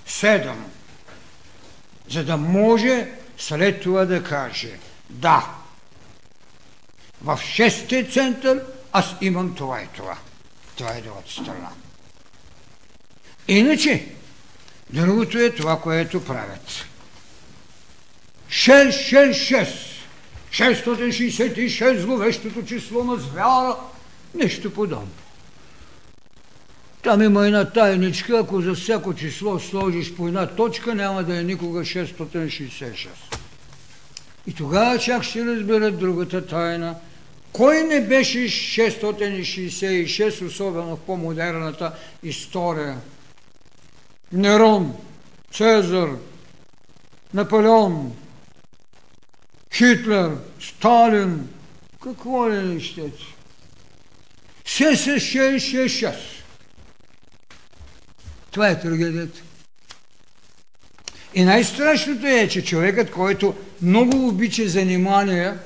Седем. 0.06 0.66
За 2.10 2.24
да 2.24 2.38
може 2.38 3.12
след 3.38 3.82
това 3.82 4.06
да 4.06 4.24
каже 4.24 4.72
да, 5.10 5.46
в 7.22 7.40
шестия 7.44 8.10
център 8.10 8.64
аз 8.92 9.16
имам 9.22 9.56
това 9.56 9.82
и 9.82 9.88
това. 9.96 10.18
Това 10.78 10.92
е 10.92 11.02
другата 11.02 11.32
страна. 11.32 11.70
Иначе, 13.48 14.08
другото 14.90 15.38
е 15.38 15.50
това, 15.50 15.80
което 15.80 16.26
правят. 16.26 16.86
666. 18.50 19.68
666 20.52 22.00
зловещото 22.00 22.66
число 22.66 23.04
на 23.04 23.16
звяра. 23.16 23.76
Нещо 24.36 24.74
подобно. 24.74 25.08
Там 27.02 27.22
има 27.22 27.46
една 27.46 27.72
тайничка, 27.72 28.40
ако 28.40 28.62
за 28.62 28.74
всяко 28.74 29.14
число 29.14 29.60
сложиш 29.60 30.14
по 30.14 30.28
една 30.28 30.48
точка, 30.48 30.96
няма 30.96 31.24
да 31.24 31.40
е 31.40 31.44
никога 31.44 31.80
666. 31.80 33.08
И 34.48 34.54
тогава 34.54 35.00
чак 35.00 35.24
ще 35.24 35.46
разберат 35.46 36.00
другата 36.00 36.48
тайна– 36.48 36.96
кой 37.54 37.84
не 37.84 38.02
беше 38.02 38.38
666, 38.38 40.48
особено 40.48 40.96
в 40.96 41.00
по-модерната 41.00 41.92
история? 42.24 42.98
Нерон, 44.34 44.94
Цезар, 45.52 46.10
Наполеон, 47.34 48.16
Хитлер, 49.74 50.32
Сталин, 50.60 51.50
какво 52.04 52.52
ли 52.52 52.58
не 52.58 52.80
щете? 52.80 53.24
Все 54.66 54.96
с 54.96 55.10
666. 55.10 56.16
Това 58.52 58.70
е 58.70 58.80
трагедията. 58.80 59.42
И 61.34 61.44
най-страшното 61.44 62.28
е, 62.28 62.48
че 62.48 62.66
човекът, 62.66 63.12
който 63.12 63.56
много 63.82 64.28
обича 64.28 64.68
занимания, 64.68 65.60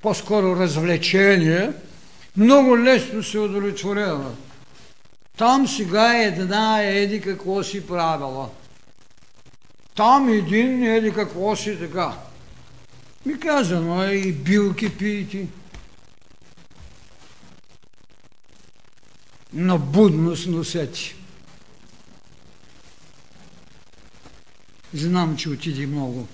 по-скоро 0.00 0.56
развлечение, 0.56 1.70
много 2.36 2.78
лесно 2.78 3.22
се 3.22 3.38
удовлетворява. 3.38 4.30
Там 5.40 5.68
сега 5.68 6.24
една 6.24 6.82
еди 6.82 7.20
какво 7.20 7.62
си 7.62 7.86
правила. 7.86 8.50
Там 9.94 10.28
един 10.28 10.84
еди 10.84 11.12
какво 11.12 11.56
си 11.56 11.78
така. 11.78 12.18
Ми 13.26 13.40
казано 13.40 14.04
е 14.04 14.12
и 14.12 14.32
билки 14.32 14.98
пийте. 14.98 15.46
На 19.52 19.78
будност 19.78 20.46
носети. 20.46 21.14
Знам, 24.94 25.36
че 25.36 25.48
отиде 25.48 25.86
много. 25.86 26.28